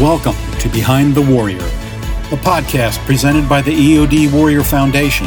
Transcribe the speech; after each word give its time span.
Welcome 0.00 0.36
to 0.60 0.68
Behind 0.68 1.12
the 1.12 1.22
Warrior, 1.22 1.58
a 1.58 2.38
podcast 2.38 3.04
presented 3.04 3.48
by 3.48 3.60
the 3.60 3.72
EOD 3.72 4.32
Warrior 4.32 4.62
Foundation. 4.62 5.26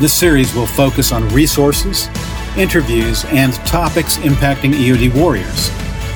This 0.00 0.12
series 0.12 0.52
will 0.52 0.66
focus 0.66 1.12
on 1.12 1.28
resources, 1.28 2.08
interviews, 2.56 3.24
and 3.26 3.54
topics 3.66 4.16
impacting 4.16 4.72
EOD 4.72 5.14
warriors, 5.14 5.70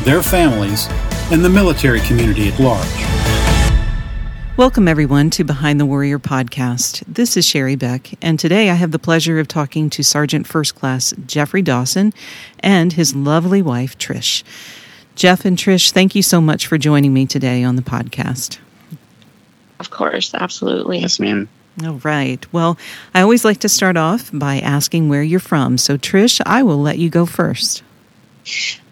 their 0.05 0.25
families, 0.25 0.89
and 1.31 1.45
the 1.45 1.49
military 1.49 2.01
community 2.01 2.49
at 2.49 2.59
large. 2.59 3.07
Welcome, 4.57 4.89
everyone, 4.89 5.31
to 5.31 5.45
Behind 5.45 5.79
the 5.79 5.87
Warrior 5.87 6.19
podcast. 6.19 7.05
This 7.07 7.37
is 7.37 7.47
Sherry 7.47 7.77
Beck, 7.77 8.15
and 8.21 8.41
today 8.41 8.71
I 8.71 8.75
have 8.75 8.91
the 8.91 8.99
pleasure 8.99 9.39
of 9.39 9.47
talking 9.47 9.89
to 9.91 10.03
Sergeant 10.03 10.49
First 10.49 10.75
Class 10.75 11.15
Jeffrey 11.29 11.63
Dawson 11.63 12.13
and 12.59 12.95
his 12.95 13.15
lovely 13.15 13.63
wife, 13.63 13.97
Trish. 13.99 14.43
Jeff 15.17 15.47
and 15.47 15.57
Trish, 15.57 15.93
thank 15.93 16.15
you 16.15 16.23
so 16.23 16.43
much 16.43 16.67
for 16.67 16.77
joining 16.77 17.15
me 17.15 17.25
today 17.25 17.65
on 17.65 17.77
the 17.77 17.83
podcast. 17.83 18.59
Of 19.81 19.89
course, 19.89 20.35
absolutely. 20.35 20.99
Yes, 20.99 21.19
ma'am. 21.19 21.49
All 21.83 21.95
right. 22.05 22.47
Well, 22.53 22.77
I 23.15 23.23
always 23.23 23.43
like 23.43 23.59
to 23.61 23.69
start 23.69 23.97
off 23.97 24.31
by 24.33 24.61
asking 24.61 25.09
where 25.09 25.23
you're 25.23 25.41
from. 25.41 25.79
So, 25.79 25.97
Trish, 25.97 26.41
I 26.45 26.63
will 26.63 26.79
let 26.79 26.99
you 26.99 27.09
go 27.09 27.25
first. 27.25 27.83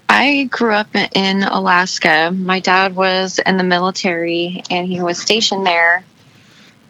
I 0.08 0.48
grew 0.50 0.72
up 0.72 0.88
in 0.94 1.42
Alaska. 1.42 2.30
My 2.34 2.58
dad 2.58 2.96
was 2.96 3.38
in 3.38 3.58
the 3.58 3.64
military 3.64 4.62
and 4.70 4.88
he 4.88 5.02
was 5.02 5.18
stationed 5.18 5.66
there 5.66 6.04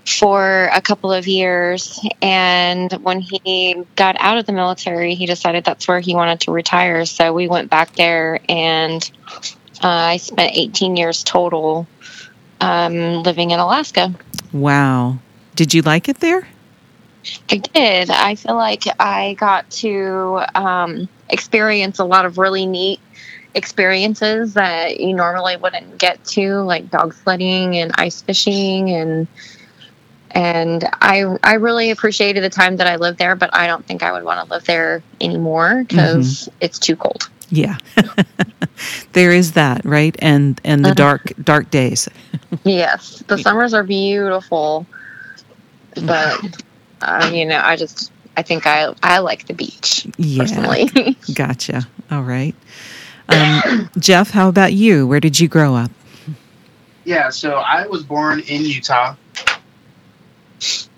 for 0.06 0.68
a 0.72 0.80
couple 0.80 1.12
of 1.12 1.26
years. 1.26 2.00
And 2.20 2.92
when 2.92 3.20
he 3.20 3.82
got 3.96 4.16
out 4.18 4.38
of 4.38 4.46
the 4.46 4.52
military, 4.52 5.14
he 5.14 5.26
decided 5.26 5.64
that's 5.64 5.88
where 5.88 6.00
he 6.00 6.14
wanted 6.14 6.40
to 6.42 6.52
retire. 6.52 7.04
So 7.04 7.32
we 7.32 7.48
went 7.48 7.70
back 7.70 7.94
there, 7.94 8.40
and 8.48 9.10
uh, 9.82 9.88
I 9.88 10.16
spent 10.18 10.56
18 10.56 10.96
years 10.96 11.24
total 11.24 11.86
um, 12.60 13.22
living 13.22 13.50
in 13.50 13.58
Alaska. 13.58 14.14
Wow. 14.52 15.18
Did 15.54 15.74
you 15.74 15.82
like 15.82 16.08
it 16.08 16.20
there? 16.20 16.46
I 17.50 17.56
did. 17.56 18.10
I 18.10 18.34
feel 18.34 18.54
like 18.54 18.82
I 19.00 19.34
got 19.34 19.70
to 19.70 20.42
um, 20.54 21.08
experience 21.30 21.98
a 21.98 22.04
lot 22.04 22.26
of 22.26 22.38
really 22.38 22.66
neat 22.66 23.00
experiences 23.54 24.54
that 24.54 25.00
you 25.00 25.14
normally 25.14 25.56
wouldn't 25.56 25.96
get 25.96 26.22
to, 26.24 26.56
like 26.62 26.90
dog 26.90 27.14
sledding 27.14 27.76
and 27.76 27.92
ice 27.94 28.20
fishing 28.20 28.90
and 28.90 29.28
and 30.34 30.84
I 31.00 31.24
I 31.42 31.54
really 31.54 31.90
appreciated 31.90 32.42
the 32.42 32.50
time 32.50 32.76
that 32.76 32.86
I 32.86 32.96
lived 32.96 33.18
there, 33.18 33.36
but 33.36 33.50
I 33.54 33.66
don't 33.66 33.86
think 33.86 34.02
I 34.02 34.12
would 34.12 34.24
want 34.24 34.44
to 34.44 34.52
live 34.52 34.64
there 34.64 35.02
anymore 35.20 35.84
because 35.88 36.48
mm-hmm. 36.48 36.56
it's 36.60 36.78
too 36.78 36.96
cold. 36.96 37.30
Yeah, 37.50 37.78
there 39.12 39.30
is 39.32 39.52
that, 39.52 39.84
right? 39.84 40.16
And 40.18 40.60
and 40.64 40.84
the 40.84 40.90
uh-huh. 40.90 40.94
dark 40.94 41.32
dark 41.42 41.70
days. 41.70 42.08
yes, 42.64 43.22
the 43.28 43.38
summers 43.38 43.74
are 43.74 43.84
beautiful, 43.84 44.86
but 46.04 46.62
uh, 47.00 47.30
you 47.32 47.46
know, 47.46 47.60
I 47.62 47.76
just 47.76 48.10
I 48.36 48.42
think 48.42 48.66
I 48.66 48.92
I 49.02 49.18
like 49.18 49.46
the 49.46 49.54
beach 49.54 50.06
yeah. 50.16 50.42
personally. 50.42 51.16
gotcha. 51.34 51.86
All 52.10 52.22
right, 52.22 52.56
um, 53.28 53.88
Jeff. 53.98 54.30
How 54.30 54.48
about 54.48 54.72
you? 54.72 55.06
Where 55.06 55.20
did 55.20 55.38
you 55.38 55.46
grow 55.46 55.76
up? 55.76 55.92
Yeah, 57.04 57.28
so 57.30 57.56
I 57.56 57.86
was 57.86 58.02
born 58.02 58.40
in 58.40 58.64
Utah. 58.64 59.14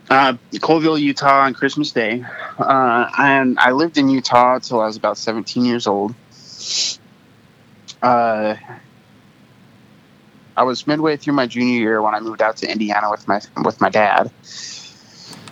Uh, 0.08 0.34
Coalville, 0.54 1.00
Utah, 1.00 1.44
on 1.44 1.54
Christmas 1.54 1.90
Day, 1.90 2.24
uh, 2.58 3.10
and 3.18 3.58
I 3.58 3.72
lived 3.72 3.98
in 3.98 4.08
Utah 4.08 4.54
until 4.54 4.80
I 4.80 4.86
was 4.86 4.96
about 4.96 5.18
17 5.18 5.64
years 5.64 5.88
old. 5.88 6.14
Uh, 8.00 8.54
I 10.56 10.62
was 10.62 10.86
midway 10.86 11.16
through 11.16 11.34
my 11.34 11.46
junior 11.46 11.78
year 11.78 12.00
when 12.00 12.14
I 12.14 12.20
moved 12.20 12.40
out 12.40 12.58
to 12.58 12.70
Indiana 12.70 13.10
with 13.10 13.26
my 13.26 13.40
with 13.62 13.80
my 13.80 13.90
dad. 13.90 14.30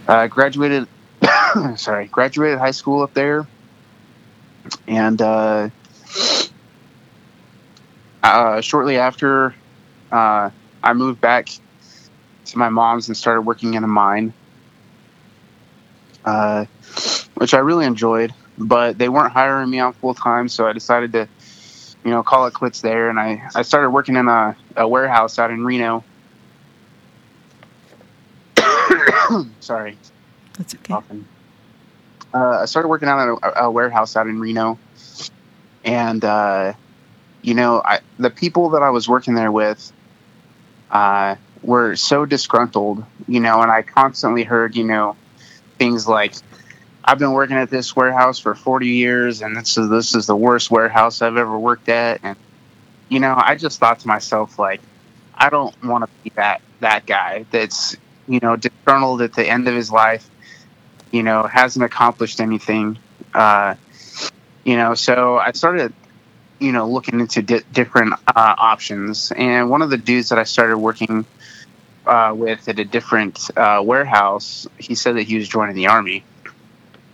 Uh, 0.07 0.29
graduated, 0.29 0.87
sorry, 1.77 2.07
graduated 2.07 2.59
high 2.59 2.71
school 2.71 3.03
up 3.03 3.13
there, 3.13 3.47
and 4.87 5.21
uh, 5.21 5.69
uh, 8.23 8.61
shortly 8.61 8.99
after, 8.99 9.55
uh, 10.11 10.51
I 10.83 10.93
moved 10.95 11.21
back 11.21 11.49
to 12.55 12.59
my 12.59 12.71
mom's 12.71 13.09
and 13.09 13.17
started 13.17 13.43
working 13.43 13.75
in 13.75 13.85
a 13.85 13.89
mine 13.89 14.33
uh, 16.25 16.65
which 17.35 17.55
I 17.55 17.59
really 17.59 17.87
enjoyed. 17.87 18.33
But 18.57 18.99
they 18.99 19.09
weren't 19.09 19.33
hiring 19.33 19.69
me 19.69 19.81
on 19.81 19.93
full 19.95 20.15
time, 20.15 20.49
so 20.49 20.67
I 20.67 20.73
decided 20.73 21.13
to, 21.13 21.29
you 22.05 22.11
know, 22.11 22.23
call 22.23 22.47
it 22.47 22.55
quits 22.55 22.81
there. 22.83 23.11
And 23.11 23.19
I, 23.19 23.49
I 23.55 23.63
started 23.63 23.91
working 23.91 24.15
in 24.15 24.29
a, 24.29 24.57
a 24.77 24.87
warehouse 24.87 25.41
out 25.41 25.51
in 25.51 25.65
Reno. 25.65 26.05
Sorry. 29.61 29.99
That's 30.57 30.75
okay. 30.77 30.95
Uh, 32.33 32.61
I 32.61 32.65
started 32.67 32.89
working 32.89 33.09
out 33.09 33.21
at 33.21 33.29
a, 33.29 33.65
a, 33.65 33.71
warehouse 33.71 34.17
out 34.17 34.29
in 34.29 34.39
Reno, 34.39 34.79
and 35.85 36.25
uh, 36.25 36.75
you 37.43 37.55
know, 37.55 37.83
I, 37.85 38.01
the 38.19 38.31
people 38.31 38.71
that 38.71 38.83
I 38.83 38.91
was 38.91 39.09
working 39.09 39.35
there 39.35 39.51
with 39.53 39.93
uh, 40.91 41.37
were 41.65 41.97
so 41.97 42.27
disgruntled, 42.27 43.05
you 43.27 43.41
know, 43.41 43.63
and 43.63 43.71
I 43.71 43.83
constantly 43.83 44.45
heard, 44.45 44.77
you 44.77 44.85
know, 44.85 45.17
things 45.79 46.07
like 46.07 46.35
I've 47.05 47.19
been 47.19 47.33
working 47.33 47.57
at 47.57 47.71
this 47.71 47.95
warehouse 47.95 48.39
for 48.39 48.55
40 48.55 48.89
years 48.89 49.43
and 49.43 49.57
this 49.57 49.77
is 49.77 49.91
this 49.91 50.15
is 50.15 50.27
the 50.27 50.37
worst 50.37 50.71
warehouse 50.71 51.21
I've 51.21 51.37
ever 51.37 51.59
worked 51.59 51.89
at 51.89 52.21
and 52.23 52.37
you 53.09 53.21
know 53.21 53.35
I 53.37 53.57
just 53.57 53.79
thought 53.79 54.01
to 54.01 54.09
myself 54.09 54.59
like 54.59 54.81
I 55.35 55.51
don't 55.51 55.75
want 55.85 56.05
to 56.05 56.11
be 56.23 56.31
that 56.37 56.63
that 56.81 57.07
guy 57.07 57.45
that's 57.51 57.97
you 58.27 58.41
know 58.41 58.57
disgruntled 58.57 59.21
at 59.21 59.35
the 59.35 59.47
end 59.47 59.69
of 59.69 59.75
his 59.75 59.91
life 59.91 60.29
you 61.11 61.23
know 61.23 61.43
hasn't 61.43 61.85
accomplished 61.85 62.41
anything 62.41 62.99
uh, 63.35 63.75
you 64.65 64.77
know 64.77 64.95
so 64.95 65.37
I 65.37 65.53
started 65.53 65.93
you 66.59 66.73
know 66.73 66.89
looking 66.89 67.21
into 67.21 67.43
di- 67.43 67.63
different 67.73 68.15
uh, 68.29 68.55
options 68.57 69.31
and 69.37 69.69
one 69.69 69.83
of 69.83 69.91
the 69.91 69.99
dudes 69.99 70.31
that 70.31 70.39
I 70.39 70.45
started 70.45 70.79
working 70.79 71.27
uh, 72.07 72.33
with 72.37 72.69
at 72.69 72.79
a 72.79 72.85
different 72.85 73.51
uh, 73.57 73.83
warehouse, 73.85 74.67
he 74.79 74.95
said 74.95 75.17
that 75.17 75.23
he 75.23 75.37
was 75.37 75.49
joining 75.49 75.75
the 75.75 75.89
army. 75.89 76.25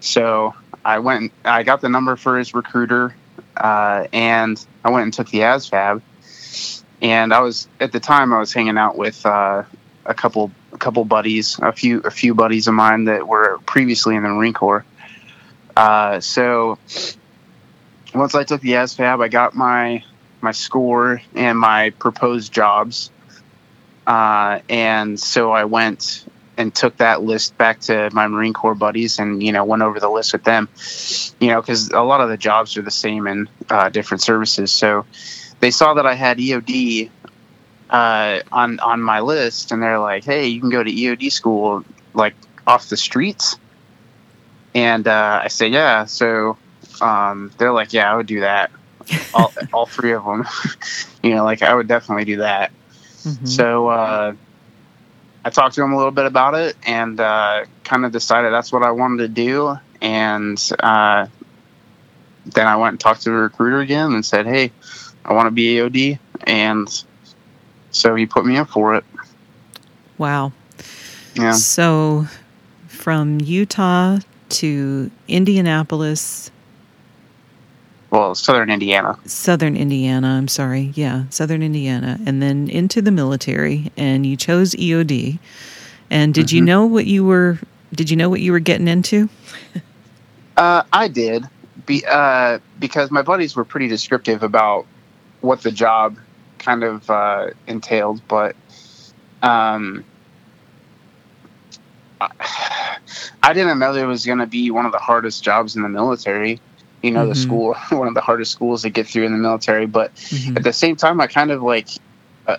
So 0.01 0.55
I 0.85 0.99
went, 0.99 1.33
I 1.45 1.63
got 1.63 1.81
the 1.81 1.89
number 1.89 2.17
for 2.17 2.39
his 2.39 2.55
recruiter, 2.55 3.15
uh, 3.57 4.07
and 4.13 4.65
I 4.85 4.91
went 4.91 5.05
and 5.05 5.13
took 5.13 5.29
the 5.29 5.41
ASVAB. 5.41 6.03
And 7.03 7.33
I 7.33 7.41
was 7.41 7.67
at 7.79 7.93
the 7.93 8.01
time 8.01 8.33
I 8.33 8.39
was 8.39 8.53
hanging 8.53 8.77
out 8.77 8.97
with 8.97 9.25
uh, 9.25 9.63
a 10.05 10.15
couple, 10.15 10.51
a 10.73 10.79
couple 10.79 11.05
buddies, 11.05 11.59
a 11.59 11.73
few, 11.73 12.01
a 12.01 12.11
few 12.11 12.35
buddies 12.35 12.69
of 12.69 12.75
mine 12.75 13.05
that 13.05 13.27
were 13.27 13.59
previously 13.67 14.17
in 14.17 14.23
the 14.23 14.29
Marine 14.29 14.53
Corps. 14.53 14.85
Uh, 15.77 16.21
so 16.21 16.79
once 18.15 18.35
I 18.35 18.45
took 18.45 18.61
the 18.61 18.73
ASVAB, 18.73 19.23
I 19.23 19.29
got 19.29 19.55
my 19.55 20.05
my 20.43 20.53
score 20.53 21.21
and 21.35 21.59
my 21.59 21.91
proposed 21.91 22.53
jobs 22.53 23.11
uh, 24.07 24.61
and 24.69 25.19
so 25.19 25.53
I 25.53 25.65
went 25.65 26.25
and 26.57 26.75
took 26.75 26.99
that 26.99 27.23
list 27.23 27.57
back 27.57 27.81
to 27.81 28.11
my 28.13 28.29
Marine 28.29 28.53
Corps 28.53 28.75
buddies 28.75 29.19
and, 29.19 29.43
you 29.43 29.51
know, 29.51 29.65
went 29.65 29.83
over 29.83 29.99
the 29.99 30.11
list 30.11 30.33
with 30.33 30.45
them, 30.45 30.69
you 31.41 31.49
know, 31.49 31.61
because 31.61 31.89
a 31.91 32.03
lot 32.03 32.21
of 32.21 32.29
the 32.29 32.37
jobs 32.37 32.77
are 32.77 32.83
the 32.83 32.91
same 32.91 33.27
in 33.27 33.49
uh, 33.71 33.89
different 33.89 34.21
services. 34.23 34.71
So 34.71 35.07
they 35.61 35.71
saw 35.71 35.95
that 35.95 36.07
I 36.07 36.15
had 36.15 36.39
EOD 36.39 37.11
uh, 37.89 38.41
on, 38.53 38.79
on 38.81 39.01
my 39.01 39.21
list 39.21 39.73
and 39.73 39.83
they're 39.83 39.99
like, 39.99 40.25
hey, 40.25 40.49
you 40.49 40.61
can 40.61 40.69
go 40.69 40.83
to 40.83 40.91
EOD 40.91 41.33
school, 41.33 41.83
like 42.13 42.35
off 42.67 42.89
the 42.91 42.97
streets. 42.97 43.57
And 44.75 45.09
uh, 45.09 45.41
I 45.43 45.49
say, 45.49 45.69
yeah. 45.69 46.05
So 46.05 46.59
um, 47.01 47.53
they're 47.59 47.73
like, 47.73 47.93
yeah, 47.93 48.13
I 48.13 48.17
would 48.17 48.27
do 48.27 48.41
that. 48.41 48.71
all, 49.33 49.53
all 49.73 49.87
three 49.87 50.13
of 50.13 50.25
them, 50.25 50.47
you 51.23 51.35
know, 51.35 51.45
like 51.45 51.63
I 51.63 51.75
would 51.75 51.89
definitely 51.89 52.27
do 52.27 52.37
that. 52.39 52.71
Mm-hmm. 53.25 53.47
So 53.47 53.89
uh, 53.89 54.35
I 55.45 55.51
talked 55.51 55.75
to 55.77 55.83
him 55.83 55.93
a 55.93 55.97
little 55.97 56.13
bit 56.13 56.27
about 56.27 56.55
it 56.55 56.77
and 56.87 57.19
uh, 57.21 57.65
kind 57.85 58.05
of 58.05 58.13
decided 58.13 58.53
that's 58.53 58.73
what 58.73 58.83
I 58.83 58.91
wanted 58.93 59.19
to 59.19 59.29
do. 59.29 59.77
And 60.01 60.59
uh, 60.79 61.27
then 62.47 62.67
I 62.67 62.77
went 62.77 62.93
and 62.95 63.01
talked 63.01 63.23
to 63.23 63.31
the 63.31 63.37
recruiter 63.37 63.81
again 63.81 64.13
and 64.13 64.25
said, 64.25 64.47
"Hey, 64.47 64.73
I 65.25 65.33
want 65.35 65.47
to 65.47 65.51
be 65.51 65.77
EOD. 65.77 66.19
and 66.45 67.05
so 67.91 68.15
he 68.15 68.27
put 68.27 68.47
me 68.47 68.57
in 68.57 68.65
for 68.65 68.95
it. 68.95 69.05
Wow. 70.17 70.53
Yeah. 71.35 71.53
So 71.53 72.27
from 72.89 73.41
Utah 73.41 74.19
to 74.51 75.11
Indianapolis 75.29 76.51
well, 78.11 78.35
southern 78.35 78.71
Indiana. 78.71 79.19
Southern 79.25 79.77
Indiana, 79.77 80.29
I'm 80.29 80.49
sorry. 80.49 80.93
Yeah, 80.95 81.25
southern 81.31 81.63
Indiana. 81.63 82.19
And 82.27 82.43
then 82.43 82.69
into 82.69 83.01
the 83.01 83.11
military 83.11 83.93
and 83.97 84.27
you 84.27 84.37
chose 84.37 84.75
EOD. 84.75 85.39
And 86.11 86.35
did 86.35 86.47
mm-hmm. 86.47 86.57
you 86.57 86.63
know 86.63 86.87
what 86.87 87.07
you 87.07 87.25
were 87.25 87.59
did 87.93 88.11
you 88.11 88.17
know 88.17 88.29
what 88.29 88.41
you 88.41 88.53
were 88.53 88.61
getting 88.61 88.89
into? 88.89 89.29
uh, 90.57 90.83
I 90.93 91.09
did. 91.09 91.45
Be, 91.87 92.05
uh, 92.07 92.59
because 92.79 93.11
my 93.11 93.23
buddies 93.23 93.57
were 93.57 93.65
pretty 93.65 93.89
descriptive 93.89 94.43
about 94.43 94.87
what 95.41 95.63
the 95.63 95.73
job 95.73 96.19
kind 96.59 96.85
of 96.85 97.09
uh, 97.11 97.51
entailed, 97.67 98.21
but 98.29 98.55
um, 99.43 100.05
I 102.21 103.53
didn't 103.53 103.79
know 103.79 103.93
that 103.93 104.03
it 104.03 104.07
was 104.07 104.27
going 104.27 104.39
to 104.39 104.47
be 104.47 104.71
one 104.71 104.87
of 104.87 104.93
the 104.93 104.99
hardest 104.99 105.43
jobs 105.43 105.75
in 105.75 105.83
the 105.83 105.89
military. 105.89 106.61
You 107.03 107.11
know, 107.13 107.21
mm-hmm. 107.21 107.29
the 107.31 107.35
school, 107.35 107.75
one 107.91 108.09
of 108.09 108.15
the 108.15 108.21
hardest 108.21 108.53
schools 108.53 108.83
to 108.83 108.91
get 108.91 109.07
through 109.07 109.25
in 109.25 109.33
the 109.33 109.39
military. 109.39 109.87
But 109.87 110.15
mm-hmm. 110.15 110.57
at 110.57 110.63
the 110.63 110.73
same 110.73 110.97
time, 110.97 111.21
I 111.21 111.27
kind 111.27 111.51
of 111.51 111.63
like 111.63 111.89
uh, 112.47 112.57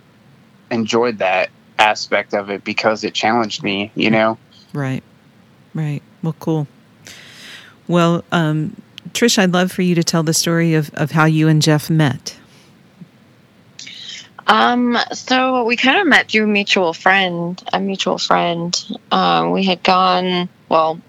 enjoyed 0.69 1.19
that 1.19 1.49
aspect 1.77 2.33
of 2.33 2.49
it 2.49 2.63
because 2.63 3.03
it 3.03 3.13
challenged 3.13 3.63
me, 3.63 3.91
you 3.95 4.09
know? 4.09 4.37
Right, 4.73 5.03
right. 5.73 6.01
Well, 6.23 6.35
cool. 6.39 6.67
Well, 7.87 8.23
um, 8.31 8.81
Trish, 9.09 9.37
I'd 9.37 9.51
love 9.51 9.71
for 9.71 9.81
you 9.81 9.95
to 9.95 10.03
tell 10.03 10.23
the 10.23 10.33
story 10.33 10.75
of, 10.75 10.93
of 10.93 11.11
how 11.11 11.25
you 11.25 11.47
and 11.47 11.61
Jeff 11.61 11.89
met. 11.89 12.37
Um, 14.47 14.97
so 15.13 15.63
we 15.63 15.75
kind 15.75 15.99
of 15.99 16.07
met 16.07 16.29
through 16.29 16.43
a 16.43 16.47
mutual 16.47 16.93
friend, 16.93 17.61
a 17.73 17.79
mutual 17.79 18.17
friend. 18.17 18.77
Um, 19.11 19.51
we 19.51 19.63
had 19.63 19.83
gone, 19.83 20.49
well, 20.69 20.99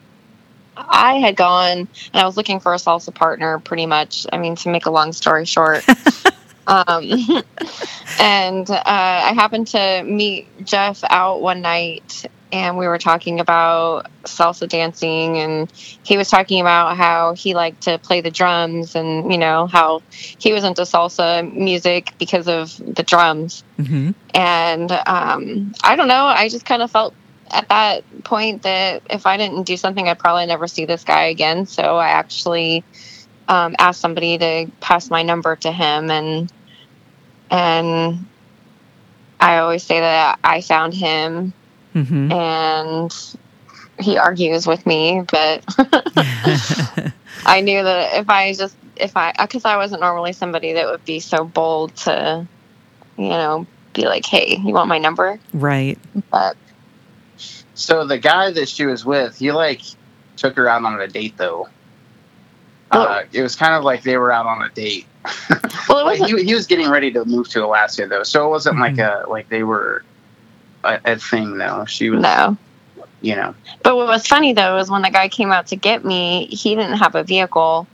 I 0.76 1.14
had 1.14 1.36
gone 1.36 1.78
and 1.78 1.88
I 2.14 2.24
was 2.24 2.36
looking 2.36 2.60
for 2.60 2.72
a 2.72 2.76
salsa 2.76 3.14
partner 3.14 3.58
pretty 3.58 3.86
much. 3.86 4.26
I 4.32 4.38
mean, 4.38 4.56
to 4.56 4.69
make 4.70 4.86
a 4.86 4.90
long 4.90 5.12
story 5.12 5.44
short. 5.44 5.84
um, 6.66 7.10
and 8.20 8.70
uh, 8.70 8.82
I 8.84 9.32
happened 9.34 9.69
to 9.69 10.02
meet 10.04 10.64
Jeff 10.64 11.02
out 11.04 11.40
one 11.40 11.60
night 11.60 12.26
and 12.52 12.76
we 12.76 12.86
were 12.86 12.98
talking 12.98 13.40
about 13.40 14.06
salsa 14.24 14.69
dancing 14.69 15.38
and 15.38 15.72
he 15.72 16.19
was 16.19 16.28
talking 16.28 16.60
about 16.60 16.96
how 16.96 17.32
he 17.32 17.54
liked 17.54 17.82
to 17.82 17.98
play 17.98 18.20
the 18.20 18.30
drums 18.30 18.94
and 18.94 19.32
you 19.32 19.38
know 19.38 19.66
how 19.66 20.02
he 20.10 20.52
was 20.52 20.62
into 20.62 20.82
salsa 20.82 21.50
music 21.52 22.12
because 22.18 22.46
of 22.46 22.76
the 22.94 23.02
drums 23.02 23.64
mm-hmm. 23.78 24.10
and 24.34 24.92
um, 24.92 25.72
i 25.82 25.96
don't 25.96 26.08
know 26.08 26.26
i 26.26 26.48
just 26.48 26.66
kind 26.66 26.82
of 26.82 26.90
felt 26.90 27.14
at 27.52 27.69
that 27.69 28.25
point 28.25 28.62
that 28.62 29.02
if 29.10 29.26
i 29.26 29.37
didn't 29.37 29.64
do 29.64 29.76
something 29.76 30.08
i'd 30.08 30.19
probably 30.19 30.46
never 30.46 30.66
see 30.66 30.84
this 30.84 31.04
guy 31.04 31.25
again 31.25 31.66
so 31.66 31.96
i 31.96 32.08
actually 32.08 32.84
um, 33.49 33.75
asked 33.78 34.00
somebody 34.00 34.38
to 34.38 34.70
pass 34.81 35.10
my 35.10 35.22
number 35.22 35.56
to 35.56 35.70
him 35.70 36.10
and 36.10 36.52
and 37.50 38.26
i 39.40 39.58
always 39.58 39.82
say 39.82 40.00
that 40.00 40.38
i 40.43 40.60
found 40.60 40.94
him 40.94 41.52
mm-hmm. 41.94 42.32
and 42.32 43.37
he 44.02 44.19
argues 44.19 44.66
with 44.66 44.84
me, 44.87 45.22
but 45.31 45.64
I 47.46 47.60
knew 47.62 47.82
that 47.82 48.20
if 48.20 48.28
I 48.28 48.52
just 48.54 48.76
if 48.96 49.16
I 49.16 49.32
because 49.38 49.64
I 49.64 49.76
wasn't 49.76 50.00
normally 50.00 50.32
somebody 50.32 50.75
that 50.75 50.87
would 50.87 51.04
be 51.04 51.20
so 51.20 51.44
bold 51.44 51.94
to, 51.96 52.46
you 53.16 53.28
know, 53.28 53.66
be 53.94 54.06
like, 54.06 54.26
"Hey, 54.26 54.58
you 54.62 54.75
want 54.75 54.88
my 54.88 54.99
number?" 54.99 55.38
Right. 55.52 55.99
But 56.31 56.56
so 57.82 58.06
the 58.06 58.19
guy 58.19 58.52
that 58.52 58.69
she 58.69 58.87
was 58.87 59.05
with, 59.05 59.38
he 59.38 59.50
like 59.50 59.82
took 60.37 60.56
her 60.56 60.69
out 60.69 60.84
on 60.84 61.00
a 61.00 61.08
date 61.08 61.37
though. 61.37 61.69
Uh, 62.93 63.23
it 63.32 63.43
was 63.43 63.56
kind 63.56 63.75
of 63.75 63.82
like 63.82 64.02
they 64.02 64.19
were 64.19 64.31
out 64.31 64.46
on 64.46 64.62
a 64.62 64.69
date. 64.69 65.06
well, 65.88 66.06
it 66.06 66.20
was 66.20 66.31
he, 66.31 66.44
he 66.44 66.55
was 66.55 66.67
getting 66.67 66.88
ready 66.88 67.11
to 67.11 67.25
move 67.25 67.49
to 67.49 67.64
Alaska 67.64 68.06
though, 68.06 68.23
so 68.23 68.46
it 68.46 68.50
wasn't 68.50 68.76
mm-hmm. 68.76 68.99
like 68.99 69.25
a 69.25 69.29
like 69.29 69.49
they 69.49 69.64
were 69.64 70.05
a, 70.84 71.00
a 71.05 71.17
thing 71.17 71.58
though. 71.58 71.84
She 71.87 72.11
was 72.11 72.20
no, 72.20 72.56
you 73.20 73.34
know. 73.34 73.55
But 73.82 73.96
what 73.96 74.06
was 74.06 74.26
funny 74.28 74.52
though 74.52 74.78
is 74.78 74.88
when 74.88 75.02
the 75.02 75.11
guy 75.11 75.28
came 75.28 75.50
out 75.50 75.67
to 75.69 75.76
get 75.76 76.05
me, 76.05 76.46
he 76.46 76.76
didn't 76.76 76.99
have 76.99 77.17
a 77.17 77.25
vehicle, 77.25 77.88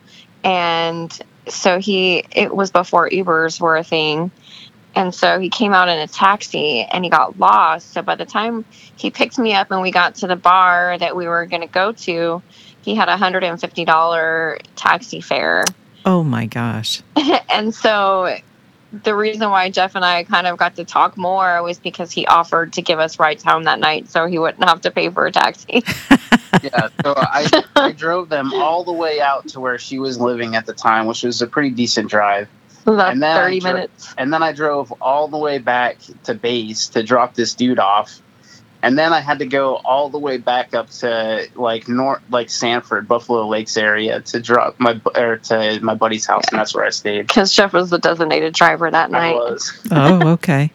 and 0.44 1.16
so 1.46 1.78
he 1.78 2.24
it 2.32 2.54
was 2.54 2.70
before 2.70 3.08
Ubers 3.08 3.58
were 3.58 3.76
a 3.76 3.84
thing. 3.84 4.30
And 4.98 5.14
so 5.14 5.38
he 5.38 5.48
came 5.48 5.72
out 5.72 5.88
in 5.88 5.96
a 5.96 6.08
taxi 6.08 6.80
and 6.80 7.04
he 7.04 7.10
got 7.10 7.38
lost. 7.38 7.92
So 7.92 8.02
by 8.02 8.16
the 8.16 8.24
time 8.24 8.64
he 8.96 9.12
picked 9.12 9.38
me 9.38 9.54
up 9.54 9.70
and 9.70 9.80
we 9.80 9.92
got 9.92 10.16
to 10.16 10.26
the 10.26 10.34
bar 10.34 10.98
that 10.98 11.14
we 11.14 11.28
were 11.28 11.46
going 11.46 11.62
to 11.62 11.68
go 11.68 11.92
to, 11.92 12.42
he 12.82 12.96
had 12.96 13.08
a 13.08 13.16
$150 13.16 14.60
taxi 14.74 15.20
fare. 15.20 15.64
Oh 16.04 16.24
my 16.24 16.46
gosh. 16.46 17.00
and 17.48 17.72
so 17.72 18.38
the 18.92 19.14
reason 19.14 19.50
why 19.50 19.70
Jeff 19.70 19.94
and 19.94 20.04
I 20.04 20.24
kind 20.24 20.48
of 20.48 20.58
got 20.58 20.74
to 20.76 20.84
talk 20.84 21.16
more 21.16 21.62
was 21.62 21.78
because 21.78 22.10
he 22.10 22.26
offered 22.26 22.72
to 22.72 22.82
give 22.82 22.98
us 22.98 23.20
rides 23.20 23.44
home 23.44 23.62
that 23.64 23.78
night 23.78 24.10
so 24.10 24.26
he 24.26 24.40
wouldn't 24.40 24.64
have 24.64 24.80
to 24.80 24.90
pay 24.90 25.10
for 25.10 25.26
a 25.26 25.30
taxi. 25.30 25.84
yeah, 26.60 26.88
so 27.04 27.14
I, 27.16 27.62
I 27.76 27.92
drove 27.96 28.30
them 28.30 28.52
all 28.52 28.82
the 28.82 28.92
way 28.92 29.20
out 29.20 29.46
to 29.50 29.60
where 29.60 29.78
she 29.78 30.00
was 30.00 30.18
living 30.18 30.56
at 30.56 30.66
the 30.66 30.74
time, 30.74 31.06
which 31.06 31.22
was 31.22 31.40
a 31.40 31.46
pretty 31.46 31.70
decent 31.70 32.10
drive. 32.10 32.48
About 32.94 33.12
and 33.12 33.22
then 33.22 33.36
30 33.36 33.60
dro- 33.60 33.72
minutes. 33.72 34.14
And 34.16 34.32
then 34.32 34.42
I 34.42 34.52
drove 34.52 34.92
all 35.00 35.28
the 35.28 35.38
way 35.38 35.58
back 35.58 35.98
to 36.24 36.34
base 36.34 36.88
to 36.88 37.02
drop 37.02 37.34
this 37.34 37.54
dude 37.54 37.78
off 37.78 38.20
and 38.82 38.98
then 38.98 39.12
I 39.12 39.20
had 39.20 39.40
to 39.40 39.46
go 39.46 39.76
all 39.76 40.08
the 40.08 40.18
way 40.18 40.36
back 40.36 40.74
up 40.74 40.88
to 40.90 41.48
like 41.56 41.88
north, 41.88 42.22
like 42.30 42.48
Sanford, 42.48 43.08
Buffalo 43.08 43.46
Lakes 43.46 43.76
area 43.76 44.20
to 44.20 44.40
drop 44.40 44.78
my 44.78 45.00
or 45.16 45.38
to 45.38 45.80
my 45.82 45.94
buddy's 45.94 46.26
house, 46.26 46.44
yeah. 46.44 46.50
and 46.52 46.60
that's 46.60 46.74
where 46.74 46.84
I 46.84 46.90
stayed. 46.90 47.26
Because 47.26 47.52
Jeff 47.52 47.72
was 47.72 47.90
the 47.90 47.98
designated 47.98 48.54
driver 48.54 48.90
that 48.90 49.10
night. 49.10 49.34
I 49.34 49.34
was. 49.34 49.88
oh, 49.90 50.28
okay. 50.34 50.70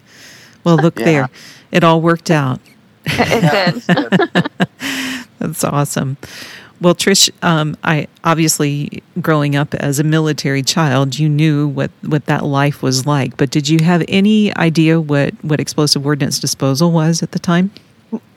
Well, 0.64 0.78
look 0.78 1.00
yeah. 1.00 1.06
there, 1.06 1.30
it 1.72 1.84
all 1.84 2.02
worked 2.02 2.30
out. 2.30 2.60
it 3.06 3.86
did. 3.88 4.52
that's 5.40 5.64
awesome. 5.64 6.18
Well, 6.84 6.96
Trish, 6.96 7.30
um, 7.42 7.78
I 7.86 8.10
obviously 8.26 9.02
growing 9.22 9.56
up 9.56 9.74
as 9.76 10.00
a 10.00 10.04
military 10.04 10.62
child, 10.62 11.18
you 11.18 11.30
knew 11.30 11.66
what, 11.66 11.92
what 12.02 12.26
that 12.26 12.44
life 12.44 12.84
was 12.84 13.06
like. 13.06 13.38
But 13.38 13.52
did 13.52 13.70
you 13.70 13.82
have 13.86 14.04
any 14.10 14.54
idea 14.58 15.00
what, 15.00 15.34
what 15.46 15.62
explosive 15.62 16.06
ordnance 16.06 16.40
disposal 16.40 16.92
was 16.92 17.24
at 17.24 17.32
the 17.32 17.40
time? 17.40 17.72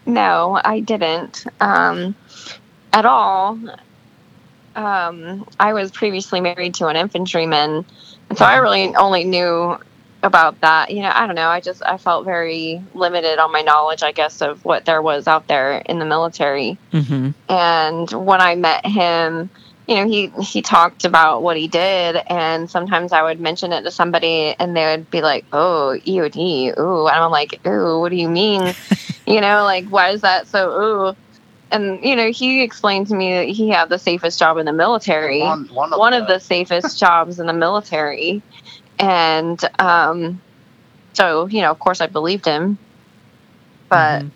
No, 0.07 0.61
I 0.65 0.79
didn't 0.79 1.45
um, 1.59 2.15
at 2.93 3.05
all. 3.05 3.59
Um, 4.77 5.45
I 5.59 5.73
was 5.73 5.91
previously 5.91 6.41
married 6.41 6.75
to 6.75 6.87
an 6.87 6.95
infantryman, 6.95 7.85
and 8.29 8.39
so 8.39 8.45
I 8.45 8.59
really 8.59 8.95
only 8.95 9.25
knew 9.25 9.77
about 10.27 10.61
that. 10.61 10.91
You 10.91 11.03
know, 11.03 11.13
I 11.13 11.27
don't 11.27 11.37
know. 11.37 11.49
I 11.49 11.61
just 11.61 11.83
I 11.85 11.97
felt 11.97 12.25
very 12.25 12.83
limited 12.95 13.39
on 13.39 13.53
my 13.53 13.63
knowledge, 13.63 14.03
I 14.03 14.13
guess, 14.13 14.43
of 14.43 14.65
what 14.65 14.85
there 14.85 15.01
was 15.01 15.27
out 15.27 15.47
there 15.47 15.79
in 15.79 15.99
the 15.99 16.05
military. 16.05 16.79
Mm-hmm. 16.93 17.31
And 17.49 18.11
when 18.13 18.41
I 18.41 18.55
met 18.57 18.85
him, 18.85 19.49
you 19.87 19.95
know, 19.97 20.09
he 20.09 20.29
he 20.43 20.63
talked 20.63 21.05
about 21.05 21.43
what 21.43 21.57
he 21.57 21.69
did, 21.69 22.17
and 22.29 22.69
sometimes 22.69 23.13
I 23.13 23.23
would 23.23 23.41
mention 23.41 23.73
it 23.73 23.83
to 23.83 23.91
somebody, 23.91 24.55
and 24.59 24.77
they 24.77 24.85
would 24.85 25.11
be 25.11 25.23
like, 25.23 25.45
"Oh, 25.53 25.99
EOD, 26.05 26.77
ooh," 26.79 27.07
and 27.07 27.17
I'm 27.17 27.31
like, 27.31 27.65
"Ooh, 27.67 28.01
what 28.01 28.11
do 28.11 28.17
you 28.17 28.29
mean?" 28.29 28.75
you 29.27 29.41
know, 29.41 29.63
like 29.63 29.87
why 29.89 30.11
is 30.11 30.23
that 30.23 30.49
so? 30.49 30.71
Ooh. 30.71 31.17
And 31.71 32.05
you 32.05 32.17
know, 32.17 32.31
he 32.31 32.63
explained 32.63 33.09
to 33.09 33.15
me 33.15 33.33
that 33.35 33.49
he 33.49 33.69
had 33.69 33.89
the 33.89 33.99
safest 33.99 34.39
job 34.39 34.57
in 34.59 34.67
the 34.67 34.73
military, 34.73 35.41
one, 35.41 35.67
one 35.69 35.93
of, 35.93 35.99
one 35.99 36.13
of 36.15 36.27
the 36.27 36.39
safest 36.39 36.99
jobs 37.07 37.39
in 37.39 37.47
the 37.47 37.53
military, 37.53 38.43
and 38.99 39.63
um, 39.79 40.41
so 41.13 41.47
you 41.47 41.61
know, 41.61 41.71
of 41.71 41.79
course, 41.79 42.01
I 42.01 42.07
believed 42.07 42.45
him, 42.45 42.79
but 43.89 44.23
mm-hmm. 44.23 44.29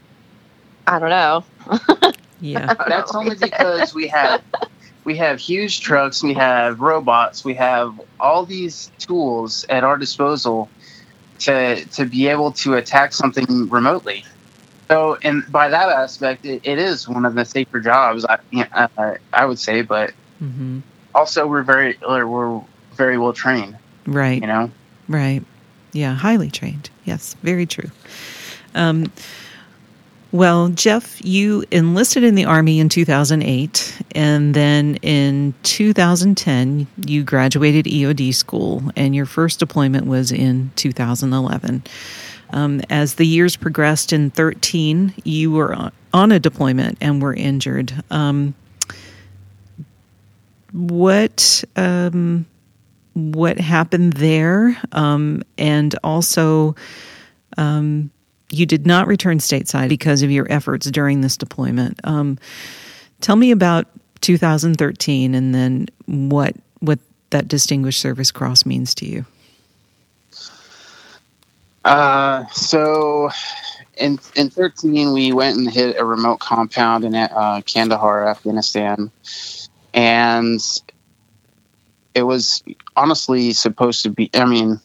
I 0.86 0.98
don't 0.98 1.10
know. 1.10 1.44
yeah, 2.40 2.74
that's 2.88 3.14
only 3.14 3.36
because 3.36 3.94
we 3.94 4.08
have 4.08 4.42
we 5.04 5.16
have 5.16 5.38
huge 5.38 5.80
trucks, 5.80 6.22
we 6.22 6.34
have 6.34 6.80
robots, 6.80 7.44
we 7.44 7.54
have 7.54 8.00
all 8.18 8.44
these 8.44 8.90
tools 8.98 9.64
at 9.68 9.84
our 9.84 9.96
disposal 9.96 10.68
to 11.40 11.84
to 11.84 12.04
be 12.04 12.28
able 12.28 12.52
to 12.52 12.74
attack 12.74 13.12
something 13.12 13.68
remotely. 13.68 14.24
So, 14.88 15.16
and 15.22 15.44
by 15.52 15.68
that 15.68 15.88
aspect, 15.88 16.44
it, 16.44 16.62
it 16.64 16.78
is 16.78 17.08
one 17.08 17.24
of 17.24 17.34
the 17.34 17.44
safer 17.44 17.78
jobs. 17.78 18.24
I, 18.24 18.38
uh, 18.96 19.14
I 19.32 19.46
would 19.46 19.58
say, 19.58 19.82
but 19.82 20.12
mm-hmm. 20.42 20.80
also 21.14 21.46
we're 21.46 21.62
very 21.62 21.96
we're 22.02 22.60
very 22.94 23.16
well 23.16 23.32
trained. 23.32 23.76
Right. 24.10 24.40
You 24.40 24.48
know. 24.48 24.70
Right. 25.08 25.42
Yeah. 25.92 26.14
Highly 26.14 26.50
trained. 26.50 26.90
Yes. 27.04 27.34
Very 27.42 27.66
true. 27.66 27.90
Um, 28.74 29.10
well, 30.32 30.68
Jeff, 30.68 31.24
you 31.24 31.64
enlisted 31.72 32.22
in 32.22 32.36
the 32.36 32.44
Army 32.44 32.78
in 32.78 32.88
2008, 32.88 34.00
and 34.14 34.54
then 34.54 34.94
in 35.02 35.54
2010, 35.64 36.86
you 37.04 37.24
graduated 37.24 37.86
EOD 37.86 38.32
school, 38.32 38.82
and 38.94 39.12
your 39.14 39.26
first 39.26 39.58
deployment 39.58 40.06
was 40.06 40.30
in 40.30 40.70
2011. 40.76 41.82
Um, 42.52 42.80
as 42.90 43.14
the 43.14 43.26
years 43.26 43.56
progressed 43.56 44.12
in 44.12 44.30
13, 44.30 45.14
you 45.24 45.50
were 45.50 45.90
on 46.14 46.32
a 46.32 46.38
deployment 46.38 46.98
and 47.00 47.20
were 47.20 47.34
injured. 47.34 47.92
Um, 48.12 48.54
what 50.72 51.64
um, 51.74 52.46
what 53.14 53.58
happened 53.58 54.14
there, 54.14 54.76
um, 54.92 55.42
and 55.58 55.94
also 56.04 56.74
um, 57.58 58.10
you 58.50 58.66
did 58.66 58.86
not 58.86 59.06
return 59.06 59.38
stateside 59.38 59.88
because 59.88 60.22
of 60.22 60.30
your 60.30 60.50
efforts 60.50 60.90
during 60.90 61.20
this 61.20 61.36
deployment. 61.36 62.00
Um, 62.04 62.38
tell 63.20 63.36
me 63.36 63.50
about 63.50 63.86
2013 64.20 65.34
and 65.34 65.54
then 65.54 65.86
what 66.06 66.54
what 66.80 66.98
that 67.30 67.48
Distinguished 67.48 68.00
Service 68.00 68.30
Cross 68.30 68.66
means 68.66 68.94
to 68.96 69.06
you. 69.06 69.24
Uh, 71.84 72.44
so 72.48 73.30
in 73.96 74.18
in 74.34 74.50
13 74.50 75.12
we 75.12 75.32
went 75.32 75.56
and 75.56 75.70
hit 75.70 75.96
a 75.98 76.04
remote 76.04 76.40
compound 76.40 77.04
in 77.04 77.14
uh, 77.14 77.62
Kandahar, 77.64 78.28
Afghanistan, 78.28 79.10
and 79.94 80.60
it 82.14 82.22
was 82.22 82.62
honestly 82.96 83.52
supposed 83.52 84.02
to 84.04 84.10
be. 84.10 84.30
I 84.34 84.44
mean, 84.44 84.80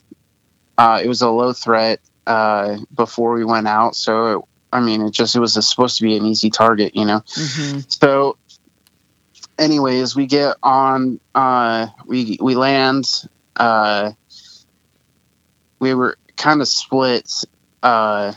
uh, 0.78 1.02
it 1.04 1.08
was 1.08 1.22
a 1.22 1.30
low 1.30 1.54
threat 1.54 2.00
uh, 2.28 2.78
before 2.96 3.34
we 3.34 3.46
went 3.46 3.68
out, 3.68 3.96
so 3.96 4.40
it, 4.40 4.46
I 4.72 4.80
mean, 4.82 5.02
it 5.02 5.12
just 5.12 5.36
it 5.36 5.40
was 5.40 5.58
a, 5.58 5.62
supposed 5.62 5.98
to 5.98 6.04
be 6.04 6.18
an 6.18 6.26
easy 6.26 6.50
target, 6.50 6.96
you 6.96 7.06
know. 7.06 7.20
Mm-hmm. 7.20 7.80
So, 7.88 8.38
anyways, 9.58 10.16
we 10.16 10.26
get 10.26 10.58
on. 10.62 11.20
Uh, 11.34 11.88
we 12.06 12.38
we 12.42 12.56
land. 12.56 13.24
Uh, 13.56 14.12
we 15.80 15.94
were 15.94 16.18
kind 16.38 16.62
of 16.62 16.68
split. 16.68 17.32
Uh, 17.82 18.34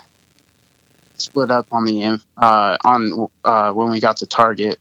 split 1.21 1.51
up 1.51 1.67
on 1.73 1.85
the 1.85 2.21
uh, 2.37 2.77
on 2.85 3.29
uh, 3.45 3.73
when 3.73 3.91
we 3.91 4.01
got 4.01 4.19
to 4.19 4.27
target. 4.27 4.79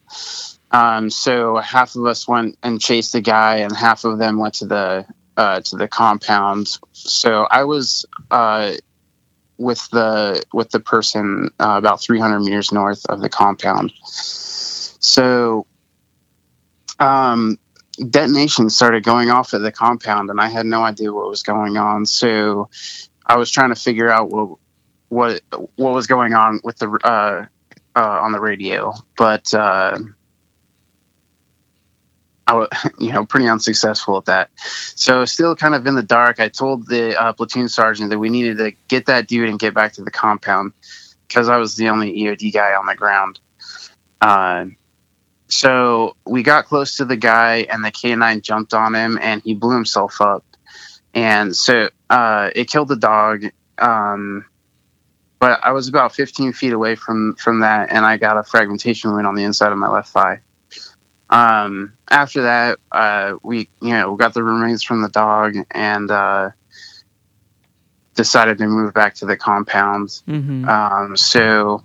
Um, 0.72 1.10
so 1.10 1.58
half 1.58 1.96
of 1.96 2.06
us 2.06 2.28
went 2.28 2.58
and 2.62 2.82
chased 2.82 3.14
the 3.14 3.22
guy, 3.22 3.58
and 3.58 3.76
half 3.76 4.04
of 4.04 4.18
them 4.20 4.38
went 4.38 4.56
to 4.56 4.66
the 4.66 5.06
uh, 5.38 5.62
to 5.62 5.76
the 5.78 5.88
compound. 5.88 6.78
So 6.92 7.48
I 7.50 7.64
was 7.64 8.06
uh, 8.32 8.74
with 9.58 9.88
the 9.92 10.44
with 10.54 10.70
the 10.72 10.80
person 10.80 11.50
uh, 11.60 11.76
about 11.78 12.02
300 12.02 12.40
meters 12.40 12.72
north 12.72 13.06
of 13.08 13.22
the 13.22 13.30
compound. 13.30 13.94
So 14.04 15.68
um, 17.00 17.58
detonation 17.98 18.70
started 18.70 19.04
going 19.04 19.30
off 19.30 19.54
at 19.54 19.62
the 19.62 19.72
compound, 19.72 20.30
and 20.30 20.40
I 20.40 20.50
had 20.50 20.66
no 20.66 20.84
idea 20.84 21.14
what 21.14 21.30
was 21.30 21.44
going 21.44 21.78
on. 21.78 22.06
So 22.06 22.70
I 23.26 23.38
was 23.38 23.52
trying 23.52 23.70
to 23.70 23.80
figure 23.80 24.10
out 24.10 24.30
what 24.30 24.58
what 25.10 25.42
what 25.76 25.94
was 25.94 26.08
going 26.08 26.34
on 26.34 26.60
with 26.64 26.78
the 26.78 26.90
uh, 27.04 27.46
uh, 27.96 28.20
on 28.22 28.32
the 28.32 28.40
radio, 28.40 28.94
but 29.18 29.54
uh, 29.54 29.98
I 32.48 32.54
was 32.56 32.70
you 33.00 33.12
know 33.12 33.26
pretty 33.26 33.48
unsuccessful 33.48 34.18
at 34.18 34.26
that. 34.26 34.50
So 34.96 35.26
still 35.26 35.56
kind 35.56 35.76
of 35.76 35.86
in 35.86 35.96
the 35.96 36.04
dark. 36.04 36.40
I 36.40 36.50
told 36.50 36.88
the 36.88 37.20
uh, 37.20 37.34
platoon 37.34 37.70
sergeant 37.70 38.10
that 38.10 38.20
we 38.20 38.30
needed 38.30 38.58
to 38.58 38.72
get 38.88 39.06
that 39.08 39.28
dude 39.28 39.50
and 39.50 39.60
get 39.60 39.74
back 39.74 39.94
to 39.94 40.04
the 40.04 40.12
compound 40.12 40.74
because 41.28 41.50
I 41.50 41.58
was 41.58 41.76
the 41.76 41.90
only 41.90 42.14
EOD 42.18 42.54
guy 42.54 42.74
on 42.74 42.86
the 42.86 42.96
ground. 42.96 43.40
Uh, 44.22 44.66
so 45.50 46.16
we 46.26 46.44
got 46.44 46.66
close 46.66 46.98
to 46.98 47.06
the 47.06 47.16
guy, 47.16 47.68
and 47.70 47.84
the 47.84 47.92
K9 47.92 48.42
jumped 48.42 48.74
on 48.74 48.94
him, 48.94 49.18
and 49.22 49.42
he 49.42 49.54
blew 49.54 49.74
himself 49.74 50.20
up. 50.20 50.44
And 51.14 51.56
so 51.56 51.90
uh, 52.10 52.52
it 52.56 52.70
killed 52.70 52.90
the 52.90 52.98
dog. 52.98 53.46
Um, 53.78 54.46
but 55.40 55.64
I 55.64 55.72
was 55.72 55.88
about 55.88 56.14
15 56.16 56.54
feet 56.54 56.74
away 56.74 56.96
from 56.96 57.36
from 57.36 57.62
that, 57.62 57.92
and 57.92 58.06
I 58.06 58.18
got 58.18 58.38
a 58.38 58.44
fragmentation 58.44 59.12
wound 59.12 59.28
on 59.28 59.36
the 59.36 59.44
inside 59.44 59.72
of 59.72 59.78
my 59.78 59.90
left 59.90 60.10
thigh. 60.10 60.42
Um, 61.30 61.98
after 62.10 62.44
that, 62.44 62.80
uh, 62.92 63.34
we 63.44 63.70
you 63.82 63.90
know 63.90 64.16
got 64.16 64.34
the 64.34 64.44
remains 64.44 64.84
from 64.84 65.02
the 65.02 65.10
dog 65.10 65.56
and 65.72 66.10
uh, 66.10 66.52
decided 68.16 68.58
to 68.60 68.68
move 68.68 68.94
back 68.94 69.16
to 69.16 69.26
the 69.26 69.38
compound. 69.38 70.10
Mm-hmm. 70.28 70.68
Um, 70.68 71.18
so 71.18 71.84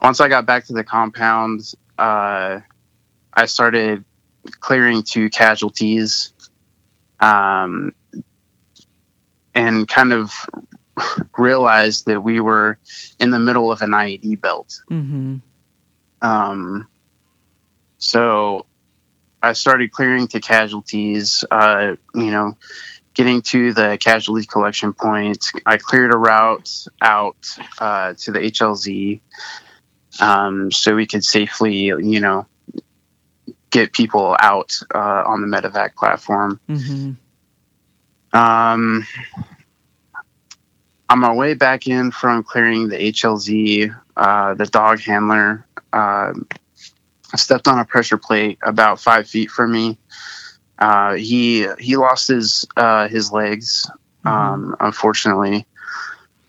once 0.00 0.20
I 0.20 0.28
got 0.28 0.46
back 0.46 0.66
to 0.66 0.72
the 0.72 0.84
compound, 0.84 1.72
uh, 1.98 2.60
I 3.32 3.46
started 3.46 4.04
clearing 4.60 5.02
two 5.02 5.28
casualties, 5.28 6.32
um, 7.20 7.94
and 9.54 9.86
kind 9.86 10.12
of 10.12 10.32
realized 11.38 12.06
that 12.06 12.22
we 12.22 12.40
were 12.40 12.78
in 13.18 13.30
the 13.30 13.38
middle 13.38 13.70
of 13.70 13.82
an 13.82 13.90
IED 13.90 14.40
belt. 14.40 14.80
Mm-hmm. 14.90 15.36
Um, 16.22 16.88
so 18.00 18.66
I 19.42 19.52
started 19.52 19.92
clearing 19.92 20.26
to 20.28 20.40
casualties, 20.40 21.44
uh, 21.50 21.94
you 22.14 22.30
know, 22.30 22.56
getting 23.14 23.42
to 23.42 23.72
the 23.72 23.98
casualty 24.00 24.46
collection 24.46 24.92
point. 24.92 25.46
I 25.66 25.76
cleared 25.76 26.12
a 26.12 26.18
route 26.18 26.86
out 27.00 27.46
uh, 27.78 28.14
to 28.14 28.32
the 28.32 28.40
HLZ 28.40 29.20
um, 30.18 30.72
so 30.72 30.96
we 30.96 31.06
could 31.06 31.24
safely, 31.24 31.84
you 31.84 32.20
know, 32.20 32.46
get 33.70 33.92
people 33.92 34.34
out 34.40 34.78
uh, 34.94 35.22
on 35.26 35.42
the 35.42 35.46
medevac 35.46 35.94
platform. 35.94 36.58
Mm-hmm. 36.68 37.12
Um, 38.36 39.06
on 41.08 41.18
my 41.18 41.32
way 41.34 41.54
back 41.54 41.86
in 41.86 42.12
from 42.12 42.44
clearing 42.44 42.88
the 42.88 42.96
HLZ, 42.96 43.94
uh, 44.16 44.54
the 44.54 44.66
dog 44.66 45.00
handler 45.00 45.66
uh, 45.92 46.32
stepped 47.36 47.68
on 47.68 47.78
a 47.78 47.84
pressure 47.84 48.18
plate 48.18 48.58
about 48.62 49.00
five 49.00 49.28
feet 49.28 49.50
from 49.50 49.72
me. 49.72 49.98
Uh, 50.78 51.14
he 51.14 51.66
he 51.78 51.96
lost 51.96 52.28
his 52.28 52.66
uh, 52.76 53.08
his 53.08 53.30
legs, 53.32 53.90
um, 54.24 54.74
unfortunately. 54.80 55.66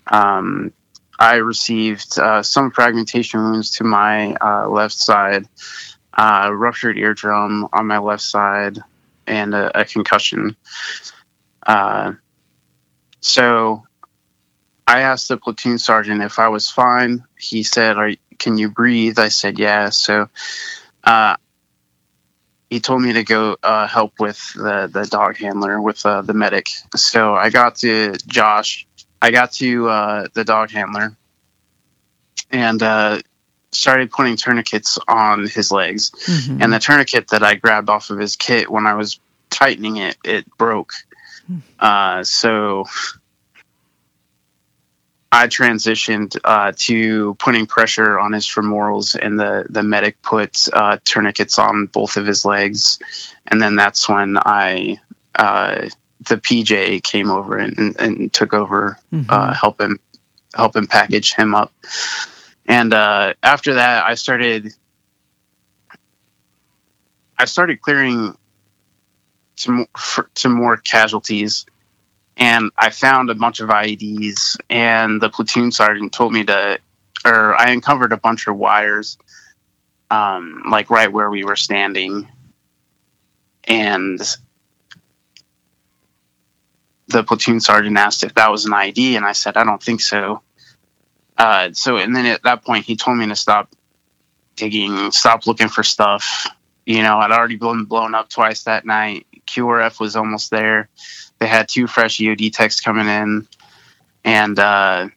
Um, 0.07 0.73
I 1.19 1.35
received 1.35 2.17
uh, 2.17 2.41
some 2.41 2.71
fragmentation 2.71 3.41
wounds 3.41 3.71
to 3.77 3.83
my 3.83 4.33
uh, 4.35 4.67
left 4.69 4.95
side, 4.95 5.47
uh, 6.13 6.49
ruptured 6.51 6.97
eardrum 6.97 7.67
on 7.73 7.87
my 7.87 7.99
left 7.99 8.23
side, 8.23 8.79
and 9.27 9.53
a, 9.53 9.81
a 9.81 9.85
concussion. 9.85 10.55
Uh, 11.65 12.13
so 13.19 13.83
I 14.87 15.01
asked 15.01 15.27
the 15.27 15.37
platoon 15.37 15.77
sergeant 15.77 16.23
if 16.23 16.39
I 16.39 16.47
was 16.47 16.69
fine. 16.69 17.23
He 17.37 17.63
said, 17.63 17.97
Are, 17.97 18.11
Can 18.41 18.57
you 18.57 18.69
breathe? 18.69 19.19
I 19.19 19.29
said, 19.29 19.59
Yeah. 19.59 19.89
So 19.89 20.27
uh, 21.03 21.37
he 22.71 22.79
told 22.79 23.03
me 23.03 23.13
to 23.13 23.23
go 23.23 23.55
uh, 23.61 23.85
help 23.85 24.19
with 24.19 24.41
the, 24.55 24.89
the 24.91 25.05
dog 25.05 25.37
handler, 25.37 25.79
with 25.79 26.03
uh, 26.05 26.23
the 26.23 26.33
medic. 26.33 26.71
So 26.95 27.35
I 27.35 27.51
got 27.51 27.75
to 27.77 28.13
Josh, 28.25 28.87
I 29.21 29.29
got 29.29 29.51
to 29.53 29.89
uh, 29.89 30.27
the 30.33 30.43
dog 30.43 30.71
handler 30.71 31.15
and 32.49 32.81
uh, 32.81 33.21
started 33.71 34.09
putting 34.09 34.37
tourniquets 34.37 34.97
on 35.07 35.47
his 35.47 35.71
legs. 35.71 36.09
Mm-hmm. 36.11 36.63
And 36.63 36.73
the 36.73 36.79
tourniquet 36.79 37.27
that 37.27 37.43
I 37.43 37.55
grabbed 37.55 37.89
off 37.89 38.09
of 38.09 38.17
his 38.17 38.35
kit 38.35 38.71
when 38.71 38.87
I 38.87 38.95
was 38.95 39.19
tightening 39.51 39.97
it, 39.97 40.17
it 40.23 40.45
broke. 40.57 40.93
Uh, 41.79 42.23
so 42.23 42.85
I 45.33 45.47
transitioned 45.47 46.37
uh, 46.43 46.73
to 46.75 47.35
putting 47.35 47.65
pressure 47.65 48.19
on 48.19 48.33
his 48.33 48.45
femorals, 48.45 49.15
and 49.19 49.39
the, 49.39 49.65
the 49.69 49.81
medic 49.81 50.21
put 50.21 50.67
uh, 50.73 50.97
tourniquets 51.05 51.57
on 51.57 51.85
both 51.85 52.17
of 52.17 52.25
his 52.25 52.43
legs. 52.43 52.99
And 53.47 53.61
then 53.61 53.75
that's 53.75 54.09
when 54.09 54.37
I, 54.37 54.99
uh, 55.35 55.87
the 56.27 56.35
PJ 56.37 57.01
came 57.03 57.31
over 57.31 57.57
and, 57.57 57.77
and, 57.77 57.99
and 57.99 58.33
took 58.33 58.53
over, 58.53 58.97
Mhm. 59.13 59.25
uh, 59.29 59.53
help 59.53 59.79
him, 59.79 59.99
help 60.53 60.75
him 60.75 60.87
package 60.87 61.33
him 61.33 61.55
up. 61.55 61.71
And 62.67 62.93
uh, 62.93 63.33
after 63.41 63.75
that, 63.75 64.03
I 64.03 64.15
started, 64.15 64.73
I 67.37 67.45
started 67.45 67.81
clearing 67.81 68.37
to, 69.57 69.71
mo- 69.71 69.87
for, 69.97 70.29
to 70.35 70.49
more 70.49 70.75
casualties 70.77 71.65
and 72.41 72.71
I 72.75 72.89
found 72.89 73.29
a 73.29 73.35
bunch 73.35 73.59
of 73.59 73.69
IEDs, 73.69 74.57
and 74.67 75.21
the 75.21 75.29
platoon 75.29 75.71
sergeant 75.71 76.11
told 76.11 76.33
me 76.33 76.43
to, 76.45 76.79
or 77.23 77.55
I 77.55 77.69
uncovered 77.69 78.13
a 78.13 78.17
bunch 78.17 78.47
of 78.47 78.57
wires, 78.57 79.19
um, 80.09 80.63
like 80.71 80.89
right 80.89 81.13
where 81.13 81.29
we 81.29 81.43
were 81.43 81.55
standing, 81.55 82.27
and 83.65 84.19
the 87.09 87.23
platoon 87.23 87.59
sergeant 87.59 87.95
asked 87.95 88.23
if 88.23 88.33
that 88.33 88.49
was 88.49 88.65
an 88.65 88.71
IED, 88.71 89.17
and 89.17 89.23
I 89.23 89.33
said 89.33 89.55
I 89.55 89.63
don't 89.63 89.81
think 89.81 90.01
so. 90.01 90.41
Uh, 91.37 91.69
so, 91.73 91.97
and 91.97 92.15
then 92.15 92.25
at 92.25 92.41
that 92.41 92.65
point, 92.65 92.85
he 92.85 92.95
told 92.95 93.19
me 93.19 93.27
to 93.27 93.35
stop 93.35 93.69
digging, 94.55 95.11
stop 95.11 95.45
looking 95.45 95.69
for 95.69 95.83
stuff. 95.83 96.47
You 96.87 97.03
know, 97.03 97.19
I'd 97.19 97.29
already 97.29 97.57
been 97.57 97.85
blown 97.85 98.15
up 98.15 98.29
twice 98.29 98.63
that 98.63 98.83
night. 98.83 99.27
QRF 99.45 99.99
was 99.99 100.15
almost 100.15 100.49
there 100.49 100.89
they 101.41 101.47
had 101.47 101.67
two 101.67 101.87
fresh 101.87 102.19
EOD 102.19 102.53
techs 102.53 102.79
coming 102.79 103.07
in, 103.07 103.47
and 104.23 104.59
uh, 104.59 105.09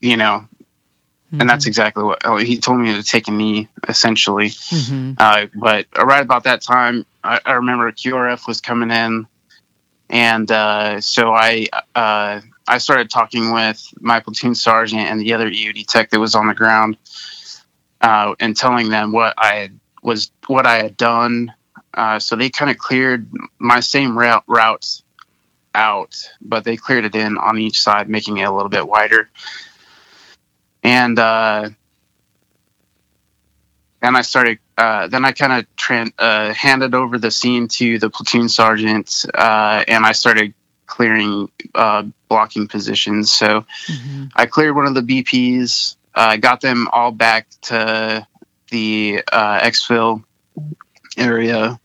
you 0.00 0.16
know, 0.16 0.48
and 1.30 1.48
that's 1.48 1.66
exactly 1.66 2.02
what 2.04 2.22
oh, 2.24 2.38
he 2.38 2.56
told 2.56 2.80
me 2.80 2.94
to 2.94 3.02
take 3.02 3.28
a 3.28 3.30
knee, 3.30 3.68
essentially. 3.86 4.48
Mm-hmm. 4.48 5.12
Uh, 5.18 5.46
but 5.54 5.86
right 6.02 6.22
about 6.22 6.44
that 6.44 6.62
time, 6.62 7.04
I, 7.22 7.38
I 7.44 7.52
remember 7.52 7.92
QRF 7.92 8.48
was 8.48 8.62
coming 8.62 8.90
in, 8.90 9.26
and 10.08 10.50
uh, 10.50 10.98
so 11.02 11.34
I 11.34 11.66
uh, 11.94 12.40
I 12.66 12.78
started 12.78 13.10
talking 13.10 13.52
with 13.52 13.92
my 14.00 14.20
platoon 14.20 14.54
sergeant 14.54 15.02
and 15.02 15.20
the 15.20 15.34
other 15.34 15.50
EOD 15.50 15.86
tech 15.86 16.08
that 16.10 16.18
was 16.18 16.34
on 16.34 16.48
the 16.48 16.54
ground, 16.54 16.96
uh, 18.00 18.34
and 18.40 18.56
telling 18.56 18.88
them 18.88 19.12
what 19.12 19.34
I 19.36 19.54
had, 19.56 19.80
was 20.02 20.30
what 20.46 20.64
I 20.64 20.82
had 20.82 20.96
done. 20.96 21.52
Uh, 21.94 22.18
so 22.18 22.36
they 22.36 22.50
kind 22.50 22.70
of 22.70 22.78
cleared 22.78 23.30
my 23.58 23.80
same 23.80 24.18
route 24.18 24.44
routes 24.46 25.02
out, 25.74 26.16
but 26.40 26.64
they 26.64 26.76
cleared 26.76 27.04
it 27.04 27.14
in 27.14 27.38
on 27.38 27.58
each 27.58 27.80
side, 27.80 28.08
making 28.08 28.38
it 28.38 28.44
a 28.44 28.52
little 28.52 28.68
bit 28.68 28.86
wider. 28.86 29.30
And 30.82 31.18
uh, 31.18 31.70
then 34.00 34.16
I 34.16 34.22
started. 34.22 34.58
Uh, 34.76 35.06
then 35.08 35.24
I 35.24 35.32
kind 35.32 35.52
of 35.52 35.66
tran- 35.76 36.12
uh, 36.18 36.52
handed 36.54 36.94
over 36.94 37.18
the 37.18 37.30
scene 37.30 37.68
to 37.68 37.98
the 37.98 38.10
platoon 38.10 38.48
sergeant, 38.48 39.24
uh, 39.34 39.84
and 39.86 40.04
I 40.04 40.12
started 40.12 40.54
clearing 40.86 41.50
uh, 41.74 42.04
blocking 42.28 42.68
positions. 42.68 43.32
So 43.32 43.64
Mm-hmm. 43.86 44.26
I 44.34 44.46
cleared 44.46 44.74
one 44.76 44.86
of 44.86 44.94
the 44.94 45.02
BPs. 45.02 45.96
I 46.14 46.36
got 46.36 46.60
them 46.60 46.88
all 46.92 47.10
back 47.10 47.48
to 47.62 48.26
the 48.70 49.22
uh, 49.30 49.60
exfil 49.60 50.24
area, 51.16 51.80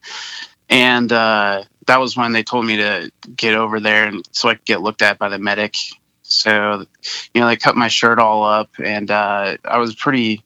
and 0.69 1.11
uh, 1.11 1.63
that 1.87 1.99
was 1.99 2.17
when 2.17 2.33
they 2.33 2.43
told 2.43 2.65
me 2.65 2.77
to 2.77 3.11
get 3.35 3.55
over 3.55 3.79
there 3.79 4.07
and 4.07 4.27
so 4.31 4.49
I 4.49 4.55
could 4.55 4.65
get 4.65 4.81
looked 4.81 5.01
at 5.01 5.17
by 5.17 5.29
the 5.29 5.39
medic. 5.39 5.75
So, 6.21 6.85
you 7.33 7.41
know, 7.41 7.47
they 7.47 7.55
cut 7.55 7.77
my 7.77 7.87
shirt 7.87 8.19
all 8.19 8.43
up, 8.43 8.69
and 8.83 9.09
uh, 9.09 9.57
I 9.63 9.77
was 9.77 9.95
pretty. 9.95 10.43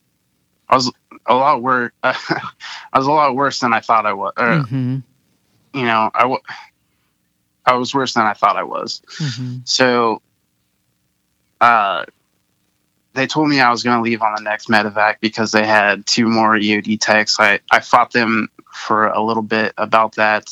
I 0.69 0.75
was 0.75 0.91
a 1.25 1.33
lot 1.33 1.61
worse. 1.61 1.91
I 2.03 2.13
was 2.93 3.07
a 3.07 3.11
lot 3.11 3.35
worse 3.35 3.59
than 3.59 3.73
I 3.73 3.79
thought 3.79 4.05
I 4.05 4.13
was. 4.13 4.33
Or, 4.37 4.47
Mm-hmm. 4.47 4.97
You 5.73 5.85
know, 5.85 6.11
I, 6.13 6.21
w- 6.21 6.41
I 7.65 7.75
was 7.75 7.93
worse 7.95 8.13
than 8.13 8.25
I 8.25 8.33
thought 8.33 8.57
I 8.57 8.63
was. 8.63 9.01
Mm-hmm. 9.17 9.57
So, 9.63 10.21
uh, 11.61 12.05
they 13.13 13.27
told 13.27 13.49
me 13.49 13.59
I 13.59 13.69
was 13.69 13.83
going 13.83 13.97
to 13.97 14.03
leave 14.03 14.21
on 14.21 14.35
the 14.35 14.41
next 14.41 14.67
medevac 14.69 15.15
because 15.19 15.51
they 15.51 15.65
had 15.65 16.05
two 16.05 16.27
more 16.27 16.55
EOD 16.55 16.99
techs. 16.99 17.39
I, 17.39 17.59
I 17.69 17.81
fought 17.81 18.11
them 18.11 18.49
for 18.73 19.07
a 19.07 19.21
little 19.21 19.43
bit 19.43 19.73
about 19.77 20.15
that, 20.15 20.49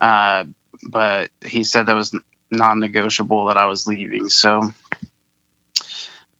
uh, 0.00 0.44
but 0.88 1.30
he 1.44 1.64
said 1.64 1.86
that 1.86 1.94
was 1.94 2.14
non-negotiable 2.50 3.46
that 3.46 3.56
I 3.56 3.66
was 3.66 3.86
leaving. 3.86 4.28
So, 4.28 4.70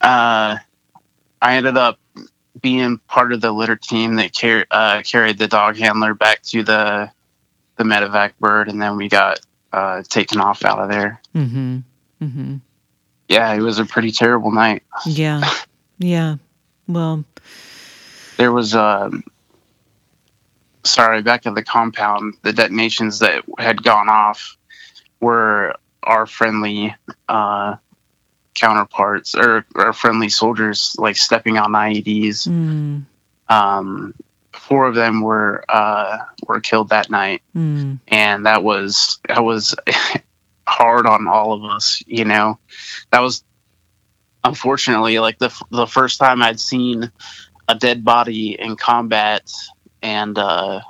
uh, 0.00 0.58
I 1.42 1.56
ended 1.56 1.76
up 1.76 1.98
being 2.60 2.98
part 3.06 3.32
of 3.32 3.40
the 3.40 3.52
litter 3.52 3.76
team 3.76 4.16
that 4.16 4.38
car- 4.38 4.66
uh, 4.70 5.02
carried 5.02 5.38
the 5.38 5.48
dog 5.48 5.76
handler 5.76 6.14
back 6.14 6.42
to 6.42 6.62
the 6.62 7.10
the 7.76 7.84
medevac 7.84 8.32
bird, 8.40 8.68
and 8.68 8.80
then 8.80 8.96
we 8.96 9.08
got 9.08 9.40
uh, 9.72 10.02
taken 10.08 10.40
off 10.40 10.64
out 10.64 10.78
of 10.78 10.88
there. 10.88 11.20
Mm-hmm. 11.34 11.78
Mm-hmm. 12.22 12.56
Yeah, 13.28 13.52
it 13.54 13.60
was 13.60 13.78
a 13.78 13.84
pretty 13.84 14.12
terrible 14.12 14.50
night. 14.52 14.82
Yeah. 15.04 15.42
Yeah. 15.98 16.36
Well, 16.88 17.24
There 18.36 18.52
was, 18.52 18.74
um, 18.74 19.24
sorry, 20.84 21.22
back 21.22 21.46
at 21.46 21.54
the 21.54 21.64
compound, 21.64 22.34
the 22.42 22.52
detonations 22.52 23.18
that 23.20 23.44
had 23.58 23.82
gone 23.82 24.08
off 24.08 24.56
were 25.20 25.74
our 26.02 26.26
friendly 26.26 26.94
uh, 27.28 27.76
counterparts 28.54 29.34
or 29.34 29.66
our 29.74 29.92
friendly 29.92 30.28
soldiers, 30.28 30.94
like 30.98 31.16
stepping 31.16 31.58
on 31.58 31.72
IEDs. 31.72 32.46
mm, 32.48 33.04
Um, 33.48 34.14
four 34.52 34.86
of 34.86 34.94
them 34.94 35.20
were 35.22 35.64
uh, 35.68 36.18
were 36.46 36.60
killed 36.60 36.88
that 36.90 37.10
night, 37.10 37.42
mm, 37.56 37.98
and 38.08 38.46
that 38.46 38.62
was 38.62 39.18
that 39.28 39.42
was 39.44 39.74
hard 40.68 41.06
on 41.06 41.26
all 41.28 41.52
of 41.52 41.64
us. 41.64 42.02
You 42.06 42.24
know, 42.24 42.58
that 43.10 43.20
was 43.20 43.44
unfortunately 44.44 45.18
like 45.18 45.38
the 45.38 45.52
the 45.70 45.86
first 45.86 46.18
time 46.18 46.42
I'd 46.42 46.60
seen 46.60 47.10
a 47.68 47.74
dead 47.74 48.04
body 48.04 48.58
in 48.60 48.76
combat, 48.76 49.50
and 50.02 50.38
uh, 50.38 50.80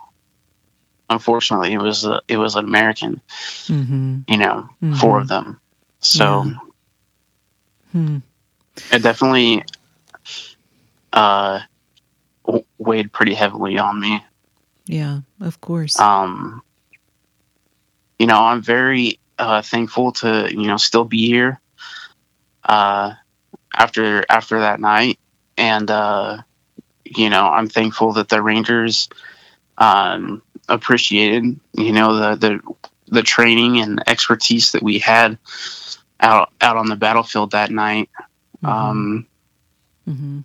unfortunately, 1.09 1.73
it 1.73 1.79
was 1.81 2.05
a, 2.05 2.21
it 2.29 2.37
was 2.37 2.55
an 2.57 2.65
American. 2.65 3.21
mm-hmm. 3.67 4.21
You 4.29 4.37
know, 4.39 4.69
Mhm. 4.83 4.99
four 4.99 5.21
of 5.21 5.29
them. 5.29 5.61
So 6.01 6.45
Yeah. 6.45 6.55
Hmm. 7.93 8.19
it 8.93 9.03
definitely 9.03 9.65
uh, 11.13 11.61
weighed 12.79 13.11
pretty 13.13 13.35
heavily 13.35 13.79
on 13.79 13.99
me. 14.01 14.23
Yeah, 14.85 15.21
of 15.41 15.61
course. 15.61 15.99
um, 15.99 16.63
you 18.19 18.27
know, 18.27 18.39
I'm 18.39 18.63
very 18.63 19.19
uh, 19.39 19.63
thankful 19.63 20.13
to 20.13 20.49
you 20.51 20.67
know 20.67 20.77
still 20.77 21.05
be 21.05 21.27
here 21.27 21.61
uh, 22.65 23.15
after 23.75 24.25
after 24.29 24.61
that 24.61 24.81
night, 24.81 25.19
and 25.57 25.91
uh, 25.91 26.39
you 27.05 27.31
know, 27.31 27.47
I'm 27.47 27.69
thankful 27.69 28.15
that 28.15 28.29
the 28.29 28.43
Rangers 28.43 29.09
um, 29.79 30.43
appreciated 30.69 31.59
you 31.75 31.93
know 31.93 32.15
the 32.15 32.37
the 32.37 32.75
the 33.09 33.23
training 33.23 33.79
and 33.79 34.03
expertise 34.09 34.73
that 34.73 34.83
we 34.83 34.99
had 34.99 35.39
out 36.21 36.53
out 36.61 36.77
on 36.77 36.89
the 36.89 36.97
battlefield 36.97 37.53
that 37.53 37.71
night. 37.71 38.11
Um, 38.65 39.27
mm-hmm. 40.09 40.41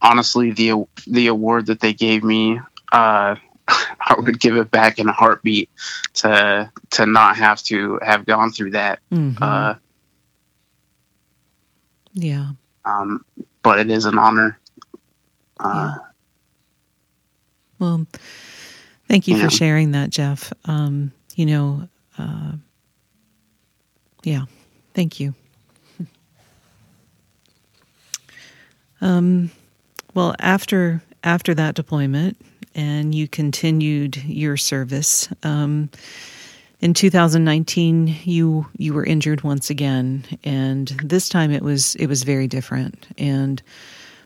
honestly, 0.00 0.52
the 0.52 0.84
the 1.06 1.26
award 1.26 1.66
that 1.66 1.80
they 1.80 1.92
gave 1.92 2.22
me, 2.22 2.60
uh, 2.92 3.36
I 4.00 4.14
would 4.18 4.40
give 4.40 4.56
it 4.56 4.70
back 4.70 4.98
in 4.98 5.08
a 5.08 5.12
heartbeat 5.12 5.70
to 6.14 6.70
to 6.90 7.06
not 7.06 7.36
have 7.36 7.62
to 7.64 7.98
have 8.02 8.26
gone 8.26 8.50
through 8.52 8.72
that. 8.72 9.00
Mm-hmm. 9.12 9.42
Uh, 9.42 9.74
yeah. 12.12 12.50
um, 12.84 13.24
but 13.62 13.78
it 13.78 13.90
is 13.90 14.04
an 14.06 14.18
honor. 14.18 14.58
Uh, 15.60 15.94
Well, 17.78 18.06
thank 19.08 19.26
you 19.28 19.36
Yeah. 19.36 19.44
for 19.44 19.50
sharing 19.50 19.92
that, 19.92 20.10
Jeff. 20.10 20.52
Um, 20.64 21.12
you 21.36 21.46
know, 21.46 21.88
uh, 22.18 22.52
yeah, 24.24 24.44
thank 24.94 25.20
you. 25.20 25.34
Um, 29.02 29.50
well, 30.14 30.34
after 30.40 31.02
after 31.24 31.54
that 31.54 31.74
deployment, 31.74 32.36
and 32.74 33.14
you 33.14 33.28
continued 33.28 34.16
your 34.24 34.56
service. 34.56 35.28
Um, 35.42 35.90
in 36.80 36.94
2019, 36.94 38.16
you 38.24 38.66
you 38.76 38.94
were 38.94 39.04
injured 39.04 39.42
once 39.42 39.68
again, 39.70 40.24
and 40.44 40.88
this 41.04 41.28
time 41.28 41.50
it 41.50 41.62
was 41.62 41.94
it 41.96 42.06
was 42.06 42.22
very 42.22 42.48
different. 42.48 43.06
And 43.18 43.62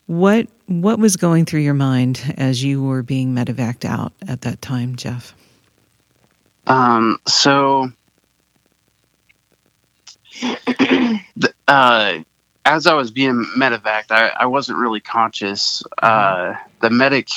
what 0.07 0.47
what 0.67 0.99
was 0.99 1.17
going 1.17 1.47
through 1.47 1.61
your 1.61 1.75
mind 1.75 2.35
as 2.37 2.63
you 2.63 2.83
were 2.83 3.03
being 3.03 3.35
medevaced 3.35 3.85
out 3.85 4.13
at 4.29 4.43
that 4.43 4.63
time, 4.63 4.97
Jeff? 4.97 5.35
Um, 6.67 7.19
so, 7.27 7.91
the, 10.41 11.53
uh, 11.69 12.19
as 12.65 12.87
I 12.87 12.95
was 12.95 13.11
being 13.11 13.45
medevaced, 13.57 14.11
I, 14.11 14.29
I 14.29 14.47
wasn't 14.47 14.79
really 14.79 15.01
conscious. 15.01 15.83
Uh, 16.01 16.55
the 16.81 16.91
medic 16.91 17.29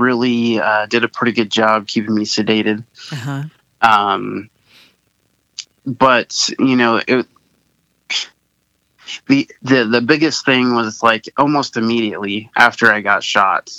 really 0.00 0.58
uh, 0.58 0.86
did 0.86 1.04
a 1.04 1.08
pretty 1.08 1.32
good 1.32 1.50
job 1.50 1.86
keeping 1.86 2.14
me 2.14 2.24
sedated. 2.24 2.84
Uh 3.10 3.16
huh. 3.16 3.42
Um, 3.80 4.50
but 5.84 6.48
you 6.58 6.76
know, 6.76 7.00
it, 7.06 7.26
the 9.26 9.48
the 9.62 9.84
the 9.84 10.00
biggest 10.00 10.44
thing 10.44 10.74
was 10.74 11.02
like 11.02 11.28
almost 11.36 11.76
immediately 11.76 12.50
after 12.56 12.92
I 12.92 13.00
got 13.00 13.22
shot 13.22 13.70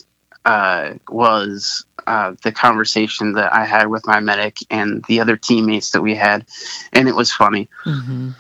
uh, 0.46 0.96
was 1.10 1.86
uh, 2.06 2.36
the 2.44 2.52
conversation 2.52 3.34
that 3.34 3.54
I 3.54 3.66
had 3.66 3.88
with 3.88 4.06
my 4.06 4.20
medic 4.20 4.58
and 4.70 5.04
the 5.08 5.22
other 5.22 5.38
teammates 5.38 5.92
that 5.92 6.02
we 6.02 6.16
had, 6.16 6.46
and 6.92 7.08
it 7.08 7.16
was 7.16 7.32
funny 7.32 7.70
Mm-hmm. 7.86 8.32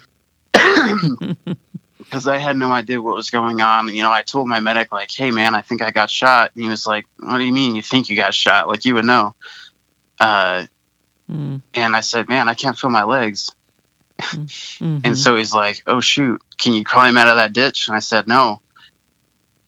because 2.14 2.28
I 2.28 2.38
had 2.38 2.58
no 2.58 2.72
idea 2.72 3.02
what 3.02 3.16
was 3.16 3.32
going 3.32 3.60
on. 3.60 3.88
You 3.88 4.04
know, 4.04 4.12
I 4.12 4.22
told 4.22 4.48
my 4.48 4.60
medic 4.60 4.92
like, 4.92 5.10
"Hey, 5.10 5.32
man, 5.32 5.56
I 5.56 5.62
think 5.62 5.82
I 5.82 5.90
got 5.90 6.12
shot," 6.12 6.52
and 6.54 6.64
he 6.64 6.70
was 6.70 6.86
like, 6.86 7.08
"What 7.18 7.40
do 7.40 7.44
you 7.44 7.52
mean 7.52 7.76
you 7.76 7.82
think 7.82 8.08
you 8.08 8.16
got 8.16 8.36
shot? 8.36 8.68
Like 8.68 8.86
you 8.86 8.94
would 8.94 9.06
know." 9.06 9.36
Uh, 10.20 10.68
Mm-hmm. 11.32 11.58
and 11.74 11.96
I 11.96 12.02
said, 12.02 12.28
"Man, 12.28 12.50
I 12.50 12.54
can't 12.54 12.78
feel 12.78 12.92
my 12.92 13.04
legs." 13.04 13.50
Mm-hmm. 14.20 15.00
And 15.06 15.18
so 15.18 15.38
he's 15.38 15.54
like, 15.56 15.82
"Oh 15.88 16.02
shoot, 16.02 16.40
can 16.60 16.74
you 16.74 16.84
climb 16.84 17.18
out 17.18 17.30
of 17.30 17.38
that 17.38 17.54
ditch?" 17.54 17.88
And 17.88 17.96
I 17.96 18.00
said, 18.00 18.28
"No." 18.28 18.62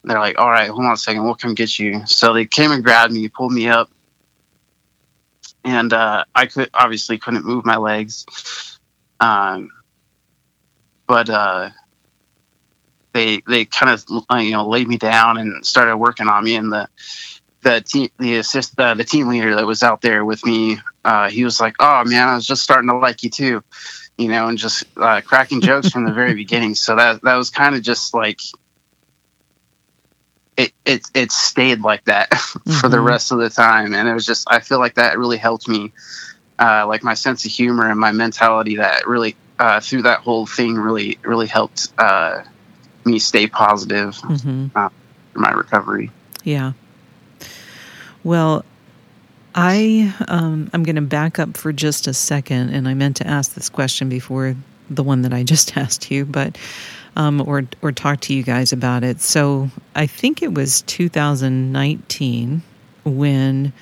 They're 0.04 0.20
like, 0.20 0.38
"All 0.38 0.52
right, 0.52 0.70
hold 0.70 0.86
on 0.86 0.92
a 0.92 0.98
second, 0.98 1.24
we'll 1.24 1.34
come 1.34 1.56
get 1.56 1.80
you." 1.80 2.06
So 2.06 2.34
they 2.34 2.46
came 2.46 2.72
and 2.72 2.84
grabbed 2.84 3.12
me, 3.12 3.28
pulled 3.30 3.54
me 3.54 3.70
up, 3.70 3.90
and 5.64 5.94
uh, 5.94 6.26
I 6.36 6.46
could 6.46 6.70
obviously 6.76 7.18
couldn't 7.18 7.46
move 7.46 7.66
my 7.66 7.78
legs, 7.78 8.78
um, 9.20 9.72
but 11.08 11.30
uh, 11.30 11.70
they 13.16 13.42
they 13.48 13.66
kind 13.66 13.92
of 13.92 14.06
uh, 14.32 14.38
you 14.38 14.52
know 14.54 14.70
laid 14.70 14.88
me 14.90 14.98
down 15.00 15.40
and 15.40 15.66
started 15.66 15.98
working 15.98 16.30
on 16.30 16.44
me, 16.46 16.58
and 16.58 16.72
the 16.72 16.90
the 17.64 17.82
team 17.82 18.10
the 18.20 18.38
assist 18.38 18.80
uh, 18.80 18.94
the 18.96 19.06
team 19.06 19.30
leader 19.30 19.56
that 19.56 19.66
was 19.66 19.84
out 19.84 20.02
there 20.02 20.26
with 20.26 20.46
me, 20.46 20.78
uh, 21.06 21.30
he 21.30 21.44
was 21.46 21.60
like, 21.62 21.76
"Oh 21.80 22.04
man, 22.06 22.30
I 22.30 22.36
was 22.36 22.48
just 22.48 22.64
starting 22.64 22.90
to 22.90 22.98
like 22.98 23.24
you 23.24 23.32
too." 23.32 23.64
you 24.18 24.30
know, 24.30 24.48
and 24.48 24.58
just 24.58 24.86
uh, 24.98 25.22
cracking 25.22 25.62
jokes 25.62 25.92
from 25.92 26.06
the 26.06 26.14
very 26.14 26.36
beginning. 26.36 26.76
So 26.76 26.96
that 26.96 27.22
that 27.24 27.36
was 27.36 27.50
kind 27.50 27.76
of 27.76 27.82
just 27.84 28.14
like 28.14 28.40
it 30.58 30.74
it 30.86 31.02
it 31.16 31.32
stayed 31.32 31.82
like 31.82 32.06
that 32.06 32.34
for 32.70 32.90
the 32.90 32.98
Mhm. 32.98 33.02
rest 33.02 33.32
of 33.32 33.40
the 33.40 33.50
time, 33.50 33.94
and 33.94 34.08
it 34.10 34.14
was 34.14 34.26
just 34.26 34.48
I 34.50 34.60
feel 34.60 34.80
like 34.80 34.96
that 34.96 35.18
really 35.18 35.38
helped 35.38 35.68
me 35.68 35.94
uh, 36.60 36.86
like 36.88 37.04
my 37.04 37.16
sense 37.16 37.46
of 37.46 37.52
humor 37.52 37.90
and 37.90 38.00
my 38.00 38.12
mentality 38.12 38.78
that 38.78 39.08
really 39.08 39.36
uh, 39.60 39.82
through 39.82 40.04
that 40.04 40.20
whole 40.20 40.46
thing 40.46 40.76
really 40.76 41.20
really 41.24 41.48
helped 41.48 41.90
uh, 41.98 42.44
me 43.06 43.20
stay 43.20 43.48
positive 43.48 44.16
Mm-hmm. 44.16 44.68
uh, 44.76 44.90
in 45.36 45.42
my 45.42 45.52
recovery. 45.52 46.12
Yeah. 46.44 46.74
Well, 48.24 48.64
I 49.54 50.14
um, 50.28 50.70
I'm 50.74 50.84
going 50.84 50.96
to 50.96 51.02
back 51.02 51.40
up 51.40 51.56
for 51.58 51.72
just 51.72 52.08
a 52.08 52.14
second, 52.14 52.70
and 52.70 52.88
I 52.88 52.94
meant 52.94 53.18
to 53.18 53.28
ask 53.28 53.54
this 53.54 53.70
question 53.70 54.10
before 54.10 54.56
the 54.90 55.04
one 55.04 55.22
that 55.24 55.34
I 55.34 55.44
just 55.44 55.78
asked 55.84 56.12
you, 56.12 56.26
but 56.26 56.58
um, 57.16 57.42
or 57.48 57.64
or 57.82 57.92
talk 57.92 58.20
to 58.22 58.34
you 58.34 58.44
guys 58.44 58.74
about 58.74 59.04
it. 59.04 59.22
So 59.22 59.70
I 59.96 60.08
think 60.08 60.42
it 60.42 60.54
was 60.54 60.82
2019 60.84 62.62
when 63.06 63.74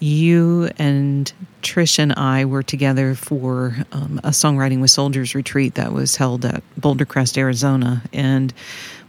you 0.00 0.68
and 0.78 1.32
Trish 1.62 1.98
and 1.98 2.12
I 2.14 2.44
were 2.44 2.62
together 2.62 3.14
for 3.14 3.76
um, 3.92 4.20
a 4.24 4.30
songwriting 4.30 4.80
with 4.80 4.90
soldiers 4.90 5.34
retreat 5.34 5.74
that 5.74 5.92
was 5.92 6.16
held 6.16 6.44
at 6.44 6.62
Boulder 6.76 7.04
Crest, 7.04 7.38
Arizona, 7.38 8.02
and 8.12 8.52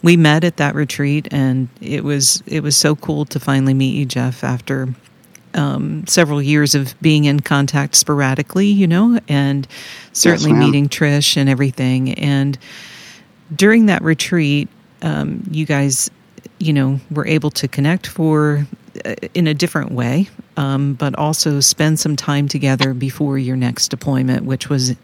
we 0.02 0.18
met 0.18 0.44
at 0.44 0.58
that 0.58 0.76
retreat, 0.76 1.28
and 1.32 1.70
it 1.82 2.04
was 2.04 2.44
it 2.46 2.62
was 2.62 2.76
so 2.78 2.96
cool 2.96 3.26
to 3.26 3.40
finally 3.40 3.74
meet 3.74 3.96
you, 3.96 4.06
Jeff, 4.06 4.44
after 4.44 4.94
um, 5.56 6.06
several 6.08 6.42
years 6.42 6.76
of 6.76 7.00
being 7.02 7.26
in 7.26 7.40
contact 7.40 7.96
sporadically, 7.96 8.68
you 8.68 8.88
know, 8.88 9.20
and 9.28 9.68
certainly 10.12 10.52
ma'am. 10.52 10.60
meeting 10.62 10.90
Trish 10.90 11.38
and 11.38 11.50
everything. 11.50 12.14
And 12.14 12.58
during 13.56 13.86
that 13.88 14.02
retreat, 14.02 14.68
um, 15.02 15.44
you 15.52 15.66
guys, 15.66 16.10
you 16.60 16.74
know, 16.74 17.00
were 17.12 17.28
able 17.28 17.52
to 17.52 17.68
connect 17.68 18.08
for 18.08 18.66
in 19.34 19.48
a 19.48 19.54
different 19.54 19.92
way, 19.92 20.30
um, 20.58 20.94
but 20.94 21.16
also 21.16 21.60
spend 21.60 22.00
some 22.00 22.16
time 22.16 22.48
together 22.48 22.94
before 22.94 23.38
your 23.38 23.56
next 23.56 23.90
deployment, 23.90 24.46
which 24.46 24.70
was 24.70 24.96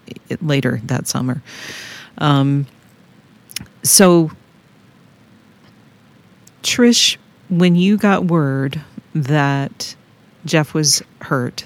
later 0.41 0.80
that 0.86 1.08
summer. 1.08 1.41
Um, 2.19 2.67
so, 3.84 4.32
Trish, 6.62 7.17
when 7.49 7.75
you 7.75 7.97
got 7.97 8.25
word 8.25 8.82
that 9.15 9.95
Jeff 10.45 10.73
was 10.73 11.02
hurt, 11.21 11.65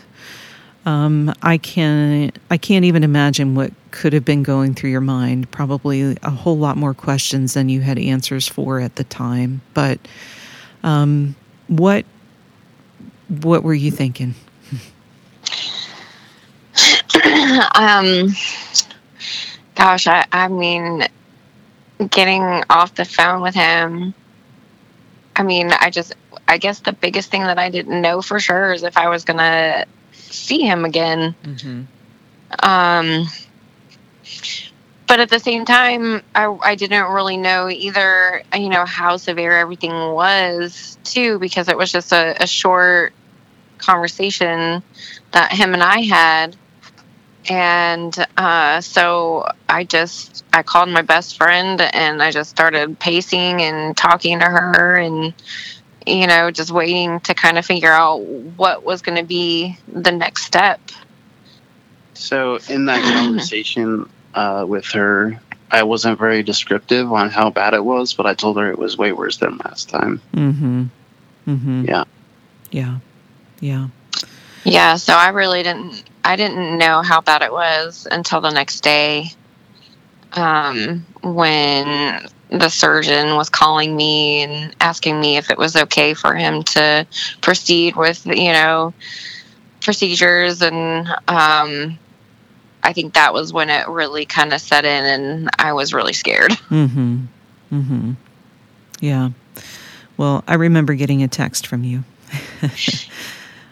um, 0.86 1.34
I 1.42 1.58
can 1.58 2.32
I 2.50 2.58
can't 2.58 2.86
even 2.86 3.04
imagine 3.04 3.56
what 3.56 3.72
could 3.92 4.14
have 4.14 4.26
been 4.26 4.44
going 4.44 4.74
through 4.74 4.90
your 4.90 5.02
mind. 5.02 5.50
Probably 5.52 6.18
a 6.24 6.30
whole 6.30 6.58
lot 6.58 6.78
more 6.78 6.94
questions 6.94 7.54
than 7.54 7.70
you 7.70 7.82
had 7.82 7.98
answers 7.98 8.48
for 8.48 8.80
at 8.80 8.96
the 8.98 9.04
time. 9.06 9.62
But 9.74 10.00
um, 10.84 11.36
what 11.68 12.06
what 13.28 13.64
were 13.64 13.74
you 13.74 13.92
thinking? 13.92 14.36
um, 17.76 18.30
gosh, 19.76 20.08
I, 20.08 20.26
I 20.32 20.48
mean, 20.48 21.08
getting 22.10 22.64
off 22.70 22.96
the 22.96 23.06
phone 23.06 23.42
with 23.42 23.56
him. 23.56 24.14
I 25.36 25.44
mean, 25.44 25.72
I 25.72 25.90
just, 25.90 26.16
I 26.48 26.58
guess 26.58 26.80
the 26.80 26.94
biggest 26.94 27.32
thing 27.32 27.42
that 27.44 27.58
I 27.58 27.70
didn't 27.70 28.02
know 28.02 28.22
for 28.22 28.40
sure 28.40 28.74
is 28.74 28.84
if 28.84 28.98
I 28.98 29.10
was 29.10 29.26
gonna 29.26 29.86
see 30.12 30.62
him 30.62 30.86
again. 30.86 31.36
Mm-hmm. 31.44 31.84
Um, 32.60 33.28
but 35.08 35.20
at 35.20 35.30
the 35.30 35.40
same 35.40 35.66
time, 35.66 36.22
I, 36.34 36.56
I 36.64 36.76
didn't 36.76 37.12
really 37.12 37.38
know 37.38 37.70
either, 37.70 38.44
you 38.56 38.70
know, 38.70 38.86
how 38.86 39.18
severe 39.18 39.58
everything 39.58 39.92
was, 39.92 40.98
too, 41.04 41.40
because 41.40 41.68
it 41.68 41.78
was 41.78 41.92
just 41.92 42.12
a, 42.12 42.42
a 42.42 42.48
short 42.48 43.14
conversation 43.78 44.82
that 45.32 45.52
him 45.52 45.74
and 45.74 45.84
I 45.84 46.02
had. 46.02 46.56
And 47.50 48.26
uh, 48.38 48.80
so 48.80 49.48
I 49.68 49.84
just, 49.84 50.46
I 50.54 50.64
called 50.64 50.90
my 50.90 51.02
best 51.02 51.38
friend 51.38 51.82
and 51.82 52.24
I 52.24 52.32
just 52.32 52.50
started 52.50 52.98
pacing 53.00 53.62
and 53.62 53.98
talking 53.98 54.40
to 54.40 54.46
her 54.46 54.96
and, 54.96 55.34
you 56.08 56.28
know, 56.28 56.52
just 56.52 56.72
waiting 56.72 57.20
to 57.22 57.34
kind 57.34 57.58
of 57.58 57.66
figure 57.66 57.92
out 57.92 58.22
what 58.22 58.84
was 58.84 59.02
going 59.02 59.18
to 59.18 59.26
be 59.26 59.78
the 59.92 60.12
next 60.12 60.46
step. 60.46 60.80
So 62.14 62.60
in 62.70 62.86
that 62.86 63.04
conversation 63.14 64.10
uh, 64.34 64.66
with 64.68 64.86
her, 64.88 65.40
I 65.72 65.84
wasn't 65.84 66.20
very 66.20 66.44
descriptive 66.44 67.12
on 67.12 67.30
how 67.30 67.50
bad 67.50 67.74
it 67.74 67.84
was, 67.84 68.14
but 68.14 68.26
I 68.26 68.34
told 68.34 68.58
her 68.58 68.70
it 68.70 68.78
was 68.78 68.98
way 68.98 69.12
worse 69.12 69.38
than 69.38 69.58
last 69.58 69.90
time. 69.90 70.22
Mm-hmm. 70.34 70.84
Mm-hmm. 71.48 71.86
Yeah. 71.86 72.04
Yeah. 72.72 73.00
Yeah. 73.60 73.88
Yeah, 74.66 74.96
so 74.96 75.14
I 75.14 75.30
really 75.30 75.64
didn't 75.64 76.04
I 76.24 76.36
didn't 76.36 76.78
know 76.78 77.02
how 77.02 77.22
bad 77.22 77.42
it 77.42 77.52
was 77.52 78.08
until 78.10 78.40
the 78.40 78.52
next 78.52 78.82
day. 78.82 79.32
Um, 80.34 81.06
when 81.22 82.28
the 82.50 82.70
surgeon 82.70 83.36
was 83.36 83.50
calling 83.50 83.96
me 83.96 84.44
and 84.44 84.76
asking 84.80 85.20
me 85.20 85.38
if 85.38 85.50
it 85.50 85.58
was 85.58 85.76
okay 85.76 86.14
for 86.14 86.34
him 86.34 86.64
to 86.64 87.06
proceed 87.42 87.96
with, 87.96 88.26
you 88.26 88.54
know, 88.54 88.94
procedures 89.82 90.62
and 90.62 91.08
um 91.28 92.00
I 92.84 92.94
think 92.94 93.14
that 93.14 93.34
was 93.34 93.54
when 93.54 93.70
it 93.70 93.88
really 93.88 94.26
kind 94.26 94.54
of 94.54 94.62
set 94.62 94.86
in 94.86 95.06
and 95.06 95.50
I 95.58 95.74
was 95.74 95.94
really 95.94 96.14
scared. 96.14 96.52
Mm-hmm. 96.70 97.26
Mm-hmm. 97.72 98.12
Yeah. 99.00 99.30
Well, 100.18 100.44
I 100.48 100.56
remember 100.56 100.94
getting 100.96 101.24
a 101.24 101.28
text 101.28 101.68
from 101.68 101.84
you. 101.84 102.04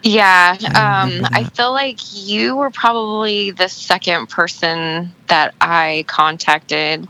Yeah, 0.04 0.56
I 0.74 1.02
um, 1.02 1.10
remember 1.10 1.28
I 1.32 1.44
feel 1.44 1.72
like 1.72 1.98
you 2.12 2.56
were 2.56 2.70
probably 2.70 3.52
the 3.52 3.68
second 3.68 4.28
person 4.28 5.12
that 5.28 5.54
I 5.60 6.04
contacted. 6.08 7.06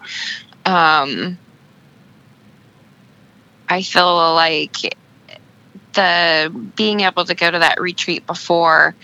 Um, 0.67 1.39
I 3.69 3.81
feel 3.81 4.35
like 4.35 4.95
the 5.95 6.53
being 6.77 7.01
able 7.01 7.25
to 7.25 7.35
go 7.35 7.51
to 7.51 7.59
that 7.59 7.81
retreat 7.81 8.27
before, 8.27 8.95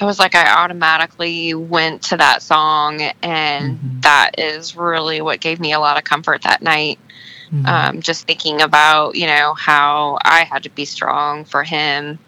it 0.00 0.04
was 0.04 0.18
like 0.18 0.34
I 0.34 0.62
automatically 0.62 1.54
went 1.54 2.02
to 2.04 2.16
that 2.16 2.42
song, 2.42 3.00
and 3.22 3.78
Mhm. 3.78 4.02
that 4.02 4.38
is 4.38 4.76
really 4.76 5.20
what 5.20 5.40
gave 5.40 5.60
me 5.60 5.72
a 5.72 5.80
lot 5.80 5.96
of 5.96 6.04
comfort 6.04 6.42
that 6.42 6.62
night. 6.62 6.98
Mhm. 7.52 7.68
Um, 7.68 8.02
just 8.02 8.26
thinking 8.26 8.62
about, 8.62 9.14
you 9.16 9.26
know, 9.26 9.54
how 9.54 10.18
I 10.22 10.44
had 10.44 10.64
to 10.64 10.70
be 10.70 10.84
strong 10.84 11.44
for 11.44 11.62
him. 11.62 12.18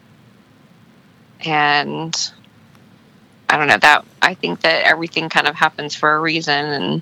And 1.45 2.15
I 3.49 3.57
don't 3.57 3.67
know 3.67 3.77
that 3.77 4.05
I 4.21 4.33
think 4.33 4.61
that 4.61 4.85
everything 4.85 5.29
kind 5.29 5.47
of 5.47 5.55
happens 5.55 5.95
for 5.95 6.15
a 6.15 6.19
reason. 6.19 6.65
And 6.65 7.01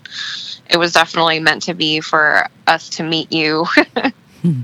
it 0.69 0.77
was 0.77 0.93
definitely 0.93 1.39
meant 1.39 1.63
to 1.63 1.73
be 1.73 2.01
for 2.01 2.47
us 2.67 2.89
to 2.89 3.03
meet 3.03 3.31
you 3.31 3.65
Hmm. 4.41 4.61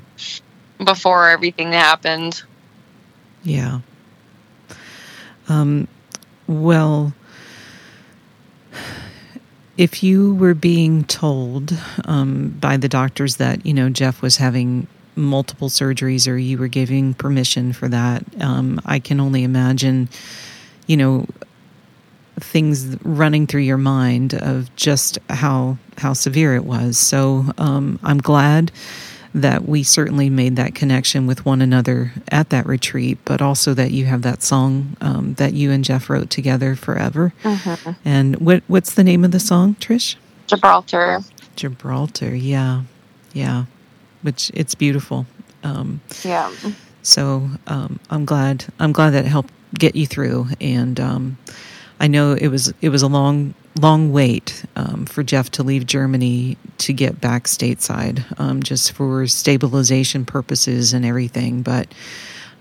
Before 0.84 1.30
everything 1.30 1.72
happened. 1.72 2.44
Yeah. 3.44 3.80
Um, 5.50 5.88
well, 6.48 7.14
if 9.78 10.04
you 10.04 10.36
were 10.36 10.54
being 10.54 11.04
told 11.06 11.76
um, 12.06 12.50
by 12.60 12.78
the 12.78 12.88
doctors 12.88 13.38
that, 13.38 13.66
you 13.66 13.74
know, 13.74 13.90
Jeff 13.90 14.22
was 14.22 14.38
having 14.38 14.88
multiple 15.16 15.70
surgeries 15.70 16.32
or 16.32 16.38
you 16.38 16.58
were 16.58 16.68
giving 16.68 17.14
permission 17.14 17.74
for 17.74 17.88
that, 17.88 18.24
um, 18.42 18.80
I 18.86 19.00
can 19.00 19.20
only 19.20 19.44
imagine, 19.44 20.10
you 20.88 20.98
know, 20.98 21.26
things 22.40 22.98
running 23.04 23.46
through 23.48 23.62
your 23.62 23.78
mind 23.78 24.34
of 24.34 24.74
just 24.76 25.20
how 25.30 25.78
how 25.98 26.14
severe 26.14 26.56
it 26.56 26.64
was. 26.64 26.98
So 26.98 27.46
um, 27.58 28.00
I'm 28.04 28.18
glad 28.18 28.72
that 29.34 29.68
we 29.68 29.84
certainly 29.84 30.30
made 30.30 30.56
that 30.58 30.76
connection 30.76 31.28
with 31.28 31.46
one 31.46 31.62
another 31.62 32.12
at 32.30 32.50
that 32.50 32.66
retreat, 32.66 33.18
but 33.26 33.42
also 33.42 33.74
that 33.74 33.92
you 33.92 34.06
have 34.06 34.22
that 34.24 34.44
song 34.44 34.98
um, 35.02 35.36
that 35.36 35.54
you 35.54 35.72
and 35.72 35.84
Jeff 35.84 36.10
wrote 36.10 36.30
together 36.30 36.76
forever. 36.76 37.34
And 38.06 38.36
what 38.40 38.64
what's 38.68 38.94
the 38.94 39.04
name 39.04 39.24
of 39.24 39.32
the 39.32 39.40
song, 39.40 39.76
Trish? 39.80 40.16
Gibraltar. 40.48 41.20
Gibraltar. 41.56 42.36
Yeah, 42.36 42.82
yeah. 43.34 43.66
Which 44.22 44.52
it's 44.54 44.76
beautiful. 44.76 45.26
Um, 45.64 46.02
Yeah. 46.24 46.52
so 47.04 47.50
um, 47.68 48.00
I'm 48.10 48.26
glad. 48.26 48.66
I'm 48.80 48.92
glad 48.92 49.12
that 49.12 49.26
helped 49.26 49.54
get 49.78 49.96
you 49.96 50.06
through. 50.08 50.48
And 50.60 51.00
um, 51.00 51.38
I 52.00 52.08
know 52.08 52.34
it 52.34 52.48
was 52.50 52.74
it 52.82 52.90
was 52.90 53.02
a 53.02 53.08
long 53.08 53.54
long 53.80 54.12
wait 54.12 54.66
um, 54.76 55.06
for 55.06 55.24
Jeff 55.24 55.50
to 55.52 55.64
leave 55.64 55.86
Germany 55.86 56.58
to 56.80 56.94
get 56.94 57.22
back 57.22 57.46
stateside, 57.46 58.24
um, 58.40 58.62
just 58.62 58.92
for 58.92 59.26
stabilization 59.28 60.26
purposes 60.26 60.94
and 60.94 61.06
everything. 61.06 61.62
But 61.62 61.94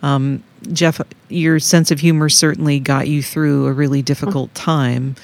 um, 0.03 0.43
Jeff, 0.73 1.01
your 1.29 1.59
sense 1.59 1.91
of 1.91 2.01
humor 2.01 2.29
certainly 2.29 2.81
got 2.81 3.09
you 3.09 3.23
through 3.23 3.67
a 3.67 3.73
really 3.73 4.03
difficult 4.03 4.55
time. 4.55 5.17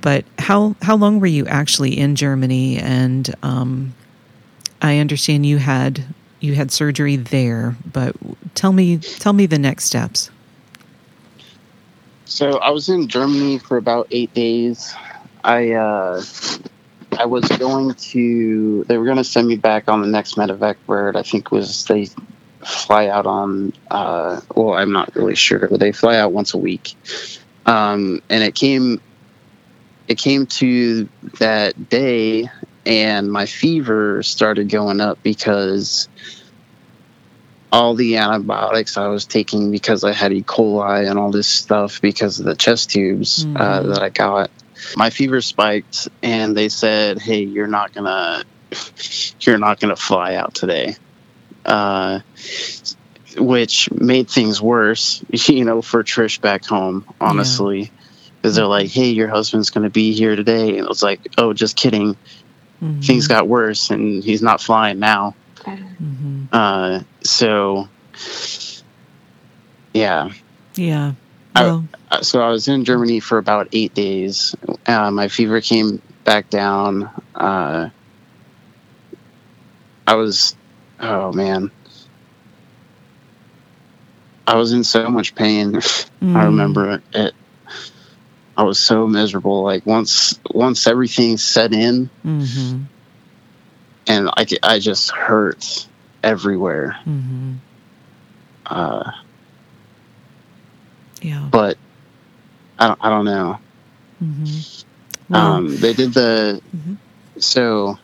But 0.00 0.24
how 0.38 0.76
how 0.82 0.96
long 0.96 1.20
were 1.20 1.26
you 1.26 1.46
actually 1.46 1.98
in 1.98 2.14
Germany? 2.14 2.78
And 2.78 3.34
um, 3.42 3.94
I 4.80 4.98
understand 4.98 5.44
you 5.44 5.58
had 5.58 6.04
you 6.40 6.54
had 6.54 6.70
surgery 6.70 7.16
there, 7.16 7.76
but 7.92 8.14
tell 8.54 8.72
me 8.72 8.98
tell 8.98 9.32
me 9.32 9.46
the 9.46 9.58
next 9.58 9.84
steps. 9.84 10.30
So 12.28 12.58
I 12.58 12.70
was 12.70 12.90
in 12.90 13.08
Germany 13.08 13.58
for 13.58 13.78
about 13.78 14.08
eight 14.10 14.34
days. 14.34 14.94
I 15.42 15.72
uh, 15.72 16.22
I 17.18 17.24
was 17.24 17.48
going 17.48 17.94
to. 17.94 18.84
They 18.84 18.98
were 18.98 19.06
going 19.06 19.16
to 19.16 19.24
send 19.24 19.48
me 19.48 19.56
back 19.56 19.88
on 19.88 20.02
the 20.02 20.08
next 20.08 20.36
medevac 20.36 20.76
bird. 20.86 21.16
I 21.16 21.22
think 21.22 21.50
was 21.50 21.86
they 21.86 22.08
fly 22.62 23.08
out 23.08 23.24
on. 23.24 23.72
Uh, 23.90 24.42
well, 24.54 24.74
I'm 24.74 24.92
not 24.92 25.16
really 25.16 25.36
sure, 25.36 25.68
they 25.68 25.90
fly 25.90 26.18
out 26.18 26.32
once 26.32 26.52
a 26.52 26.58
week. 26.58 26.94
Um, 27.64 28.20
and 28.28 28.44
it 28.44 28.54
came. 28.54 29.00
It 30.06 30.18
came 30.18 30.44
to 30.46 31.08
that 31.38 31.88
day, 31.88 32.50
and 32.84 33.32
my 33.32 33.46
fever 33.46 34.22
started 34.22 34.68
going 34.68 35.00
up 35.00 35.22
because 35.22 36.10
all 37.72 37.94
the 37.94 38.16
antibiotics 38.16 38.96
I 38.96 39.08
was 39.08 39.26
taking 39.26 39.70
because 39.70 40.04
I 40.04 40.12
had 40.12 40.32
E. 40.32 40.42
coli 40.42 41.08
and 41.08 41.18
all 41.18 41.30
this 41.30 41.48
stuff 41.48 42.00
because 42.00 42.38
of 42.40 42.46
the 42.46 42.54
chest 42.56 42.90
tubes 42.90 43.46
uh, 43.56 43.80
Mhm. 43.80 43.94
that 43.94 44.02
I 44.02 44.08
got. 44.08 44.50
My 44.96 45.10
fever 45.10 45.40
spiked, 45.40 46.08
and 46.22 46.56
they 46.56 46.68
said, 46.68 47.18
"Hey, 47.18 47.42
you're 47.42 47.66
not 47.66 47.92
gonna, 47.92 48.44
you're 49.40 49.58
not 49.58 49.80
gonna 49.80 49.96
fly 49.96 50.36
out 50.36 50.54
today," 50.54 50.96
uh, 51.66 52.20
which 53.36 53.90
made 53.92 54.30
things 54.30 54.60
worse, 54.62 55.22
you 55.48 55.64
know, 55.64 55.82
for 55.82 56.02
Trish 56.04 56.40
back 56.40 56.64
home. 56.64 57.04
Honestly, 57.20 57.90
because 58.40 58.54
they're 58.56 58.66
like, 58.66 58.88
"Hey, 58.88 59.10
your 59.10 59.28
husband's 59.28 59.70
gonna 59.70 59.90
be 59.90 60.12
here 60.12 60.36
today," 60.36 60.70
and 60.70 60.78
it 60.78 60.88
was 60.88 61.02
like, 61.02 61.20
"Oh, 61.36 61.52
just 61.52 61.76
kidding." 61.76 62.16
Mhm. 62.82 63.04
Things 63.04 63.26
got 63.26 63.48
worse, 63.48 63.90
and 63.90 64.22
he's 64.22 64.42
not 64.42 64.60
flying 64.62 65.00
now. 65.00 65.34
Mhm. 66.00 66.48
Uh, 66.52 67.00
so, 67.22 67.88
yeah. 69.92 70.30
Yeah. 70.74 71.12
Well, 71.54 71.84
Uh, 72.10 72.22
So 72.22 72.40
I 72.40 72.48
was 72.50 72.68
in 72.68 72.84
Germany 72.84 73.20
for 73.20 73.38
about 73.38 73.68
eight 73.72 73.94
days. 73.94 74.54
Uh, 74.86 75.10
my 75.10 75.28
fever 75.28 75.60
came 75.60 76.00
back 76.24 76.50
down. 76.50 77.10
Uh, 77.34 77.90
I 80.06 80.14
was, 80.14 80.56
oh 81.00 81.32
man, 81.32 81.70
I 84.46 84.56
was 84.56 84.72
in 84.72 84.84
so 84.84 85.08
much 85.10 85.34
pain. 85.34 85.76
I 85.76 85.78
mm, 85.78 86.44
remember 86.44 87.02
it. 87.12 87.34
I 88.56 88.62
was 88.62 88.78
so 88.78 89.06
miserable. 89.06 89.62
Like 89.62 89.84
once, 89.86 90.38
once 90.52 90.86
everything 90.86 91.36
set 91.36 91.72
in, 91.72 92.08
mhm. 92.24 92.84
And 94.08 94.28
I, 94.36 94.46
I 94.62 94.78
just 94.80 95.10
hurt 95.10 95.86
everywhere. 96.24 96.98
Mhm. 97.06 97.56
Uh, 98.66 99.12
Yeah. 101.22 101.46
but 101.50 101.76
I 102.78 102.88
don't, 102.88 102.98
I 103.02 103.10
don't 103.10 103.24
know. 103.24 103.58
Mhm. 104.22 104.84
Well, 105.28 105.52
um, 105.52 105.76
they 105.76 105.92
did 105.92 106.14
the 106.14 106.60
Mhm. 106.74 106.96
so 107.38 107.98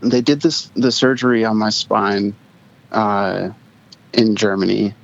they 0.00 0.20
did 0.20 0.40
this 0.40 0.70
the 0.74 0.90
surgery 0.92 1.44
on 1.44 1.56
my 1.58 1.70
spine 1.70 2.34
uh, 2.90 3.50
in 4.12 4.36
Germany, 4.36 4.94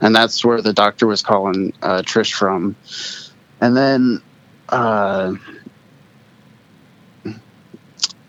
and 0.00 0.14
that's 0.14 0.44
where 0.44 0.60
the 0.62 0.72
doctor 0.72 1.06
was 1.06 1.22
calling 1.22 1.72
uh, 1.82 2.02
Trish 2.02 2.32
from. 2.32 2.76
And 3.60 3.76
then 3.76 4.20
uh, 4.68 5.34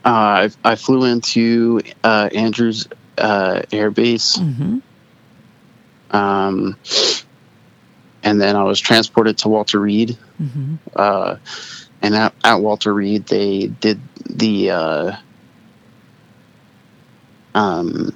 I, 0.06 0.52
I 0.64 0.76
flew 0.76 1.06
into 1.06 1.82
uh, 2.04 2.30
Andrews 2.34 2.88
uh, 3.18 3.64
Air 3.72 3.92
Base. 3.92 4.38
mhm. 4.38 4.82
Um, 6.12 6.78
and 8.24 8.40
then 8.40 8.56
I 8.56 8.64
was 8.64 8.80
transported 8.80 9.40
to 9.40 9.50
Walter 9.50 9.80
Reed. 9.80 10.18
Mhm. 10.42 10.78
Uh, 10.96 11.38
and 12.02 12.16
at, 12.16 12.34
at 12.44 12.56
Walter 12.62 12.94
Reed, 12.94 13.26
they 13.26 13.68
did 13.68 14.00
the 14.30 14.72
uh, 14.72 15.16
um, 17.56 18.16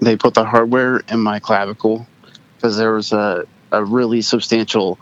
they 0.00 0.16
put 0.16 0.34
the 0.34 0.44
hardware 0.44 0.98
in 1.08 1.20
my 1.20 1.38
clavicle 1.38 2.06
because 2.56 2.76
there 2.76 2.92
was 2.92 3.12
a, 3.12 3.46
a 3.70 3.84
really 3.84 4.22
substantial 4.22 4.98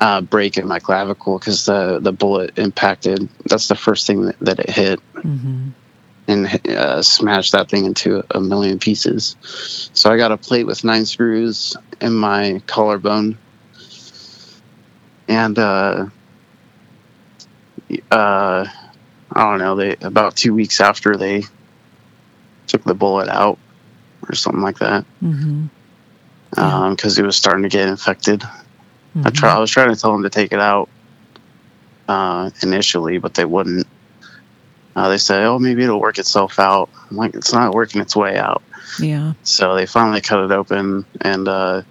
uh, 0.00 0.20
break 0.20 0.56
in 0.56 0.66
my 0.68 0.78
clavicle 0.78 1.38
because 1.38 1.64
the 1.66 1.98
the 2.00 2.12
bullet 2.12 2.58
impacted. 2.58 3.28
That's 3.46 3.68
the 3.68 3.74
first 3.74 4.06
thing 4.06 4.26
that, 4.26 4.38
that 4.40 4.60
it 4.60 4.70
hit 4.70 5.00
Mhm. 5.14 5.72
and 6.28 6.68
uh, 6.68 7.02
smashed 7.02 7.52
that 7.52 7.68
thing 7.68 7.84
into 7.86 8.22
a 8.30 8.40
million 8.40 8.78
pieces. 8.78 9.36
So 9.92 10.10
I 10.10 10.16
got 10.16 10.30
a 10.32 10.36
plate 10.36 10.66
with 10.66 10.84
nine 10.84 11.04
screws 11.06 11.76
in 12.00 12.14
my 12.14 12.62
collarbone, 12.66 13.36
and 15.28 15.58
uh, 15.58 16.06
uh, 18.10 18.66
I 19.32 19.42
don't 19.50 19.58
know. 19.58 19.74
They 19.76 19.96
about 20.00 20.36
two 20.36 20.54
weeks 20.54 20.80
after 20.80 21.16
they 21.16 21.42
took 22.66 22.84
the 22.84 22.94
bullet 22.94 23.28
out, 23.28 23.58
or 24.28 24.34
something 24.34 24.62
like 24.62 24.78
that, 24.78 25.04
Mhm. 25.24 25.70
Yeah. 26.56 26.88
because 26.90 27.18
it 27.18 27.24
was 27.24 27.36
starting 27.36 27.62
to 27.62 27.68
get 27.68 27.88
infected. 27.88 28.44
I 29.24 29.30
Mhm. 29.30 29.34
try. 29.34 29.54
I 29.54 29.58
was 29.58 29.70
trying 29.70 29.92
to 29.94 30.00
tell 30.00 30.12
them 30.12 30.22
to 30.22 30.30
take 30.30 30.52
it 30.52 30.60
out 30.60 30.88
uh, 32.08 32.50
initially, 32.62 33.18
but 33.18 33.34
they 33.34 33.44
wouldn't. 33.44 33.86
Uh, 34.96 35.08
they 35.08 35.18
said, 35.18 35.44
"Oh, 35.44 35.58
maybe 35.58 35.84
it'll 35.84 36.00
work 36.00 36.18
itself 36.18 36.58
out." 36.58 36.88
I'm 37.10 37.16
like, 37.16 37.34
"It's 37.34 37.52
not 37.52 37.74
working 37.74 38.00
its 38.00 38.16
way 38.16 38.36
out." 38.38 38.62
Yeah. 38.98 39.34
So 39.42 39.74
they 39.74 39.86
finally 39.86 40.20
cut 40.20 40.42
it 40.44 40.50
open, 40.50 41.04
and 41.20 41.46
uh, 41.48 41.82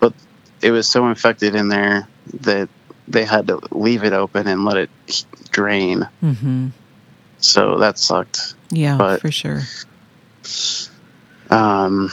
but 0.00 0.12
it 0.60 0.70
was 0.72 0.88
so 0.88 1.08
infected 1.08 1.54
in 1.54 1.68
there 1.68 2.08
that 2.40 2.68
they 3.06 3.24
had 3.24 3.46
to 3.48 3.60
leave 3.70 4.02
it 4.04 4.12
open 4.12 4.46
and 4.48 4.64
let 4.64 4.76
it 4.76 4.90
drain. 5.50 6.08
Mhm. 6.22 6.70
So 7.38 7.78
that 7.78 7.98
sucked. 7.98 8.54
Yeah, 8.70 8.96
But- 8.96 9.20
for 9.20 9.30
sure. 9.30 9.62
Um, 11.50 12.10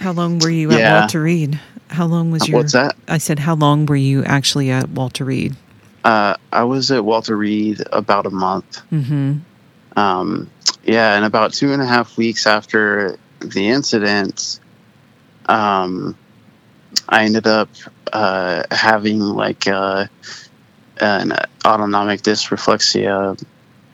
How 0.00 0.12
long 0.12 0.38
were 0.40 0.50
you 0.50 0.70
at 0.72 0.78
Yeah. 0.78 1.00
Walter 1.00 1.22
Reed? 1.22 1.58
How 1.88 2.06
long 2.06 2.30
was 2.30 2.48
your 2.48 2.58
what's 2.58 2.72
that? 2.72 2.96
I 3.08 3.18
said 3.18 3.38
how 3.38 3.54
long 3.54 3.86
were 3.86 3.96
you 3.96 4.24
actually 4.24 4.70
at 4.70 4.88
Walter 4.90 5.24
Reed? 5.24 5.56
Uh, 6.04 6.36
I 6.52 6.64
was 6.64 6.90
at 6.90 7.04
Walter 7.04 7.36
Reed 7.36 7.82
about 7.92 8.26
a 8.26 8.30
month. 8.30 8.80
Mhm. 8.92 9.40
Um, 9.96 10.50
yeah, 10.84 11.16
and 11.16 11.24
about 11.24 11.52
two 11.52 11.72
and 11.72 11.82
a 11.82 11.86
half 11.86 12.16
weeks 12.16 12.46
after 12.46 13.18
the 13.40 13.68
incident, 13.68 14.60
um, 15.46 16.16
I 17.08 17.24
ended 17.24 17.46
up 17.46 17.68
uh, 18.12 18.62
having 18.70 19.20
like 19.20 19.66
uh, 19.66 20.06
an 21.00 21.32
autonomic 21.64 22.22
dysreflexia 22.22 23.42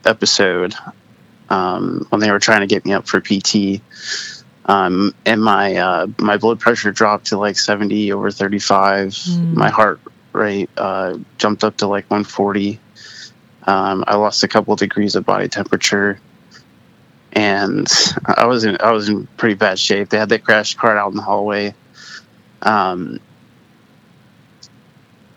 episode 0.04 0.74
um, 1.50 2.06
when 2.10 2.20
they 2.20 2.30
were 2.30 2.38
trying 2.38 2.60
to 2.60 2.66
get 2.66 2.84
me 2.84 2.92
up 2.92 3.06
for 3.06 3.20
PT. 3.20 3.80
Um, 4.66 5.14
and 5.26 5.42
my 5.42 5.76
uh, 5.76 6.06
my 6.18 6.36
blood 6.36 6.60
pressure 6.60 6.92
dropped 6.92 7.26
to 7.26 7.38
like 7.38 7.58
70 7.58 8.12
over 8.12 8.30
35. 8.30 9.08
Mm. 9.08 9.54
My 9.54 9.70
heart 9.70 10.00
rate 10.32 10.70
uh, 10.76 11.18
jumped 11.38 11.64
up 11.64 11.78
to 11.78 11.86
like 11.86 12.08
140. 12.10 12.78
Um, 13.66 14.04
I 14.06 14.16
lost 14.16 14.42
a 14.42 14.48
couple 14.48 14.74
degrees 14.76 15.14
of 15.14 15.24
body 15.24 15.48
temperature, 15.48 16.20
and 17.32 17.88
I 18.24 18.46
was 18.46 18.64
in 18.64 18.76
I 18.80 18.92
was 18.92 19.08
in 19.08 19.26
pretty 19.36 19.54
bad 19.54 19.78
shape. 19.78 20.08
They 20.08 20.18
had 20.18 20.28
the 20.28 20.38
crash 20.38 20.74
cart 20.74 20.96
out 20.96 21.10
in 21.10 21.16
the 21.16 21.22
hallway. 21.22 21.74
Um, 22.62 23.20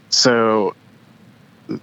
so 0.10 0.76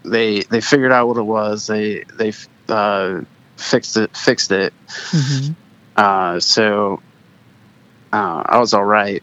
they 0.04 0.40
they 0.42 0.60
figured 0.60 0.92
out 0.92 1.08
what 1.08 1.16
it 1.16 1.22
was. 1.22 1.66
They 1.66 2.04
they 2.14 2.32
uh, 2.68 3.22
fixed 3.56 3.96
it 3.96 4.16
fixed 4.16 4.52
it. 4.52 4.72
Mhm. 5.10 5.54
Uh, 5.96 6.40
so 6.40 7.02
uh, 8.12 8.42
I 8.46 8.58
was 8.58 8.74
all 8.74 8.84
right, 8.84 9.22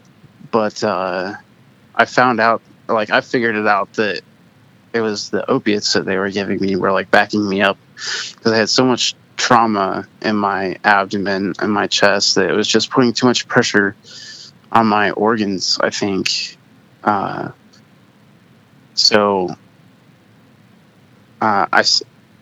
but 0.50 0.82
uh, 0.84 1.34
I 1.94 2.04
found 2.06 2.40
out, 2.40 2.62
like, 2.88 3.10
I 3.10 3.20
figured 3.20 3.56
it 3.56 3.66
out 3.66 3.92
that 3.94 4.22
it 4.92 5.00
was 5.00 5.30
the 5.30 5.48
opiates 5.48 5.92
that 5.92 6.04
they 6.04 6.16
were 6.16 6.30
giving 6.30 6.60
me 6.60 6.76
were 6.76 6.92
like 6.92 7.10
backing 7.10 7.48
me 7.48 7.62
up 7.62 7.78
because 7.94 8.52
I 8.52 8.56
had 8.56 8.68
so 8.68 8.84
much 8.84 9.14
trauma 9.36 10.06
in 10.20 10.36
my 10.36 10.78
abdomen 10.84 11.54
and 11.60 11.72
my 11.72 11.86
chest 11.86 12.34
that 12.34 12.50
it 12.50 12.54
was 12.54 12.68
just 12.68 12.90
putting 12.90 13.12
too 13.12 13.26
much 13.26 13.46
pressure 13.48 13.94
on 14.72 14.86
my 14.86 15.12
organs. 15.12 15.78
I 15.80 15.90
think. 15.90 16.56
Uh, 17.04 17.50
so 18.94 19.48
uh, 21.40 21.66
I, 21.72 21.84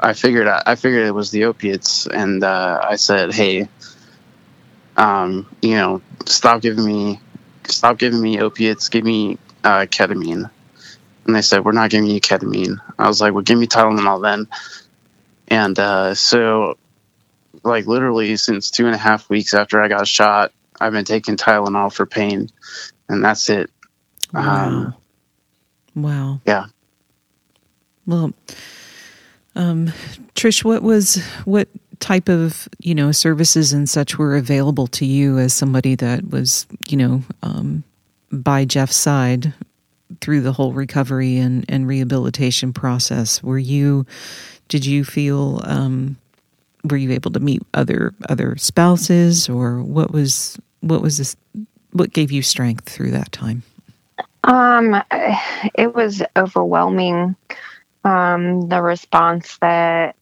I 0.00 0.12
figured 0.12 0.48
I 0.48 0.74
figured 0.74 1.06
it 1.06 1.14
was 1.14 1.30
the 1.30 1.44
opiates, 1.44 2.06
and 2.06 2.42
uh, 2.42 2.80
I 2.82 2.96
said, 2.96 3.32
"Hey, 3.32 3.68
um, 4.96 5.46
you 5.62 5.76
know, 5.76 6.02
stop 6.28 6.62
giving 6.62 6.84
me, 6.84 7.20
stop 7.66 7.98
giving 7.98 8.20
me 8.20 8.40
opiates. 8.40 8.88
Give 8.88 9.04
me 9.04 9.38
uh, 9.64 9.86
ketamine." 9.86 10.50
And 11.26 11.36
they 11.36 11.42
said, 11.42 11.64
"We're 11.64 11.72
not 11.72 11.90
giving 11.90 12.10
you 12.10 12.20
ketamine." 12.20 12.80
I 12.98 13.08
was 13.08 13.20
like, 13.20 13.32
"Well, 13.32 13.42
give 13.42 13.58
me 13.58 13.66
Tylenol 13.66 14.22
then." 14.22 14.48
And 15.48 15.78
uh, 15.78 16.14
so, 16.14 16.76
like, 17.62 17.86
literally 17.86 18.36
since 18.36 18.70
two 18.70 18.86
and 18.86 18.94
a 18.94 18.98
half 18.98 19.28
weeks 19.30 19.54
after 19.54 19.82
I 19.82 19.88
got 19.88 20.06
shot, 20.06 20.52
I've 20.80 20.92
been 20.92 21.04
taking 21.04 21.36
Tylenol 21.36 21.92
for 21.92 22.06
pain, 22.06 22.50
and 23.08 23.24
that's 23.24 23.48
it. 23.48 23.70
Wow. 24.32 24.66
Um, 24.66 24.94
wow. 25.94 26.40
yeah. 26.46 26.66
Well, 28.06 28.32
um, 29.54 29.92
Trish, 30.34 30.64
what 30.64 30.82
was 30.82 31.22
what 31.44 31.68
type 32.00 32.28
of 32.28 32.68
you 32.78 32.94
know 32.94 33.12
services 33.12 33.72
and 33.72 33.88
such 33.88 34.18
were 34.18 34.37
available 34.37 34.87
to 34.87 35.04
you 35.04 35.38
as 35.38 35.52
somebody 35.52 35.94
that 35.94 36.30
was 36.30 36.66
you 36.88 36.96
know 36.96 37.22
um, 37.42 37.82
by 38.30 38.64
Jeff's 38.64 38.96
side 38.96 39.52
through 40.20 40.40
the 40.40 40.52
whole 40.52 40.72
recovery 40.72 41.37
and, 41.37 41.64
and 41.68 41.87
rehabilitation 41.87 42.72
process? 42.72 43.42
Were 43.42 43.58
you 43.58 44.06
did 44.68 44.84
you 44.84 45.04
feel 45.04 45.61
um, 45.64 46.16
were 46.84 46.96
you 46.96 47.11
able 47.12 47.30
to 47.32 47.40
meet 47.40 47.62
other 47.74 48.14
other 48.28 48.56
spouses 48.56 49.48
or 49.48 49.82
what 49.82 50.12
was 50.12 50.58
what 50.80 51.02
was 51.02 51.18
this 51.18 51.37
what 51.92 52.12
gave 52.12 52.30
you 52.30 52.42
strength 52.42 52.88
through 52.88 53.11
that 53.11 53.32
time? 53.32 53.62
Um, 54.44 55.02
it 55.74 55.94
was 55.94 56.22
overwhelming. 56.37 57.37
Um, 58.04 58.68
the 58.68 58.80
response 58.80 59.58
that 59.58 60.16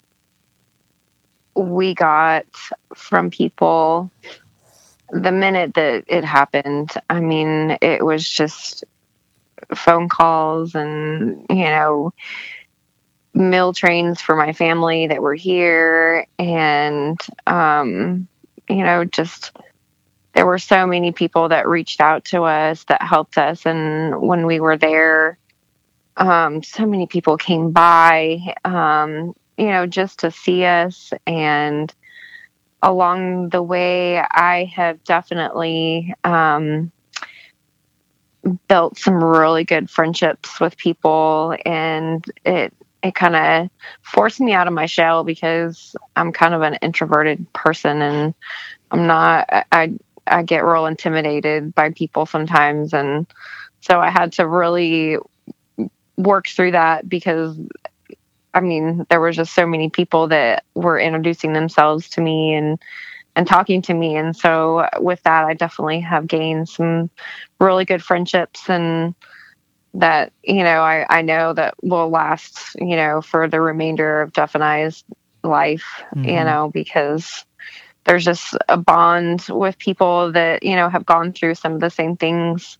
we 1.56 1.94
got 1.94 2.46
from 2.94 3.30
people 3.30 4.10
the 5.10 5.32
minute 5.32 5.74
that 5.74 6.04
it 6.06 6.24
happened. 6.24 6.90
I 7.08 7.20
mean, 7.20 7.78
it 7.80 8.04
was 8.04 8.28
just 8.28 8.84
phone 9.74 10.08
calls 10.08 10.74
and, 10.74 11.46
you 11.48 11.64
know, 11.64 12.12
meal 13.34 13.72
trains 13.72 14.20
for 14.20 14.36
my 14.36 14.52
family 14.52 15.06
that 15.06 15.22
were 15.22 15.34
here. 15.34 16.26
And, 16.38 17.20
um, 17.46 18.28
you 18.68 18.82
know, 18.82 19.04
just 19.04 19.56
there 20.34 20.46
were 20.46 20.58
so 20.58 20.86
many 20.86 21.12
people 21.12 21.48
that 21.48 21.68
reached 21.68 22.00
out 22.00 22.24
to 22.26 22.42
us 22.42 22.84
that 22.84 23.02
helped 23.02 23.38
us. 23.38 23.64
And 23.64 24.20
when 24.20 24.44
we 24.46 24.60
were 24.60 24.76
there, 24.76 25.38
um, 26.16 26.62
so 26.62 26.86
many 26.86 27.06
people 27.06 27.36
came 27.36 27.70
by, 27.70 28.54
um, 28.64 29.34
you 29.56 29.66
know, 29.66 29.86
just 29.86 30.20
to 30.20 30.30
see 30.30 30.64
us. 30.64 31.12
And 31.26 31.92
along 32.82 33.50
the 33.50 33.62
way, 33.62 34.18
I 34.18 34.70
have 34.74 35.02
definitely 35.04 36.14
um, 36.24 36.92
built 38.68 38.98
some 38.98 39.22
really 39.22 39.64
good 39.64 39.90
friendships 39.90 40.60
with 40.60 40.76
people, 40.76 41.56
and 41.64 42.24
it 42.44 42.72
it 43.02 43.14
kind 43.14 43.36
of 43.36 43.70
forced 44.02 44.40
me 44.40 44.52
out 44.52 44.66
of 44.66 44.72
my 44.72 44.86
shell 44.86 45.22
because 45.22 45.94
I'm 46.16 46.32
kind 46.32 46.54
of 46.54 46.62
an 46.62 46.74
introverted 46.82 47.52
person, 47.52 48.02
and 48.02 48.34
I'm 48.90 49.06
not. 49.06 49.48
I 49.72 49.94
I 50.26 50.42
get 50.42 50.64
real 50.64 50.86
intimidated 50.86 51.74
by 51.74 51.90
people 51.90 52.26
sometimes, 52.26 52.92
and 52.92 53.26
so 53.80 54.00
I 54.00 54.10
had 54.10 54.32
to 54.34 54.46
really 54.46 55.18
work 56.16 56.48
through 56.48 56.72
that 56.72 57.08
because 57.08 57.58
I 58.56 58.60
mean, 58.60 59.04
there 59.10 59.20
were 59.20 59.32
just 59.32 59.54
so 59.54 59.66
many 59.66 59.90
people 59.90 60.28
that 60.28 60.64
were 60.74 60.98
introducing 60.98 61.52
themselves 61.52 62.08
to 62.10 62.22
me 62.22 62.54
and 62.54 62.78
and 63.36 63.46
talking 63.46 63.82
to 63.82 63.92
me. 63.92 64.16
And 64.16 64.34
so 64.34 64.88
with 64.98 65.22
that, 65.24 65.44
I 65.44 65.52
definitely 65.52 66.00
have 66.00 66.26
gained 66.26 66.70
some 66.70 67.10
really 67.60 67.84
good 67.84 68.02
friendships 68.02 68.70
and 68.70 69.14
that, 69.92 70.32
you 70.42 70.64
know, 70.64 70.80
I, 70.80 71.04
I 71.10 71.20
know 71.20 71.52
that 71.52 71.74
will 71.82 72.08
last, 72.08 72.74
you 72.78 72.96
know, 72.96 73.20
for 73.20 73.46
the 73.46 73.60
remainder 73.60 74.22
of 74.22 74.32
Jeff 74.32 74.54
and 74.54 74.64
I's 74.64 75.04
life, 75.44 75.84
mm-hmm. 76.14 76.24
you 76.24 76.44
know, 76.44 76.70
because 76.72 77.44
there's 78.04 78.24
just 78.24 78.56
a 78.70 78.78
bond 78.78 79.46
with 79.50 79.76
people 79.78 80.32
that, 80.32 80.62
you 80.62 80.74
know, 80.74 80.88
have 80.88 81.04
gone 81.04 81.34
through 81.34 81.56
some 81.56 81.74
of 81.74 81.80
the 81.80 81.90
same 81.90 82.16
things 82.16 82.78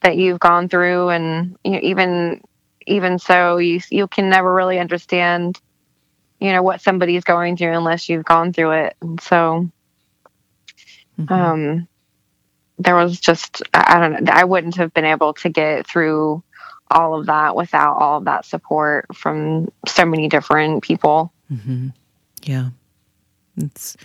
that 0.00 0.16
you've 0.16 0.40
gone 0.40 0.68
through. 0.68 1.10
And 1.10 1.56
you 1.62 1.70
know, 1.72 1.80
even, 1.80 2.40
even 2.86 3.18
so, 3.18 3.58
you, 3.58 3.80
you 3.90 4.06
can 4.06 4.28
never 4.28 4.52
really 4.52 4.78
understand, 4.78 5.60
you 6.40 6.52
know, 6.52 6.62
what 6.62 6.80
somebody's 6.80 7.24
going 7.24 7.56
through 7.56 7.76
unless 7.76 8.08
you've 8.08 8.24
gone 8.24 8.52
through 8.52 8.72
it. 8.72 8.96
And 9.00 9.20
so, 9.20 9.70
Mm-hmm. 11.18 11.32
Um, 11.32 11.88
there 12.78 12.96
was 12.96 13.20
just 13.20 13.62
I 13.74 14.00
don't 14.00 14.24
know 14.24 14.32
I 14.32 14.44
wouldn't 14.44 14.76
have 14.76 14.92
been 14.94 15.04
able 15.04 15.34
to 15.34 15.48
get 15.48 15.86
through 15.86 16.42
all 16.90 17.18
of 17.18 17.26
that 17.26 17.54
without 17.54 17.96
all 17.96 18.18
of 18.18 18.24
that 18.24 18.44
support 18.44 19.06
from 19.14 19.70
so 19.86 20.04
many 20.04 20.28
different 20.28 20.82
people. 20.82 21.32
Mm-hmm. 21.52 21.88
Yeah, 22.44 22.70
it's 23.56 23.96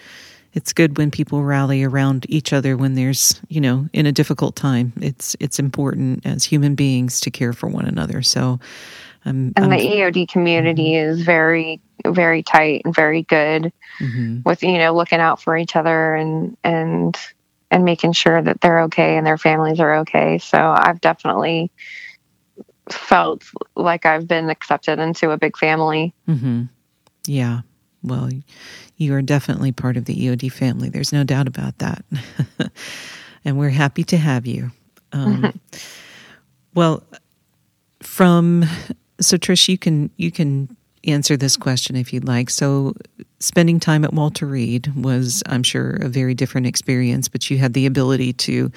it's 0.57 0.73
good 0.73 0.97
when 0.97 1.11
people 1.11 1.43
rally 1.43 1.83
around 1.83 2.25
each 2.29 2.51
other 2.51 2.75
when 2.75 2.95
there's 2.95 3.39
you 3.47 3.61
know 3.61 3.87
in 3.93 4.07
a 4.07 4.11
difficult 4.11 4.55
time. 4.55 4.91
It's 4.99 5.35
it's 5.39 5.59
important 5.59 6.25
as 6.25 6.43
human 6.43 6.73
beings 6.73 7.19
to 7.21 7.31
care 7.31 7.53
for 7.53 7.69
one 7.69 7.85
another. 7.85 8.23
So, 8.23 8.59
um, 9.23 9.53
and 9.55 9.65
I'm, 9.65 9.69
the 9.69 9.77
EOD 9.77 10.27
community 10.27 10.93
mm-hmm. 10.93 11.11
is 11.11 11.21
very 11.21 11.79
very 12.07 12.41
tight 12.41 12.81
and 12.85 12.95
very 12.95 13.21
good 13.21 13.71
mm-hmm. 13.99 14.39
with 14.45 14.63
you 14.63 14.79
know 14.79 14.95
looking 14.95 15.19
out 15.19 15.39
for 15.39 15.55
each 15.55 15.75
other 15.75 16.15
and 16.15 16.57
and 16.63 17.15
and 17.69 17.85
making 17.85 18.13
sure 18.13 18.41
that 18.41 18.59
they're 18.59 18.81
okay 18.83 19.15
and 19.15 19.27
their 19.27 19.37
families 19.37 19.79
are 19.79 19.99
okay. 19.99 20.39
So 20.39 20.57
I've 20.57 21.01
definitely 21.01 21.71
felt 22.89 23.43
like 23.75 24.07
I've 24.07 24.27
been 24.27 24.49
accepted 24.49 24.97
into 24.97 25.29
a 25.29 25.37
big 25.37 25.55
family. 25.55 26.15
Mm-hmm. 26.27 26.63
Yeah. 27.27 27.61
Well, 28.03 28.29
you 28.97 29.13
are 29.15 29.21
definitely 29.21 29.71
part 29.71 29.97
of 29.97 30.05
the 30.05 30.15
EOD 30.15 30.51
family. 30.51 30.89
There's 30.89 31.11
no 31.13 31.23
doubt 31.23 31.47
about 31.47 31.77
that. 31.79 32.05
and 33.45 33.57
we're 33.57 33.69
happy 33.69 34.03
to 34.05 34.17
have 34.17 34.45
you. 34.45 34.71
Um, 35.13 35.59
well, 36.73 37.03
from 38.01 38.65
so 39.19 39.37
Trish, 39.37 39.67
you 39.67 39.77
can 39.77 40.09
you 40.17 40.31
can 40.31 40.75
answer 41.07 41.37
this 41.37 41.55
question 41.57 41.95
if 41.95 42.13
you'd 42.13 42.27
like. 42.27 42.49
So, 42.49 42.93
spending 43.39 43.79
time 43.79 44.03
at 44.03 44.13
Walter 44.13 44.45
Reed 44.45 44.93
was, 44.95 45.41
I'm 45.45 45.63
sure, 45.63 45.91
a 46.01 46.09
very 46.09 46.33
different 46.33 46.67
experience, 46.67 47.27
but 47.29 47.49
you 47.49 47.57
had 47.57 47.73
the 47.73 47.85
ability 47.85 48.33
to 48.33 48.71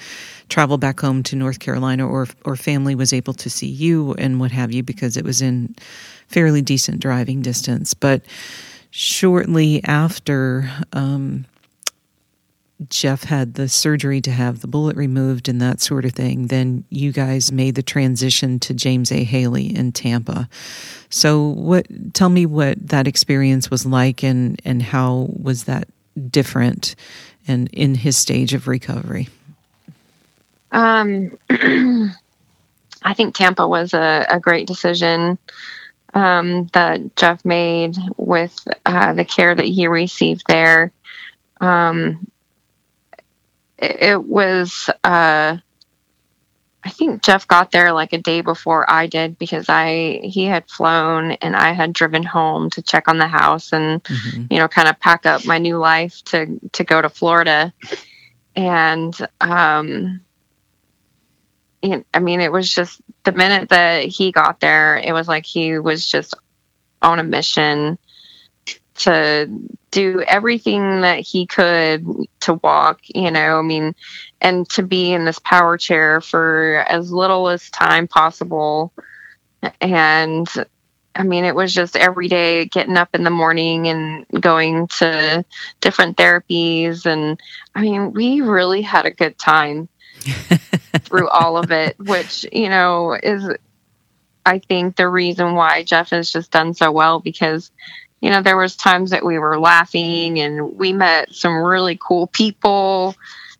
travel 0.49 0.77
back 0.77 0.99
home 0.99 1.23
to 1.23 1.35
North 1.35 1.59
Carolina, 1.59 2.07
or 2.07 2.27
or 2.45 2.55
family 2.55 2.95
was 2.95 3.13
able 3.13 3.33
to 3.33 3.49
see 3.49 3.67
you 3.67 4.13
and 4.13 4.39
what 4.39 4.51
have 4.51 4.71
you 4.71 4.83
because 4.83 5.17
it 5.17 5.25
was 5.25 5.41
in 5.41 5.75
fairly 6.27 6.61
decent 6.61 6.99
driving 6.99 7.41
distance. 7.41 7.93
But 7.93 8.23
shortly 8.91 9.83
after 9.85 10.69
um, 10.93 11.45
Jeff 12.89 13.23
had 13.23 13.55
the 13.55 13.69
surgery 13.69 14.21
to 14.21 14.31
have 14.31 14.59
the 14.59 14.67
bullet 14.67 14.95
removed 14.95 15.47
and 15.47 15.61
that 15.61 15.81
sort 15.81 16.05
of 16.05 16.13
thing, 16.13 16.47
then 16.47 16.83
you 16.89 17.11
guys 17.11 17.51
made 17.51 17.75
the 17.75 17.83
transition 17.83 18.59
to 18.59 18.73
James 18.73 19.11
A. 19.11 19.23
Haley 19.23 19.75
in 19.75 19.91
Tampa. 19.91 20.49
So, 21.09 21.47
what? 21.49 21.85
Tell 22.13 22.29
me 22.29 22.45
what 22.45 22.87
that 22.87 23.07
experience 23.07 23.69
was 23.69 23.85
like, 23.85 24.23
and 24.23 24.61
and 24.65 24.81
how 24.81 25.29
was 25.41 25.65
that 25.65 25.87
different, 26.29 26.95
and 27.47 27.69
in 27.73 27.95
his 27.95 28.17
stage 28.17 28.53
of 28.53 28.67
recovery. 28.67 29.29
Um, 30.71 31.37
I 31.49 33.13
think 33.13 33.35
Tampa 33.35 33.67
was 33.67 33.93
a, 33.93 34.25
a 34.29 34.39
great 34.39 34.67
decision 34.67 35.37
um, 36.13 36.67
that 36.73 37.15
Jeff 37.15 37.43
made 37.45 37.95
with 38.17 38.57
uh, 38.85 39.13
the 39.13 39.25
care 39.25 39.53
that 39.53 39.65
he 39.65 39.87
received 39.87 40.43
there. 40.47 40.91
Um, 41.59 42.27
it 43.77 44.23
was 44.23 44.89
uh, 45.03 45.57
I 46.83 46.89
think 46.89 47.21
Jeff 47.21 47.47
got 47.47 47.71
there 47.71 47.93
like 47.93 48.13
a 48.13 48.17
day 48.17 48.41
before 48.41 48.89
I 48.89 49.07
did 49.07 49.37
because 49.37 49.67
I 49.69 50.19
he 50.23 50.45
had 50.45 50.69
flown 50.69 51.31
and 51.33 51.55
I 51.55 51.73
had 51.73 51.93
driven 51.93 52.23
home 52.23 52.69
to 52.71 52.81
check 52.81 53.07
on 53.07 53.19
the 53.19 53.27
house 53.27 53.71
and 53.71 54.03
mm-hmm. 54.03 54.45
you 54.49 54.57
know 54.57 54.67
kind 54.67 54.87
of 54.87 54.99
pack 54.99 55.25
up 55.25 55.45
my 55.45 55.59
new 55.59 55.77
life 55.77 56.23
to 56.25 56.59
to 56.73 56.83
go 56.83 57.01
to 57.01 57.09
Florida 57.09 57.71
and 58.55 59.15
um 59.39 60.21
I 62.13 62.19
mean 62.19 62.41
it 62.41 62.51
was 62.51 62.73
just 62.73 62.99
the 63.23 63.31
minute 63.31 63.69
that 63.69 64.05
he 64.05 64.31
got 64.31 64.59
there 64.59 64.97
it 64.97 65.13
was 65.13 65.27
like 65.27 65.45
he 65.45 65.77
was 65.77 66.05
just 66.05 66.33
on 67.01 67.19
a 67.19 67.23
mission 67.23 67.97
to 68.95 69.49
do 69.89 70.21
everything 70.27 71.01
that 71.01 71.19
he 71.19 71.45
could 71.45 72.05
to 72.41 72.53
walk, 72.55 72.99
you 73.07 73.31
know, 73.31 73.59
I 73.59 73.61
mean, 73.61 73.95
and 74.39 74.69
to 74.69 74.83
be 74.83 75.11
in 75.11 75.25
this 75.25 75.39
power 75.39 75.77
chair 75.77 76.21
for 76.21 76.85
as 76.87 77.11
little 77.11 77.49
as 77.49 77.69
time 77.71 78.07
possible. 78.07 78.93
And 79.79 80.47
I 81.15 81.23
mean, 81.23 81.45
it 81.45 81.55
was 81.55 81.73
just 81.73 81.95
every 81.95 82.27
day 82.27 82.65
getting 82.65 82.95
up 82.95 83.09
in 83.13 83.23
the 83.23 83.29
morning 83.29 83.87
and 83.87 84.25
going 84.39 84.87
to 84.99 85.43
different 85.81 86.17
therapies. 86.17 87.05
And 87.05 87.39
I 87.75 87.81
mean, 87.81 88.13
we 88.13 88.41
really 88.41 88.81
had 88.81 89.05
a 89.05 89.11
good 89.11 89.37
time 89.37 89.89
through 91.03 91.29
all 91.29 91.57
of 91.57 91.71
it, 91.71 91.99
which, 91.99 92.45
you 92.51 92.69
know, 92.69 93.13
is, 93.13 93.49
I 94.45 94.59
think, 94.59 94.95
the 94.95 95.07
reason 95.07 95.55
why 95.55 95.83
Jeff 95.83 96.09
has 96.11 96.31
just 96.31 96.51
done 96.51 96.73
so 96.73 96.91
well 96.91 97.19
because 97.19 97.71
you 98.21 98.29
know, 98.29 98.41
there 98.41 98.57
was 98.57 98.75
times 98.75 99.09
that 99.09 99.25
we 99.25 99.39
were 99.39 99.59
laughing 99.59 100.39
and 100.39 100.77
we 100.77 100.93
met 100.93 101.33
some 101.33 101.55
really 101.55 101.97
cool 101.99 102.27
people, 102.27 103.15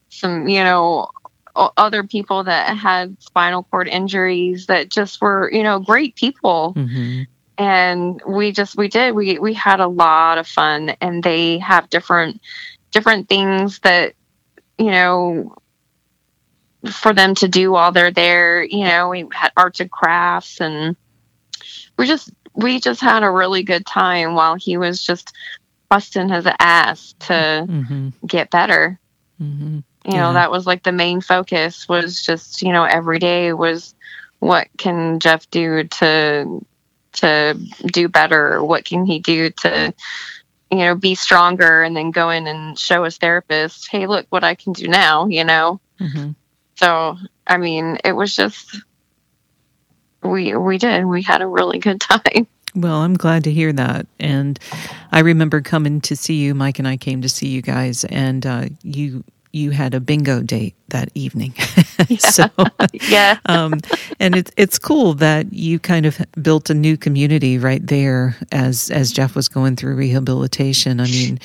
some, 0.10 0.48
you 0.48 0.64
know, 0.64 1.10
other 1.56 2.04
people 2.04 2.44
that 2.44 2.78
had 2.78 3.18
spinal 3.22 3.64
cord 3.64 3.88
injuries 3.88 4.68
that 4.68 4.90
just 4.90 5.20
were, 5.20 5.52
you 5.52 5.64
know, 5.64 5.80
great 5.80 6.16
people. 6.16 6.74
hmm 6.74 7.24
And 7.58 8.22
we 8.26 8.52
just 8.52 8.78
we 8.78 8.88
did 8.88 9.14
we 9.14 9.38
we 9.40 9.54
had 9.54 9.80
a 9.80 9.88
lot 9.88 10.38
of 10.38 10.48
fun, 10.48 10.96
and 11.02 11.24
they 11.24 11.58
have 11.58 11.90
different 11.90 12.40
different 12.92 13.28
things 13.28 13.80
that 13.80 14.14
you 14.78 14.92
know 14.92 15.56
for 16.90 17.14
them 17.14 17.36
to 17.36 17.48
do 17.48 17.72
while 17.72 17.92
they're 17.92 18.12
there. 18.12 18.64
You 18.64 18.86
know, 18.86 19.10
we 19.10 19.26
had 19.32 19.52
arts 19.58 19.80
and 19.80 19.92
crafts, 19.92 20.60
and 20.62 20.96
we 21.98 22.08
just 22.08 22.32
we 22.54 22.80
just 22.80 23.02
had 23.02 23.24
a 23.24 23.30
really 23.32 23.64
good 23.64 23.86
time 23.86 24.34
while 24.36 24.56
he 24.56 24.78
was 24.78 25.04
just 25.04 25.34
busting 25.90 26.30
his 26.30 26.48
ass 26.60 27.14
to 27.20 27.66
hmm 27.68 28.10
get 28.26 28.50
better. 28.50 29.00
Hmm 29.38 29.80
you 30.06 30.14
Yeah. 30.14 30.22
know 30.22 30.34
that 30.34 30.52
was 30.52 30.66
like 30.66 30.84
the 30.84 30.92
main 30.92 31.22
focus 31.22 31.88
was 31.88 32.22
just 32.22 32.62
you 32.62 32.72
know 32.74 32.84
every 32.86 33.20
day 33.20 33.54
was 33.54 33.94
what 34.40 34.68
can 34.78 35.20
jeff 35.20 35.50
do 35.52 35.84
to 35.84 36.66
to 37.14 37.58
do 37.88 38.08
better? 38.08 38.64
What 38.64 38.86
can 38.86 39.06
he 39.06 39.20
do 39.20 39.50
to 39.50 39.94
you 40.72 40.78
know 40.80 40.96
be 40.96 41.14
stronger 41.16 41.84
and 41.84 41.96
then 41.96 42.12
go 42.12 42.30
in 42.30 42.48
and 42.48 42.80
show 42.80 43.04
his 43.04 43.18
therapist 43.18 43.90
hey 43.92 44.08
look 44.08 44.26
what 44.30 44.44
i 44.44 44.56
can 44.56 44.74
do 44.74 44.88
now 44.88 45.28
you 45.28 45.44
know? 45.44 45.80
Hmm 46.00 46.32
so 46.82 47.18
i 47.48 47.58
mean 47.58 47.98
it 48.06 48.14
was 48.14 48.36
just 48.36 48.82
we 50.24 50.56
we 50.56 50.78
did 50.78 51.06
we 51.06 51.24
had 51.24 51.42
a 51.42 51.48
really 51.48 51.80
good 51.80 52.02
time 52.02 52.48
Well, 52.76 52.98
I'm 53.02 53.16
glad 53.16 53.44
to 53.46 53.52
hear 53.52 53.74
that. 53.74 54.08
And 54.20 54.60
I 55.12 55.20
remember 55.20 55.62
coming 55.62 56.02
to 56.02 56.16
see 56.16 56.36
you. 56.36 56.56
Mike 56.56 56.80
and 56.80 56.88
I 56.88 56.98
came 56.98 57.22
to 57.22 57.30
see 57.30 57.50
you 57.50 57.62
guys, 57.62 58.06
and 58.06 58.46
uh, 58.46 58.66
you 58.84 59.24
you 59.54 59.72
had 59.72 59.94
a 59.94 60.00
bingo 60.00 60.42
date 60.42 60.76
that 60.90 61.10
evening. 61.16 61.54
so, 62.20 62.46
yeah 63.10 63.38
um, 63.48 63.82
and 64.20 64.36
it's 64.38 64.52
it's 64.58 64.80
cool 64.80 65.14
that 65.16 65.54
you 65.54 65.80
kind 65.80 66.06
of 66.06 66.20
built 66.42 66.70
a 66.70 66.74
new 66.74 66.98
community 66.98 67.58
right 67.60 67.86
there 67.86 68.38
as 68.54 68.90
as 68.92 69.12
Jeff 69.12 69.36
was 69.36 69.50
going 69.50 69.76
through 69.76 69.96
rehabilitation. 69.96 71.02
I 71.02 71.08
mean, 71.08 71.40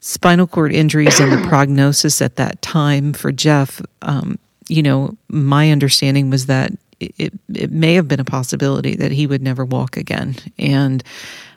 spinal 0.00 0.46
cord 0.46 0.72
injuries 0.72 1.20
and 1.20 1.32
the 1.32 1.38
prognosis 1.48 2.22
at 2.22 2.36
that 2.36 2.62
time 2.62 3.12
for 3.12 3.32
Jeff. 3.32 3.82
Um, 4.02 4.38
you 4.68 4.82
know, 4.82 5.16
my 5.28 5.70
understanding 5.70 6.30
was 6.30 6.46
that 6.46 6.72
it, 7.00 7.14
it, 7.18 7.32
it 7.54 7.70
may 7.70 7.94
have 7.94 8.08
been 8.08 8.20
a 8.20 8.24
possibility 8.24 8.96
that 8.96 9.12
he 9.12 9.26
would 9.26 9.42
never 9.42 9.64
walk 9.64 9.96
again. 9.96 10.36
And 10.58 11.02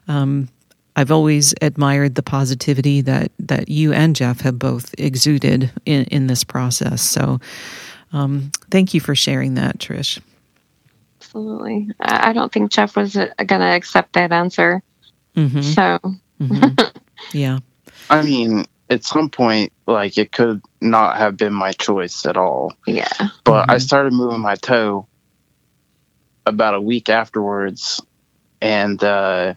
um, 0.08 0.50
I've 0.96 1.12
always 1.12 1.54
admired 1.62 2.16
the 2.16 2.24
positivity 2.24 3.02
that, 3.02 3.32
that 3.40 3.70
you 3.70 3.94
and 3.94 4.16
Jeff 4.16 4.42
have 4.42 4.58
both 4.58 4.94
exuded 4.98 5.72
in, 5.86 6.06
in 6.06 6.28
this 6.28 6.44
process. 6.44 7.02
So 7.02 7.40
um, 8.14 8.52
thank 8.72 8.94
you 8.94 9.02
for 9.02 9.16
sharing 9.16 9.56
that, 9.56 9.78
Trish. 9.80 10.20
absolutely 11.20 11.90
i 12.00 12.30
I 12.30 12.34
don't 12.34 12.52
think 12.52 12.72
jeff 12.72 12.96
was 12.96 13.16
uh, 13.18 13.28
gonna 13.46 13.76
accept 13.76 14.14
that 14.14 14.32
answer 14.32 14.82
hmm 15.36 15.62
so 15.62 16.00
Yeah. 17.34 17.60
I 18.10 18.22
mean, 18.22 18.66
at 18.90 19.04
some 19.04 19.30
point, 19.30 19.72
like 19.88 20.18
it 20.18 20.32
could 20.32 20.62
not 20.82 21.18
have 21.18 21.38
been 21.38 21.54
my 21.54 21.72
choice 21.74 22.26
at 22.26 22.38
all. 22.38 22.74
yeah 22.88 23.10
But 23.44 23.70
I 23.70 23.76
Mhm. 23.76 23.82
started 23.82 24.14
moving 24.14 24.42
my 24.42 24.56
toe 24.56 25.08
about 26.46 26.76
a 26.76 26.82
week 26.82 27.10
afterwards, 27.10 28.02
and 28.62 29.04
uh, 29.04 29.56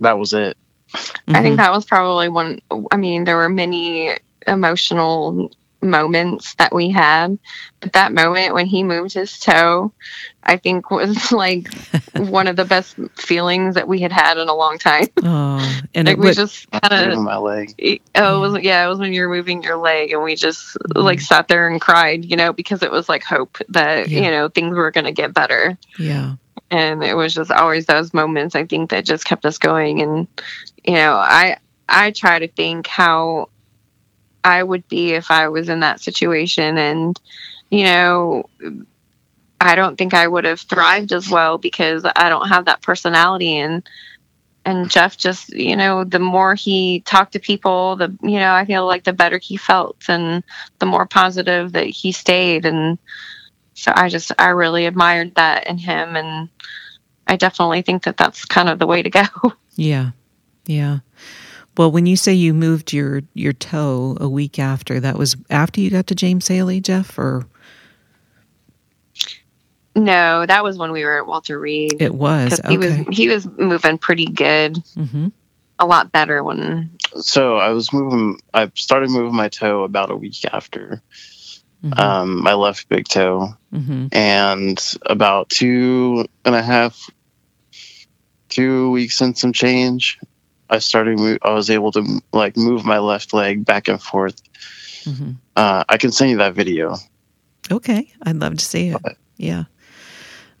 that 0.00 0.18
was 0.18 0.32
it. 0.32 0.56
I 1.34 1.42
think 1.42 1.54
Mhm. 1.54 1.56
that 1.58 1.72
was 1.72 1.84
probably 1.84 2.28
one. 2.28 2.60
I 2.92 2.96
mean, 2.96 3.24
there 3.24 3.36
were 3.36 3.48
many 3.48 4.16
emotional 4.46 5.50
moments 5.84 6.54
that 6.54 6.74
we 6.74 6.90
had, 6.90 7.38
but 7.80 7.92
that 7.92 8.12
moment 8.12 8.54
when 8.54 8.66
he 8.66 8.82
moved 8.82 9.14
his 9.14 9.38
toe, 9.38 9.92
I 10.42 10.56
think 10.56 10.90
was 10.90 11.30
like 11.32 11.68
one 12.16 12.46
of 12.46 12.56
the 12.56 12.64
best 12.64 12.96
feelings 13.16 13.74
that 13.76 13.86
we 13.88 14.00
had 14.00 14.12
had 14.12 14.38
in 14.38 14.48
a 14.48 14.54
long 14.54 14.78
time. 14.78 15.06
Oh, 15.22 15.80
and 15.94 16.06
like 16.06 16.16
it 16.16 16.20
we 16.20 16.26
would, 16.26 16.34
just 16.34 16.70
kind 16.70 17.12
of. 17.12 17.18
my 17.20 17.36
leg. 17.36 17.74
Oh, 18.14 18.36
it 18.36 18.40
was, 18.52 18.62
yeah, 18.62 18.84
it 18.84 18.88
was 18.88 18.98
when 18.98 19.12
you 19.12 19.22
were 19.22 19.34
moving 19.34 19.62
your 19.62 19.76
leg, 19.76 20.12
and 20.12 20.22
we 20.22 20.34
just 20.34 20.76
mm-hmm. 20.76 21.00
like 21.00 21.20
sat 21.20 21.48
there 21.48 21.68
and 21.68 21.80
cried, 21.80 22.24
you 22.24 22.36
know, 22.36 22.52
because 22.52 22.82
it 22.82 22.90
was 22.90 23.08
like 23.08 23.22
hope 23.22 23.58
that 23.68 24.08
Yeah. 24.08 24.20
you 24.24 24.30
know 24.30 24.48
things 24.48 24.76
were 24.76 24.90
going 24.90 25.04
to 25.04 25.12
get 25.12 25.34
better 25.34 25.76
yeah. 25.98 26.34
and 26.70 27.02
it 27.02 27.14
was 27.14 27.34
just 27.34 27.50
always 27.50 27.86
those 27.86 28.14
moments 28.14 28.54
i 28.54 28.64
think 28.64 28.90
that 28.90 29.04
just 29.04 29.24
kept 29.24 29.44
us 29.44 29.58
going 29.58 30.00
and 30.00 30.28
you 30.84 30.94
know 30.94 31.14
i 31.14 31.56
i 31.88 32.10
try 32.10 32.38
to 32.38 32.48
think 32.48 32.86
how 32.86 33.48
i 34.44 34.62
would 34.62 34.86
be 34.88 35.12
if 35.12 35.30
i 35.30 35.48
was 35.48 35.68
in 35.68 35.80
that 35.80 36.00
situation 36.00 36.78
and 36.78 37.20
you 37.70 37.84
know 37.84 38.48
i 39.60 39.74
don't 39.74 39.96
think 39.96 40.14
i 40.14 40.26
would 40.26 40.44
have 40.44 40.60
thrived 40.60 41.12
as 41.12 41.28
well 41.28 41.58
because 41.58 42.04
i 42.16 42.28
don't 42.28 42.48
have 42.48 42.66
that 42.66 42.82
personality 42.82 43.56
and 43.56 43.88
and 44.64 44.90
jeff 44.90 45.16
just 45.16 45.50
you 45.50 45.76
know 45.76 46.04
the 46.04 46.18
more 46.18 46.54
he 46.54 47.00
talked 47.00 47.32
to 47.32 47.38
people 47.38 47.96
the 47.96 48.16
you 48.22 48.38
know 48.38 48.54
i 48.54 48.64
feel 48.64 48.86
like 48.86 49.04
the 49.04 49.12
better 49.12 49.38
he 49.38 49.56
felt 49.56 49.96
and 50.08 50.42
the 50.78 50.86
more 50.86 51.06
positive 51.06 51.72
that 51.72 51.86
he 51.86 52.12
stayed 52.12 52.64
and 52.64 52.98
so 53.74 53.92
i 53.96 54.08
just 54.08 54.30
i 54.38 54.48
really 54.48 54.86
admired 54.86 55.34
that 55.34 55.66
in 55.66 55.78
him 55.78 56.16
and 56.16 56.48
I 57.26 57.36
definitely 57.36 57.82
think 57.82 58.04
that 58.04 58.16
that's 58.16 58.44
kind 58.44 58.68
of 58.68 58.78
the 58.78 58.86
way 58.86 59.02
to 59.02 59.10
go. 59.10 59.24
Yeah. 59.76 60.12
Yeah. 60.66 61.00
Well, 61.76 61.90
when 61.90 62.06
you 62.06 62.16
say 62.16 62.32
you 62.32 62.54
moved 62.54 62.92
your 62.92 63.22
your 63.34 63.52
toe 63.52 64.16
a 64.20 64.28
week 64.28 64.58
after, 64.58 65.00
that 65.00 65.18
was 65.18 65.36
after 65.50 65.80
you 65.80 65.90
got 65.90 66.06
to 66.08 66.14
James 66.14 66.46
Haley, 66.48 66.80
Jeff, 66.80 67.18
or? 67.18 67.46
No, 69.96 70.44
that 70.46 70.64
was 70.64 70.76
when 70.76 70.90
we 70.92 71.04
were 71.04 71.18
at 71.18 71.26
Walter 71.26 71.58
Reed. 71.58 71.96
it 72.00 72.14
was 72.14 72.50
'Cause 72.50 72.60
he 72.68 72.78
was 72.78 72.94
he 73.12 73.28
was 73.28 73.46
moving 73.58 73.98
pretty 73.98 74.26
good, 74.26 74.78
hmm 74.94 75.28
a 75.80 75.86
lot 75.86 76.12
better 76.12 76.42
when 76.44 76.88
So 77.16 77.56
I 77.56 77.70
was 77.70 77.92
moving. 77.92 78.40
I 78.54 78.70
started 78.76 79.10
moving 79.10 79.34
my 79.34 79.48
toe 79.48 79.82
about 79.82 80.10
a 80.10 80.16
week 80.16 80.36
after. 80.52 81.02
Hmm 81.82 81.92
um, 82.00 82.42
my 82.42 82.54
left 82.54 82.88
big 82.88 83.06
toe, 83.08 83.54
hmm 83.72 84.06
and 84.12 84.80
about 85.06 85.48
two 85.50 86.24
and 86.44 86.54
a 86.54 86.62
half, 86.62 87.10
two 88.48 88.90
weeks 88.90 89.20
and 89.20 89.36
some 89.36 89.52
change, 89.52 90.18
I 90.70 90.78
started. 90.78 91.38
I 91.42 91.50
was 91.52 91.70
able 91.70 91.92
to 91.92 92.20
like 92.32 92.56
move 92.56 92.84
my 92.84 92.98
left 92.98 93.32
leg 93.32 93.64
back 93.64 93.88
and 93.88 94.00
forth. 94.02 94.40
hmm 95.04 95.32
Uh, 95.56 95.84
I 95.88 95.96
can 95.98 96.10
send 96.12 96.30
you 96.30 96.38
that 96.38 96.54
video. 96.54 96.96
Okay, 97.70 98.12
I'd 98.22 98.36
love 98.36 98.56
to 98.58 98.64
see 98.64 98.88
it. 98.88 99.00
Yeah. 99.36 99.64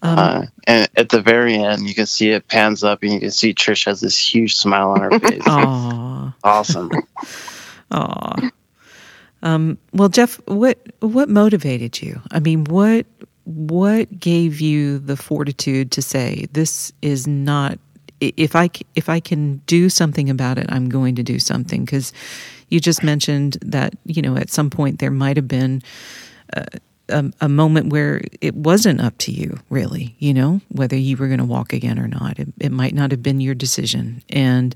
Um, 0.02 0.18
uh, 0.18 0.42
and 0.66 0.88
at 0.96 1.08
the 1.08 1.22
very 1.22 1.54
end, 1.56 1.88
you 1.88 1.94
can 1.94 2.06
see 2.06 2.30
it 2.30 2.46
pans 2.48 2.84
up, 2.84 3.02
and 3.02 3.12
you 3.12 3.20
can 3.20 3.30
see 3.30 3.54
Trish 3.54 3.86
has 3.86 4.00
this 4.00 4.18
huge 4.18 4.54
smile 4.56 4.90
on 4.90 5.00
her 5.00 5.18
face. 5.18 5.42
aw, 5.46 6.34
Awesome. 6.44 6.90
aw. 7.90 8.50
Um, 9.42 9.78
well, 9.92 10.08
Jeff, 10.08 10.40
what 10.46 10.78
what 11.00 11.28
motivated 11.28 12.00
you? 12.02 12.20
I 12.30 12.40
mean, 12.40 12.64
what 12.64 13.06
what 13.44 14.18
gave 14.18 14.60
you 14.60 14.98
the 14.98 15.16
fortitude 15.16 15.90
to 15.92 16.02
say 16.02 16.46
this 16.52 16.92
is 17.02 17.26
not? 17.26 17.78
If 18.36 18.56
I 18.56 18.70
if 18.94 19.08
I 19.08 19.20
can 19.20 19.58
do 19.66 19.88
something 19.88 20.30
about 20.30 20.58
it, 20.58 20.66
I'm 20.68 20.88
going 20.88 21.14
to 21.16 21.22
do 21.22 21.38
something. 21.38 21.84
Because 21.84 22.12
you 22.68 22.80
just 22.80 23.02
mentioned 23.02 23.58
that 23.62 23.94
you 24.04 24.22
know 24.22 24.36
at 24.36 24.50
some 24.50 24.70
point 24.70 24.98
there 24.98 25.10
might 25.10 25.36
have 25.36 25.48
been 25.48 25.82
a, 26.52 26.66
a, 27.08 27.24
a 27.42 27.48
moment 27.48 27.92
where 27.92 28.22
it 28.40 28.54
wasn't 28.54 29.00
up 29.00 29.18
to 29.18 29.32
you, 29.32 29.58
really. 29.68 30.14
You 30.18 30.34
know 30.34 30.60
whether 30.68 30.96
you 30.96 31.16
were 31.16 31.28
going 31.28 31.38
to 31.38 31.44
walk 31.44 31.72
again 31.72 31.98
or 31.98 32.08
not. 32.08 32.38
It, 32.38 32.48
it 32.60 32.72
might 32.72 32.94
not 32.94 33.10
have 33.10 33.22
been 33.22 33.40
your 33.40 33.54
decision. 33.54 34.22
And 34.30 34.74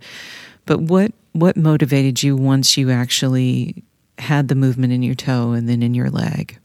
but 0.67 0.81
what 0.81 1.13
what 1.33 1.57
motivated 1.57 2.23
you 2.23 2.37
once 2.37 2.77
you 2.77 2.91
actually 2.91 3.83
had 4.19 4.49
the 4.49 4.55
movement 4.55 4.93
in 4.93 5.03
your 5.03 5.15
toe 5.15 5.53
and 5.53 5.69
then 5.69 5.83
in 5.83 5.95
your 5.95 6.11
leg? 6.11 6.59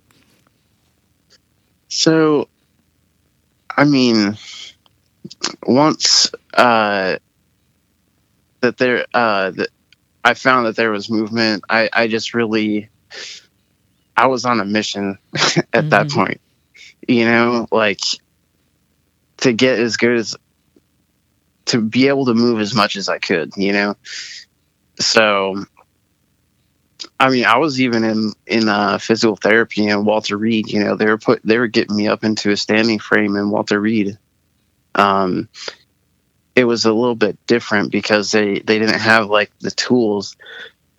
So, 1.88 2.48
I 3.78 3.84
mean, 3.84 4.36
once 5.66 6.32
uh, 6.54 7.18
that 8.62 8.78
there, 8.78 9.06
uh, 9.14 9.52
that 9.52 9.70
I 10.24 10.34
found 10.36 10.68
that 10.68 10.76
there 10.76 10.92
was 10.92 11.10
movement, 11.10 11.64
I, 11.70 11.90
I 11.94 12.08
just 12.08 12.34
really, 12.34 12.90
I 14.18 14.28
was 14.28 14.46
on 14.46 14.60
a 14.60 14.66
mission 14.66 15.20
at 15.74 15.90
that 15.92 16.10
Mhm. 16.10 16.12
point. 16.12 16.42
You 17.08 17.26
know, 17.26 17.68
like 17.72 18.02
to 19.40 19.54
get 19.54 19.80
as 19.80 19.98
good 19.98 20.18
as 20.18 20.36
to 21.68 21.82
be 21.82 22.08
able 22.10 22.26
to 22.26 22.34
move 22.34 22.60
as 22.60 22.74
much 22.76 22.96
as 22.98 23.10
I 23.10 23.20
could. 23.20 23.52
You 23.58 23.74
know, 23.74 23.96
so. 25.00 25.56
I 27.20 27.30
mean, 27.30 27.46
I 27.46 27.58
was 27.58 27.82
even 27.82 28.04
in 28.04 28.34
in 28.48 28.70
uh, 28.70 28.98
physical 29.00 29.38
therapy 29.38 29.88
and 29.88 30.06
Walter 30.06 30.38
Reed. 30.38 30.70
You 30.72 30.84
know, 30.84 30.96
they 30.96 31.08
were 31.08 31.18
put 31.18 31.42
they 31.44 31.58
were 31.60 31.68
getting 31.68 31.96
me 31.96 32.08
up 32.08 32.24
into 32.24 32.52
a 32.52 32.58
standing 32.58 33.00
frame 33.00 33.36
in 33.38 33.50
Walter 33.52 33.80
Reed. 33.80 34.18
Um, 34.96 35.50
it 36.56 36.66
was 36.66 36.86
a 36.86 36.94
little 36.94 37.16
bit 37.16 37.38
different 37.48 37.92
because 37.92 38.32
they 38.32 38.60
they 38.60 38.80
didn't 38.80 39.00
have 39.00 39.28
like 39.28 39.52
the 39.60 39.72
tools 39.72 40.36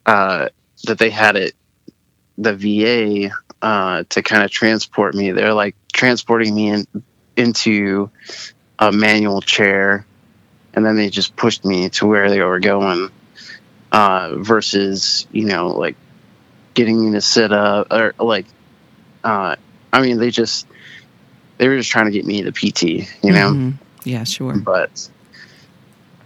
uh, 0.07 0.49
that 0.84 0.99
they 0.99 1.11
had 1.11 1.36
it 1.36 1.55
the 2.36 2.55
VA 2.55 3.34
uh, 3.62 4.05
to 4.09 4.22
kind 4.22 4.42
of 4.42 4.51
transport 4.51 5.14
me. 5.14 5.30
They're 5.30 5.55
like 5.55 5.76
transporting 5.92 6.55
me 6.55 6.68
in, 6.70 6.86
into 7.36 8.11
a 8.78 8.92
manual 8.92 9.40
chair, 9.40 10.07
and 10.74 10.84
then 10.84 10.97
they 10.97 11.09
just 11.09 11.36
pushed 11.36 11.64
me 11.64 11.88
to 11.90 12.07
where 12.07 12.30
they 12.30 12.40
were 12.40 12.61
going. 12.61 13.11
Uh, 13.92 14.34
versus, 14.38 15.24
you 15.30 15.45
know, 15.45 15.68
like 15.68 15.95
getting 16.74 17.05
me 17.05 17.12
to 17.12 17.20
sit 17.20 17.53
up 17.53 17.92
or 17.92 18.12
like, 18.18 18.47
uh, 19.22 19.55
I 19.92 20.03
mean, 20.03 20.18
they 20.18 20.30
just 20.30 20.66
they 21.65 21.69
were 21.71 21.79
just 21.79 21.91
trying 21.91 22.05
to 22.05 22.11
get 22.11 22.27
me 22.27 22.43
the 22.43 22.53
PT, 22.53 22.83
you 23.23 23.33
know. 23.33 23.53
Mhm. 23.53 23.75
Yeah, 24.05 24.25
sure. 24.25 24.55
But 24.55 25.09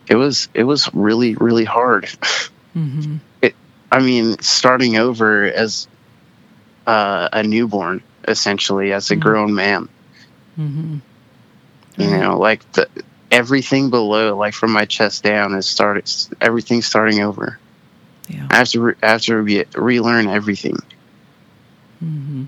it 0.08 0.16
was 0.16 0.48
it 0.52 0.64
was 0.64 0.92
really 0.92 1.36
really 1.36 1.64
hard. 1.64 2.08
hmm 2.74 3.18
I 3.92 4.00
mean, 4.00 4.36
starting 4.40 4.96
over 4.98 5.44
as 5.44 5.86
uh, 6.88 7.28
a 7.32 7.42
newborn, 7.44 8.02
essentially, 8.26 8.92
as 8.92 9.10
a 9.12 9.16
Mhm. 9.16 9.20
grown 9.20 9.54
man. 9.54 9.88
hmm 10.56 10.96
You 11.96 12.10
know, 12.10 12.36
like 12.36 12.70
the 12.72 12.88
everything 13.30 13.90
below, 13.90 14.36
like 14.36 14.54
from 14.54 14.72
my 14.72 14.86
chest 14.86 15.22
down, 15.22 15.54
is 15.54 15.66
started. 15.66 16.10
Everything's 16.40 16.86
starting 16.86 17.20
over. 17.20 17.60
Yeah. 18.26 18.48
I 18.50 18.56
have 18.56 18.68
to 18.70 18.80
re- 18.80 18.94
I 19.02 19.06
have 19.12 19.22
to 19.22 19.36
re- 19.36 19.64
relearn 19.76 20.26
everything. 20.26 20.78
hmm 22.00 22.44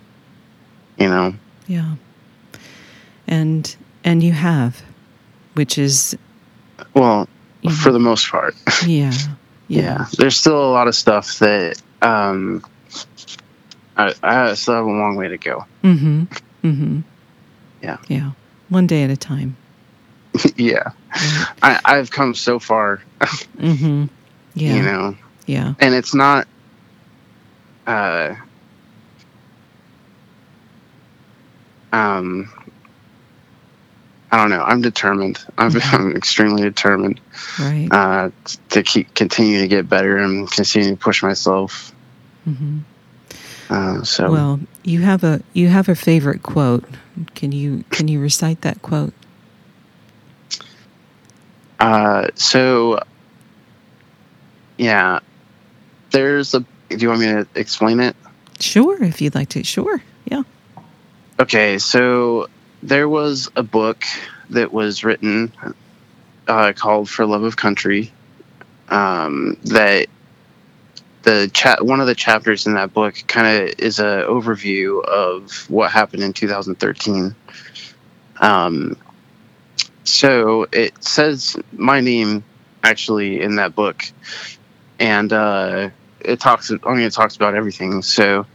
You 0.99 1.09
know. 1.09 1.34
Yeah. 1.68 1.95
And 3.31 3.74
and 4.05 4.22
you 4.22 4.33
have, 4.33 4.83
which 5.55 5.78
is 5.78 6.16
Well, 6.93 7.28
for 7.83 7.93
the 7.93 7.99
most 7.99 8.28
part, 8.28 8.55
yeah, 8.87 9.12
yeah. 9.68 9.83
yeah, 9.83 10.07
There's 10.18 10.37
still 10.37 10.62
a 10.62 10.72
lot 10.72 10.89
of 10.89 10.95
stuff 10.95 11.39
that 11.39 11.81
um, 12.03 12.62
I, 13.97 14.12
I 14.22 14.55
still 14.55 14.74
have 14.74 14.85
a 14.85 14.89
long 14.89 15.14
way 15.16 15.28
to 15.28 15.39
go. 15.39 15.64
Mm-hmm. 15.85 16.24
Mm-hmm. 16.64 17.01
Yeah. 17.83 17.99
Yeah. 18.09 18.33
One 18.68 18.87
day 18.87 19.05
at 19.05 19.11
a 19.11 19.16
time. 19.16 19.57
yeah. 20.57 20.91
I, 21.62 21.81
I've 21.85 22.11
come 22.11 22.35
so 22.35 22.59
far. 22.59 23.01
Mm-hmm. 23.59 24.07
Yeah. 24.55 24.74
You 24.74 24.83
know. 24.83 25.16
Yeah. 25.47 25.74
and 25.81 25.95
it's 25.95 26.14
not 26.14 26.49
uh 27.87 28.35
um 31.93 32.51
I 34.33 34.37
don't 34.37 34.51
know. 34.51 34.62
I'm 34.62 34.81
determined. 34.81 35.39
I'm, 35.59 35.72
Mhm. 35.72 35.93
I'm 35.95 36.16
extremely 36.16 36.62
determined 36.62 37.20
Right. 37.59 37.89
uh, 37.91 38.31
to 38.70 38.83
keep 38.83 39.12
continue 39.14 39.61
to 39.61 39.68
get 39.68 39.89
better 39.89 40.16
and 40.18 40.51
continue 40.51 40.91
to 40.91 40.97
push 40.97 41.22
myself. 41.22 41.93
mm-hmm. 42.49 42.78
Uh, 43.68 44.03
so 44.03 44.31
Well, 44.31 44.61
you 44.85 45.01
have 45.03 45.22
a 45.24 45.43
you 45.53 45.68
have 45.68 45.89
a 45.89 45.95
favorite 45.95 46.43
quote. 46.43 46.85
Can 47.35 47.53
you 47.53 47.85
can 47.91 48.09
you 48.09 48.20
recite 48.20 48.61
that 48.62 48.83
quote? 48.83 49.12
uh, 51.78 52.28
so 52.35 53.01
yeah, 54.78 55.20
there's 56.11 56.55
a. 56.55 56.61
Do 56.89 56.97
you 56.99 57.09
want 57.09 57.20
me 57.20 57.26
to 57.26 57.47
explain 57.55 58.01
it? 58.01 58.16
Sure, 58.59 59.03
if 59.03 59.20
you'd 59.20 59.35
like 59.35 59.49
to. 59.51 59.62
Sure. 59.64 60.03
Yeah. 60.24 60.43
Okay, 61.39 61.78
so 61.78 62.49
there 62.83 63.09
was 63.09 63.51
a 63.57 63.62
book 63.62 64.05
that 64.51 64.72
was 64.72 65.05
written 65.05 65.53
uh, 66.49 66.72
called 66.74 67.09
"For 67.09 67.26
Love 67.26 67.43
of 67.43 67.57
Country." 67.57 68.12
Um, 68.89 69.57
that 69.64 70.09
the 71.22 71.51
chat 71.53 71.85
one 71.85 72.01
of 72.01 72.07
the 72.07 72.14
chapters 72.14 72.66
in 72.66 72.74
that 72.74 72.93
book 72.93 73.22
kind 73.26 73.47
of 73.47 73.78
is 73.78 73.99
an 73.99 74.22
overview 74.22 75.05
of 75.05 75.53
what 75.70 75.91
happened 75.91 76.22
in 76.22 76.33
2013. 76.33 77.35
Um, 78.41 78.97
so 80.05 80.66
it 80.72 81.05
says 81.05 81.57
my 81.72 82.01
name 82.01 82.43
actually 82.83 83.41
in 83.41 83.57
that 83.57 83.74
book, 83.74 84.03
and 84.99 85.33
uh, 85.33 85.91
it 86.20 86.41
talks. 86.41 86.70
I 86.70 86.95
mean, 86.95 87.07
it 87.07 87.12
talks 87.12 87.37
about 87.37 87.55
everything. 87.55 88.03
So 88.03 88.47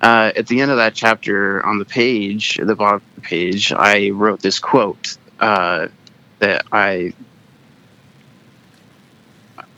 uh, 0.00 0.32
at 0.36 0.46
the 0.46 0.60
end 0.60 0.70
of 0.70 0.78
that 0.78 0.94
chapter, 0.94 1.64
on 1.64 1.78
the 1.78 1.84
page, 1.84 2.58
the 2.62 2.76
bottom 2.76 2.96
of 2.96 3.14
the 3.16 3.20
page, 3.22 3.72
I 3.72 4.10
wrote 4.10 4.40
this 4.40 4.58
quote 4.58 5.16
uh, 5.40 5.88
that 6.38 6.64
I 6.72 7.14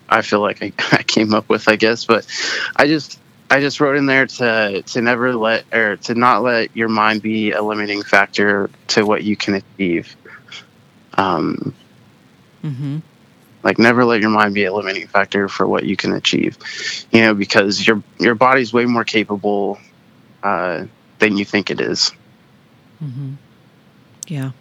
I 0.08 0.22
feel 0.22 0.40
like 0.40 0.62
I, 0.62 0.72
I 0.92 1.02
came 1.02 1.34
up 1.34 1.48
with, 1.48 1.68
I 1.68 1.76
guess, 1.76 2.04
but 2.04 2.26
I 2.76 2.86
just 2.86 3.20
I 3.50 3.60
just 3.60 3.80
wrote 3.80 3.96
in 3.96 4.06
there 4.06 4.26
to 4.26 4.82
to 4.82 5.02
never 5.02 5.34
let 5.34 5.64
or 5.72 5.96
to 5.98 6.14
not 6.14 6.42
let 6.42 6.74
your 6.76 6.88
mind 6.88 7.22
be 7.22 7.52
a 7.52 7.62
limiting 7.62 8.02
factor 8.02 8.70
to 8.88 9.04
what 9.06 9.24
you 9.24 9.36
can 9.36 9.54
achieve. 9.54 10.16
Um, 11.14 11.74
Mm-hmm. 12.64 12.98
like 13.62 13.78
never 13.78 14.04
let 14.04 14.20
your 14.20 14.30
mind 14.30 14.54
be 14.54 14.64
a 14.64 14.72
limiting 14.72 15.06
factor 15.06 15.48
for 15.48 15.66
what 15.66 15.84
you 15.84 15.96
can 15.96 16.12
achieve 16.12 16.58
you 17.12 17.20
know 17.20 17.34
because 17.34 17.86
your 17.86 18.02
your 18.18 18.34
body's 18.34 18.72
way 18.72 18.86
more 18.86 19.04
capable 19.04 19.78
uh, 20.42 20.84
than 21.18 21.36
you 21.36 21.44
think 21.44 21.70
it 21.70 21.80
is 21.80 22.12
Mm-hmm. 23.02 23.32
Yeah. 24.28 24.52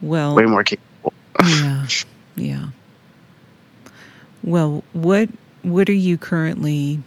Well, 0.00 0.34
way 0.34 0.44
more 0.44 0.62
capable 0.62 1.12
yeah, 1.42 1.86
yeah. 2.36 2.66
Well, 4.42 4.84
what 4.92 5.28
what 5.62 5.88
are 5.88 5.92
you 5.92 6.18
currently, 6.18 7.00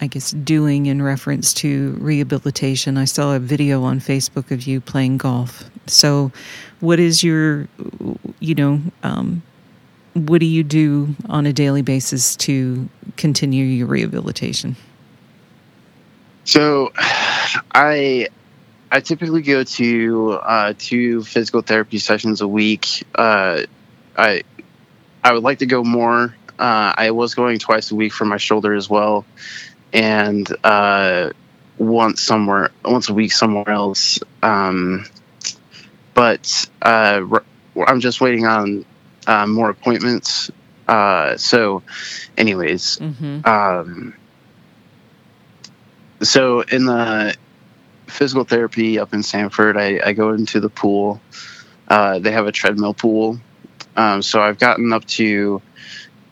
I 0.00 0.06
guess, 0.06 0.30
doing 0.30 0.86
in 0.86 1.02
reference 1.02 1.52
to 1.54 1.96
rehabilitation? 1.98 2.96
I 2.96 3.06
saw 3.06 3.34
a 3.34 3.38
video 3.38 3.82
on 3.82 4.00
Facebook 4.00 4.50
of 4.50 4.66
you 4.66 4.80
playing 4.80 5.16
golf. 5.16 5.64
So, 5.86 6.30
what 6.80 7.00
is 7.00 7.24
your, 7.24 7.66
you 8.38 8.54
know, 8.54 8.80
um, 9.02 9.42
what 10.14 10.38
do 10.40 10.46
you 10.46 10.62
do 10.62 11.16
on 11.28 11.46
a 11.46 11.52
daily 11.52 11.82
basis 11.82 12.36
to 12.36 12.88
continue 13.16 13.64
your 13.64 13.86
rehabilitation? 13.86 14.76
So 16.48 16.90
i 17.74 18.26
i 18.90 19.00
typically 19.00 19.42
go 19.42 19.62
to 19.64 20.32
uh, 20.42 20.72
two 20.78 21.22
physical 21.22 21.60
therapy 21.60 21.98
sessions 21.98 22.40
a 22.40 22.48
week. 22.48 23.04
Uh, 23.14 23.64
i 24.16 24.42
i 25.22 25.32
would 25.32 25.42
like 25.42 25.58
to 25.58 25.66
go 25.66 25.84
more. 25.84 26.34
Uh, 26.58 26.94
i 26.96 27.10
was 27.10 27.34
going 27.34 27.58
twice 27.58 27.90
a 27.90 27.94
week 27.94 28.14
for 28.14 28.24
my 28.24 28.38
shoulder 28.38 28.74
as 28.74 28.88
well. 28.88 29.26
And 29.92 30.48
uh, 30.64 31.32
once 31.76 32.22
somewhere 32.22 32.70
once 32.82 33.10
a 33.10 33.14
week 33.14 33.32
somewhere 33.32 33.68
else. 33.68 34.18
Um, 34.42 35.04
but 36.14 36.66
uh, 36.80 37.20
i'm 37.86 38.00
just 38.00 38.22
waiting 38.22 38.46
on 38.46 38.86
uh, 39.26 39.46
more 39.46 39.68
appointments. 39.68 40.50
Uh, 40.88 41.36
so 41.36 41.82
anyways 42.38 42.96
Mm-hmm. 42.96 43.46
um, 43.46 44.14
so 46.22 46.60
in 46.60 46.86
the 46.86 47.36
physical 48.06 48.44
therapy 48.44 48.98
up 48.98 49.14
in 49.14 49.22
Sanford, 49.22 49.76
I, 49.76 50.00
I 50.04 50.12
go 50.12 50.32
into 50.32 50.60
the 50.60 50.68
pool. 50.68 51.20
Uh, 51.86 52.18
they 52.18 52.32
have 52.32 52.46
a 52.46 52.52
treadmill 52.52 52.94
pool. 52.94 53.38
Um, 53.96 54.22
so 54.22 54.40
I've 54.40 54.58
gotten 54.58 54.92
up 54.92 55.04
to, 55.06 55.62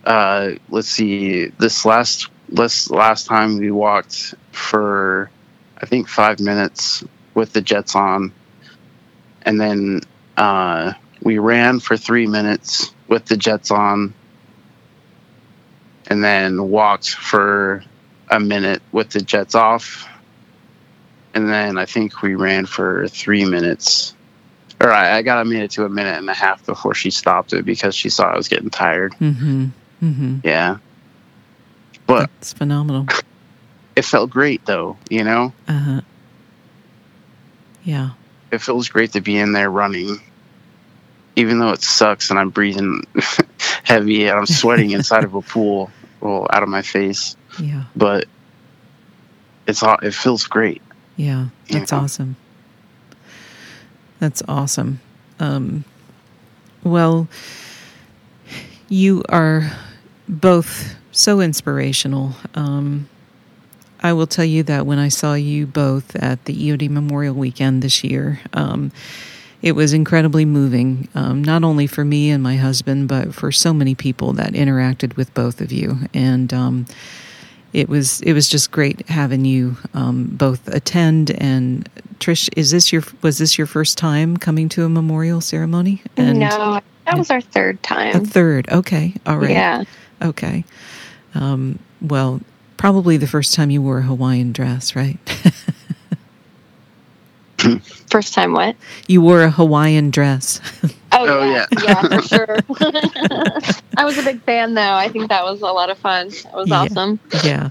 uh, 0.04 0.52
let's 0.68 0.88
see, 0.88 1.46
this 1.46 1.84
last 1.84 2.28
this 2.48 2.90
last 2.90 3.26
time 3.26 3.58
we 3.58 3.72
walked 3.72 4.34
for, 4.52 5.30
I 5.76 5.86
think 5.86 6.08
five 6.08 6.38
minutes 6.38 7.02
with 7.34 7.52
the 7.52 7.60
jets 7.60 7.96
on, 7.96 8.32
and 9.42 9.60
then 9.60 10.00
uh, 10.36 10.92
we 11.22 11.38
ran 11.38 11.80
for 11.80 11.96
three 11.96 12.26
minutes 12.28 12.94
with 13.08 13.24
the 13.26 13.36
jets 13.36 13.72
on, 13.72 14.14
and 16.06 16.22
then 16.22 16.68
walked 16.68 17.10
for 17.10 17.82
a 18.28 18.40
minute 18.40 18.82
with 18.92 19.10
the 19.10 19.20
jets 19.20 19.54
off. 19.54 20.08
And 21.34 21.48
then 21.48 21.78
I 21.78 21.84
think 21.84 22.22
we 22.22 22.34
ran 22.34 22.66
for 22.66 23.08
three 23.08 23.44
minutes. 23.44 24.14
Or 24.80 24.90
I, 24.90 25.16
I 25.18 25.22
got 25.22 25.40
a 25.40 25.44
minute 25.44 25.70
to 25.72 25.84
a 25.84 25.88
minute 25.88 26.18
and 26.18 26.28
a 26.28 26.34
half 26.34 26.64
before 26.64 26.94
she 26.94 27.10
stopped 27.10 27.52
it 27.52 27.64
because 27.64 27.94
she 27.94 28.08
saw 28.08 28.32
I 28.32 28.36
was 28.36 28.48
getting 28.48 28.70
tired. 28.70 29.14
Mm-hmm. 29.20 29.66
Mm-hmm. 30.02 30.36
Yeah. 30.44 30.78
But 32.06 32.30
it's 32.38 32.52
phenomenal. 32.52 33.06
it 33.96 34.04
felt 34.04 34.30
great 34.30 34.64
though, 34.66 34.96
you 35.10 35.24
know? 35.24 35.52
Uh 35.68 35.78
huh. 35.78 36.00
Yeah. 37.84 38.10
It 38.50 38.58
feels 38.58 38.88
great 38.88 39.12
to 39.12 39.20
be 39.20 39.36
in 39.36 39.52
there 39.52 39.70
running. 39.70 40.20
Even 41.36 41.58
though 41.58 41.70
it 41.72 41.82
sucks 41.82 42.30
and 42.30 42.38
I'm 42.38 42.50
breathing 42.50 43.02
heavy 43.84 44.26
and 44.26 44.38
I'm 44.38 44.46
sweating 44.46 44.90
inside 44.90 45.24
of 45.24 45.34
a 45.34 45.42
pool, 45.42 45.90
well, 46.20 46.46
out 46.52 46.62
of 46.62 46.68
my 46.68 46.82
face. 46.82 47.36
Yeah. 47.60 47.84
But 47.94 48.26
it's 49.66 49.82
all 49.82 49.98
it 50.02 50.14
feels 50.14 50.46
great. 50.46 50.82
Yeah, 51.16 51.48
that's 51.70 51.92
Yeah. 51.92 51.98
awesome. 51.98 52.36
That's 54.18 54.42
awesome. 54.48 55.00
Um, 55.40 55.84
well, 56.82 57.28
you 58.88 59.22
are 59.28 59.70
both 60.28 60.94
so 61.12 61.40
inspirational. 61.40 62.32
Um, 62.54 63.08
I 64.02 64.12
will 64.12 64.26
tell 64.26 64.44
you 64.44 64.62
that 64.64 64.86
when 64.86 64.98
I 64.98 65.08
saw 65.08 65.34
you 65.34 65.66
both 65.66 66.14
at 66.16 66.44
the 66.44 66.54
EOD 66.54 66.88
Memorial 66.90 67.34
Weekend 67.34 67.82
this 67.82 68.04
year, 68.04 68.40
um, 68.52 68.92
it 69.66 69.74
was 69.74 69.92
incredibly 69.92 70.44
moving, 70.44 71.08
um, 71.16 71.42
not 71.42 71.64
only 71.64 71.88
for 71.88 72.04
me 72.04 72.30
and 72.30 72.40
my 72.40 72.54
husband, 72.54 73.08
but 73.08 73.34
for 73.34 73.50
so 73.50 73.74
many 73.74 73.96
people 73.96 74.32
that 74.34 74.52
interacted 74.52 75.16
with 75.16 75.34
both 75.34 75.60
of 75.60 75.72
you. 75.72 75.98
And 76.14 76.54
um, 76.54 76.86
it 77.72 77.88
was 77.88 78.20
it 78.20 78.32
was 78.32 78.48
just 78.48 78.70
great 78.70 79.08
having 79.08 79.44
you 79.44 79.76
um, 79.92 80.26
both 80.26 80.68
attend. 80.68 81.32
And 81.32 81.88
Trish, 82.20 82.48
is 82.56 82.70
this 82.70 82.92
your 82.92 83.02
was 83.22 83.38
this 83.38 83.58
your 83.58 83.66
first 83.66 83.98
time 83.98 84.36
coming 84.36 84.68
to 84.68 84.84
a 84.84 84.88
memorial 84.88 85.40
ceremony? 85.40 86.00
And 86.16 86.38
no, 86.38 86.80
that 87.04 87.18
was 87.18 87.32
our 87.32 87.40
third 87.40 87.82
time. 87.82 88.24
Third, 88.24 88.68
okay, 88.70 89.14
all 89.26 89.38
right, 89.38 89.50
Yeah. 89.50 89.82
okay. 90.22 90.64
Um, 91.34 91.80
well, 92.00 92.40
probably 92.76 93.16
the 93.16 93.26
first 93.26 93.52
time 93.52 93.70
you 93.70 93.82
wore 93.82 93.98
a 93.98 94.02
Hawaiian 94.02 94.52
dress, 94.52 94.94
right? 94.94 95.18
First 98.10 98.34
time 98.34 98.52
what? 98.52 98.76
you 99.08 99.20
wore 99.20 99.42
a 99.42 99.50
Hawaiian 99.50 100.10
dress. 100.10 100.60
Oh, 101.18 101.24
Oh, 101.26 101.50
yeah. 101.50 101.64
Yeah, 101.82 102.02
for 102.02 102.22
sure. 102.22 102.58
I 103.96 104.04
was 104.04 104.18
a 104.18 104.22
big 104.22 104.42
fan 104.42 104.74
though. 104.74 104.92
I 104.92 105.08
think 105.08 105.30
that 105.30 105.44
was 105.44 105.62
a 105.62 105.66
lot 105.66 105.88
of 105.88 105.96
fun. 105.96 106.26
It 106.26 106.46
was 106.52 106.68
Yeah. 106.68 106.80
awesome. 106.82 107.18
yeah, 107.42 107.70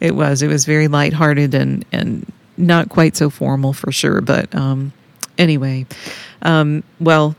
it 0.00 0.16
was. 0.16 0.42
It 0.42 0.48
was 0.48 0.64
very 0.64 0.88
lighthearted 0.88 1.54
and 1.54 1.84
and 1.92 2.26
not 2.56 2.88
quite 2.88 3.14
so 3.16 3.30
formal 3.30 3.72
for 3.72 3.92
sure. 3.92 4.20
But 4.20 4.52
um, 4.54 4.92
anyway, 5.38 5.86
um, 6.42 6.82
well, 6.98 7.36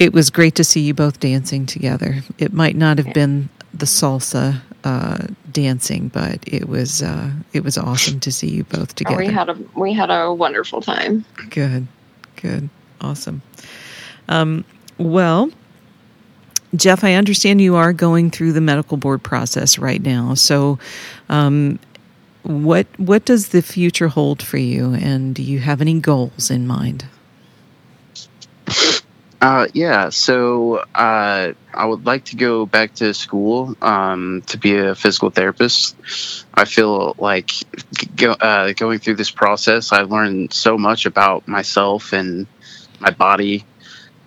it 0.00 0.12
was 0.12 0.30
great 0.30 0.56
to 0.56 0.64
see 0.64 0.80
you 0.80 0.92
both 0.94 1.20
dancing 1.20 1.66
together. 1.66 2.22
It 2.38 2.52
might 2.52 2.74
not 2.74 2.98
have 2.98 3.14
been 3.14 3.50
the 3.72 3.86
salsa 3.86 4.60
uh, 4.84 5.26
dancing, 5.50 6.08
but 6.08 6.38
it 6.46 6.68
was 6.68 7.02
uh, 7.02 7.30
it 7.52 7.64
was 7.64 7.78
awesome 7.78 8.20
to 8.20 8.30
see 8.30 8.48
you 8.48 8.64
both 8.64 8.94
together. 8.94 9.16
We 9.16 9.26
had 9.26 9.48
a 9.48 9.58
we 9.74 9.92
had 9.92 10.10
a 10.10 10.32
wonderful 10.32 10.82
time. 10.82 11.24
Good, 11.50 11.86
good, 12.36 12.68
awesome. 13.00 13.42
Um, 14.28 14.64
well, 14.98 15.50
Jeff, 16.76 17.02
I 17.02 17.14
understand 17.14 17.60
you 17.60 17.76
are 17.76 17.92
going 17.92 18.30
through 18.30 18.52
the 18.52 18.60
medical 18.60 18.96
board 18.96 19.22
process 19.22 19.78
right 19.78 20.02
now. 20.02 20.34
So, 20.34 20.78
um, 21.28 21.78
what 22.42 22.86
what 22.98 23.24
does 23.24 23.48
the 23.48 23.62
future 23.62 24.08
hold 24.08 24.42
for 24.42 24.58
you, 24.58 24.92
and 24.94 25.34
do 25.34 25.42
you 25.42 25.60
have 25.60 25.80
any 25.80 25.98
goals 25.98 26.50
in 26.50 26.66
mind? 26.66 27.06
Uh, 29.44 29.66
yeah, 29.74 30.08
so 30.08 30.76
uh, 30.94 31.52
I 31.74 31.84
would 31.84 32.06
like 32.06 32.24
to 32.26 32.36
go 32.36 32.64
back 32.64 32.94
to 32.94 33.12
school 33.12 33.76
um, 33.82 34.42
to 34.46 34.56
be 34.56 34.74
a 34.74 34.94
physical 34.94 35.28
therapist. 35.28 35.94
I 36.54 36.64
feel 36.64 37.14
like 37.18 37.50
go, 38.16 38.30
uh, 38.32 38.72
going 38.72 39.00
through 39.00 39.16
this 39.16 39.30
process, 39.30 39.92
I 39.92 40.00
learned 40.00 40.54
so 40.54 40.78
much 40.78 41.04
about 41.04 41.46
myself 41.46 42.14
and 42.14 42.46
my 43.00 43.10
body, 43.10 43.66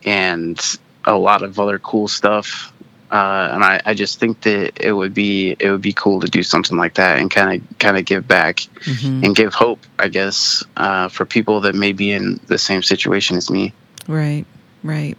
and 0.05 0.61
a 1.03 1.17
lot 1.17 1.41
of 1.41 1.59
other 1.59 1.79
cool 1.79 2.07
stuff. 2.07 2.71
Uh, 3.11 3.49
and 3.53 3.63
I, 3.63 3.81
I 3.87 3.93
just 3.95 4.19
think 4.19 4.41
that 4.41 4.79
it 4.79 4.91
would 4.91 5.15
be 5.15 5.55
it 5.59 5.71
would 5.71 5.81
be 5.81 5.93
cool 5.93 6.19
to 6.19 6.27
do 6.27 6.43
something 6.43 6.77
like 6.77 6.93
that 6.93 7.17
and 7.17 7.31
kind 7.31 7.59
of 7.59 7.79
kind 7.79 7.97
of 7.97 8.05
give 8.05 8.27
back 8.27 8.57
Mhm. 8.81 9.25
and 9.25 9.35
give 9.35 9.55
hope, 9.55 9.79
I 9.97 10.09
guess, 10.09 10.63
uh, 10.75 11.07
for 11.07 11.25
people 11.25 11.61
that 11.61 11.73
may 11.73 11.91
be 11.91 12.11
in 12.11 12.39
the 12.45 12.59
same 12.59 12.83
situation 12.83 13.35
as 13.35 13.49
me. 13.49 13.73
Right, 14.07 14.45
right. 14.83 15.17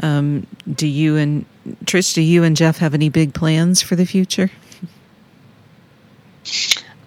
Um, 0.00 0.46
do 0.72 0.86
you 0.86 1.16
and 1.16 1.44
Trish? 1.84 2.14
Do 2.14 2.22
you 2.22 2.42
and 2.44 2.56
Jeff 2.56 2.78
have 2.78 2.94
any 2.94 3.08
big 3.08 3.34
plans 3.34 3.80
for 3.82 3.96
the 3.96 4.04
future? 4.06 4.50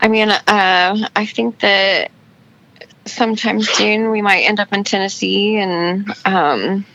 I 0.02 0.08
mean, 0.08 0.30
uh, 0.30 1.08
I 1.16 1.26
think 1.26 1.60
that 1.60 2.12
sometime 3.06 3.62
soon 3.62 4.12
we 4.12 4.22
might 4.22 4.42
end 4.42 4.60
up 4.60 4.72
in 4.74 4.84
Tennessee 4.84 5.58
and 5.58 6.10
um, 6.26 6.86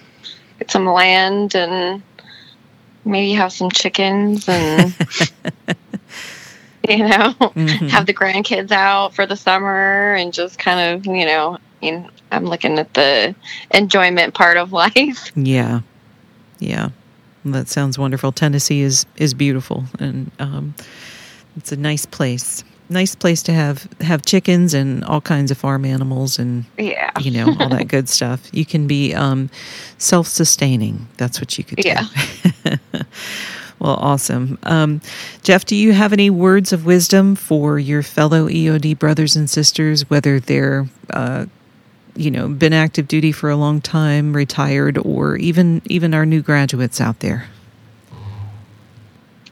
get 0.58 0.70
some 0.70 0.86
land 0.86 1.54
and 1.54 2.02
maybe 3.04 3.32
have 3.32 3.52
some 3.52 3.70
chickens 3.70 4.48
and 4.48 4.94
you 6.88 6.98
know 6.98 7.34
Mhm. 7.54 7.90
have 7.90 8.06
the 8.06 8.14
grandkids 8.14 8.72
out 8.72 9.14
for 9.14 9.26
the 9.26 9.36
summer 9.36 10.14
and 10.14 10.32
just 10.32 10.58
kind 10.58 10.80
of 10.98 11.06
you 11.06 11.24
know. 11.26 11.56
I 11.56 11.84
mean, 11.84 12.08
I'm 12.34 12.44
looking 12.46 12.78
at 12.78 12.92
the 12.94 13.34
enjoyment 13.70 14.34
part 14.34 14.56
of 14.56 14.72
life. 14.84 15.30
Yeah, 15.36 15.80
yeah, 16.58 16.90
that 17.44 17.68
sounds 17.68 17.98
wonderful. 17.98 18.32
Tennessee 18.32 18.82
is 18.82 19.06
is 19.16 19.34
beautiful, 19.34 19.84
and 19.98 20.30
um, 20.38 20.74
it's 21.56 21.72
a 21.72 21.76
nice 21.76 22.06
place. 22.06 22.64
Nice 22.90 23.14
place 23.14 23.42
to 23.44 23.52
have 23.52 23.88
have 24.02 24.22
chickens 24.26 24.74
and 24.74 25.02
all 25.04 25.20
kinds 25.22 25.50
of 25.50 25.56
farm 25.56 25.86
animals, 25.86 26.38
and 26.38 26.66
Yeah. 26.76 27.10
you 27.18 27.30
know 27.30 27.56
all 27.58 27.70
that 27.70 27.88
good 27.88 28.08
stuff. 28.18 28.40
You 28.52 28.66
can 28.66 28.86
be 28.86 29.14
um, 29.14 29.48
self 29.96 30.26
sustaining. 30.28 31.08
That's 31.16 31.40
what 31.40 31.56
you 31.56 31.64
could 31.64 31.78
do. 31.78 31.88
Yeah. 31.88 32.06
well, 33.78 33.96
awesome. 34.00 34.58
Um, 34.64 35.00
Jeff, 35.42 35.64
do 35.64 35.74
you 35.76 35.92
have 35.94 36.12
any 36.12 36.28
words 36.28 36.72
of 36.74 36.84
wisdom 36.84 37.36
for 37.36 37.78
your 37.78 38.02
fellow 38.02 38.48
EOD 38.48 38.98
brothers 38.98 39.34
and 39.34 39.48
sisters, 39.48 40.08
whether 40.10 40.38
they're 40.38 40.86
uh, 41.10 41.46
you 42.16 42.30
know 42.30 42.48
been 42.48 42.72
active 42.72 43.08
duty 43.08 43.32
for 43.32 43.50
a 43.50 43.56
long 43.56 43.80
time 43.80 44.34
retired 44.34 44.98
or 44.98 45.36
even 45.36 45.82
even 45.86 46.14
our 46.14 46.24
new 46.24 46.40
graduates 46.42 47.00
out 47.00 47.20
there 47.20 47.48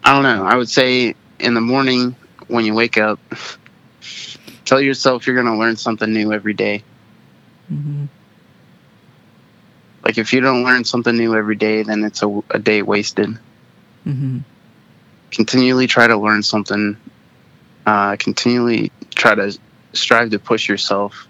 I 0.05 0.13
don't 0.15 0.23
know. 0.25 0.45
I 0.45 0.57
would 0.57 0.69
say 0.69 1.15
in 1.39 1.55
the 1.55 1.61
morning 1.61 2.17
when 2.49 2.65
you 2.65 2.75
wake 2.75 2.99
up, 2.99 3.21
tell 4.65 4.81
yourself 4.81 5.27
you're 5.27 5.37
going 5.37 5.47
to 5.47 5.57
learn 5.57 5.77
something 5.77 6.13
new 6.13 6.33
every 6.33 6.55
day. 6.55 6.83
hmm 7.69 8.07
Like 10.05 10.19
if 10.19 10.33
you 10.33 10.41
don't 10.41 10.65
learn 10.65 10.85
something 10.85 11.17
new 11.17 11.37
every 11.37 11.55
day, 11.55 11.85
then 11.85 12.03
it's 12.05 12.23
a, 12.23 12.43
a 12.51 12.59
day 12.59 12.83
wasted. 12.83 13.39
hmm 14.05 14.39
Continually 15.31 15.87
try 15.87 16.07
to 16.07 16.17
learn 16.17 16.43
something. 16.43 16.97
Uh, 17.87 18.17
continually 18.17 18.93
try 19.15 19.35
to 19.35 19.57
strive 19.93 20.31
to 20.31 20.39
push 20.39 20.69
yourself 20.69 21.27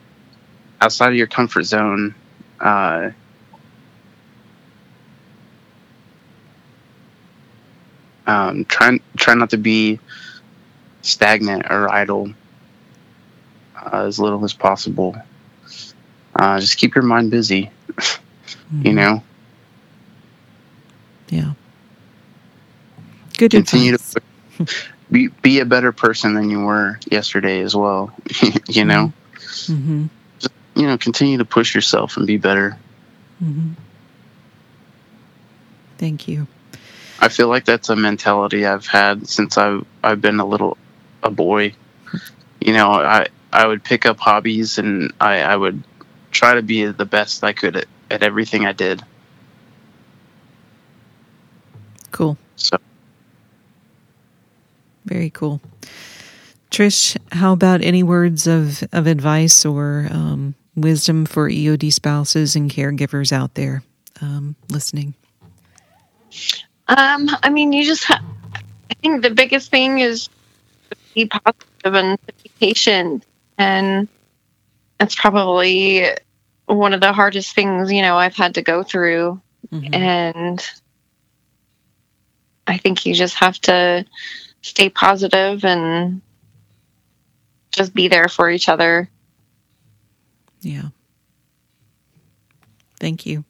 outside 0.82 1.10
of 1.10 1.16
your 1.16 1.28
comfort 1.28 1.64
zone. 1.64 2.14
Uh, 2.60 3.10
um, 8.26 8.64
try 8.66 8.98
try 9.16 9.34
not 9.34 9.50
to 9.50 9.58
be 9.58 10.00
stagnant 11.02 11.64
or 11.70 11.88
idle 11.90 12.32
uh, 13.76 14.04
as 14.06 14.18
little 14.18 14.44
as 14.44 14.52
possible. 14.54 15.16
Uh, 16.36 16.60
just 16.60 16.76
keep 16.78 16.94
your 16.94 17.04
mind 17.04 17.30
busy, 17.30 17.70
you 18.82 18.92
know. 18.92 19.22
yeah 21.30 21.52
good 23.38 23.54
Continue 23.54 23.94
advice. 23.94 24.14
to 24.58 24.66
be 25.10 25.28
be 25.28 25.60
a 25.60 25.66
better 25.66 25.92
person 25.92 26.34
than 26.34 26.50
you 26.50 26.60
were 26.60 26.98
yesterday 27.10 27.60
as 27.60 27.76
well. 27.76 28.12
you 28.68 28.84
know, 28.84 29.12
hmm 29.66 30.06
you 30.74 30.86
know, 30.86 30.96
continue 30.98 31.38
to 31.38 31.44
push 31.44 31.74
yourself 31.74 32.16
and 32.16 32.26
be 32.26 32.36
better. 32.36 32.76
hmm 33.38 33.72
thank 35.98 36.26
you 36.26 36.48
I 37.20 37.28
feel 37.28 37.46
like 37.46 37.64
that's 37.64 37.88
a 37.88 37.94
mentality 37.94 38.66
I've 38.66 38.86
had 38.86 39.28
since 39.28 39.56
I've 39.56 39.86
I've 40.02 40.20
been 40.20 40.40
a 40.40 40.44
little 40.44 40.76
a 41.22 41.30
boy. 41.30 41.74
You 42.60 42.72
know, 42.72 42.90
I 42.90 43.28
I 43.52 43.64
would 43.64 43.84
pick 43.84 44.06
up 44.06 44.18
hobbies 44.18 44.78
and 44.78 45.12
I 45.20 45.40
I 45.40 45.54
would 45.56 45.84
try 46.32 46.54
to 46.54 46.62
be 46.62 46.84
the 46.86 47.04
best 47.04 47.44
I 47.44 47.52
could 47.52 47.76
at, 47.76 47.86
at 48.10 48.22
everything 48.24 48.66
I 48.66 48.72
did. 48.72 49.02
cool 52.10 52.36
So 52.56 52.76
very 55.04 55.30
cool 55.30 55.60
trish 56.70 57.16
how 57.32 57.52
about 57.52 57.82
any 57.82 58.02
words 58.02 58.46
of 58.46 58.82
of 58.92 59.06
advice 59.06 59.64
or 59.64 60.08
um, 60.10 60.54
wisdom 60.74 61.24
for 61.26 61.48
eod 61.48 61.92
spouses 61.92 62.56
and 62.56 62.70
caregivers 62.70 63.32
out 63.32 63.54
there 63.54 63.82
um, 64.20 64.54
listening 64.70 65.14
Um, 66.88 67.28
I 67.42 67.50
mean, 67.50 67.72
you 67.72 67.84
just. 67.84 68.04
Ha- 68.04 68.22
I 68.90 68.94
think 68.94 69.22
the 69.22 69.30
biggest 69.30 69.70
thing 69.70 69.98
is 70.00 70.28
to 70.90 70.96
be 71.14 71.26
positive 71.26 71.94
and 71.94 72.18
to 72.26 72.34
be 72.42 72.50
patient, 72.60 73.24
and 73.56 74.08
that's 74.98 75.14
probably 75.14 76.06
one 76.66 76.92
of 76.92 77.00
the 77.00 77.12
hardest 77.12 77.54
things 77.54 77.90
you 77.92 78.02
know 78.02 78.16
I've 78.16 78.36
had 78.36 78.54
to 78.54 78.62
go 78.62 78.82
through. 78.82 79.40
Mhm. 79.72 79.94
And 79.94 80.70
I 82.66 82.76
think 82.78 83.06
you 83.06 83.14
just 83.14 83.36
have 83.36 83.58
to 83.62 84.04
stay 84.62 84.88
positive 84.90 85.64
and 85.64 86.20
just 87.72 87.94
be 87.94 88.08
there 88.08 88.28
for 88.28 88.50
each 88.50 88.68
other. 88.68 89.08
Yeah. 90.62 90.88
Thank 93.00 93.26
you. 93.26 93.44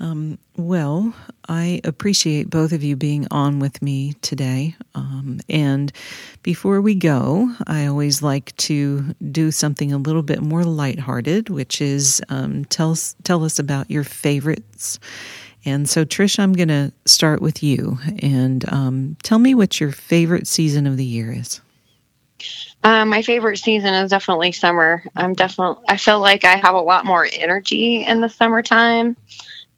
Um, 0.00 0.38
well, 0.56 1.14
I 1.48 1.80
appreciate 1.84 2.48
both 2.48 2.72
of 2.72 2.82
you 2.82 2.96
being 2.96 3.28
on 3.30 3.58
with 3.58 3.82
me 3.82 4.14
today. 4.22 4.74
Um, 4.94 5.40
and 5.48 5.92
before 6.42 6.80
we 6.80 6.94
go, 6.94 7.54
I 7.66 7.86
always 7.86 8.22
like 8.22 8.56
to 8.58 9.14
do 9.30 9.50
something 9.50 9.92
a 9.92 9.98
little 9.98 10.22
bit 10.22 10.40
more 10.40 10.64
lighthearted, 10.64 11.50
which 11.50 11.82
is 11.82 12.22
um, 12.30 12.64
tell 12.66 12.92
us, 12.92 13.14
tell 13.24 13.44
us 13.44 13.58
about 13.58 13.90
your 13.90 14.04
favorites. 14.04 14.98
And 15.66 15.88
so, 15.88 16.06
Trish, 16.06 16.38
I'm 16.38 16.54
going 16.54 16.68
to 16.68 16.92
start 17.04 17.42
with 17.42 17.62
you 17.62 17.98
and 18.20 18.64
um, 18.72 19.16
tell 19.22 19.38
me 19.38 19.54
what 19.54 19.80
your 19.80 19.92
favorite 19.92 20.46
season 20.46 20.86
of 20.86 20.96
the 20.96 21.04
year 21.04 21.30
is. 21.30 21.60
Um, 22.82 23.08
my 23.08 23.22
favorite 23.22 23.58
season 23.58 23.92
is 23.92 24.10
definitely 24.10 24.52
summer. 24.52 25.04
I'm 25.14 25.34
definitely. 25.34 25.84
I 25.88 25.96
feel 25.96 26.20
like 26.20 26.44
I 26.44 26.56
have 26.56 26.74
a 26.74 26.80
lot 26.80 27.04
more 27.04 27.26
energy 27.30 28.04
in 28.04 28.20
the 28.20 28.28
summertime. 28.28 29.16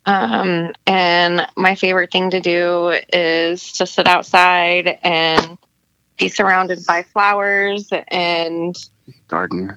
Um, 0.06 0.72
and 0.86 1.46
my 1.56 1.74
favorite 1.74 2.10
thing 2.10 2.30
to 2.30 2.40
do 2.40 2.98
is 3.12 3.72
to 3.72 3.86
sit 3.86 4.06
outside 4.06 4.98
and 5.02 5.58
be 6.18 6.28
surrounded 6.28 6.84
by 6.86 7.02
flowers 7.04 7.88
and 8.08 8.76
garden. 9.28 9.76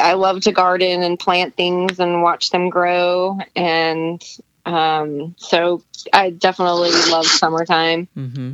I 0.00 0.14
love 0.14 0.40
to 0.42 0.52
garden 0.52 1.02
and 1.02 1.18
plant 1.18 1.56
things 1.56 1.98
and 1.98 2.22
watch 2.22 2.50
them 2.50 2.68
grow. 2.68 3.38
And 3.56 4.22
um, 4.66 5.34
so 5.38 5.82
I 6.12 6.30
definitely 6.30 6.90
love 7.10 7.26
summertime. 7.26 8.08
Mm-hmm. 8.16 8.52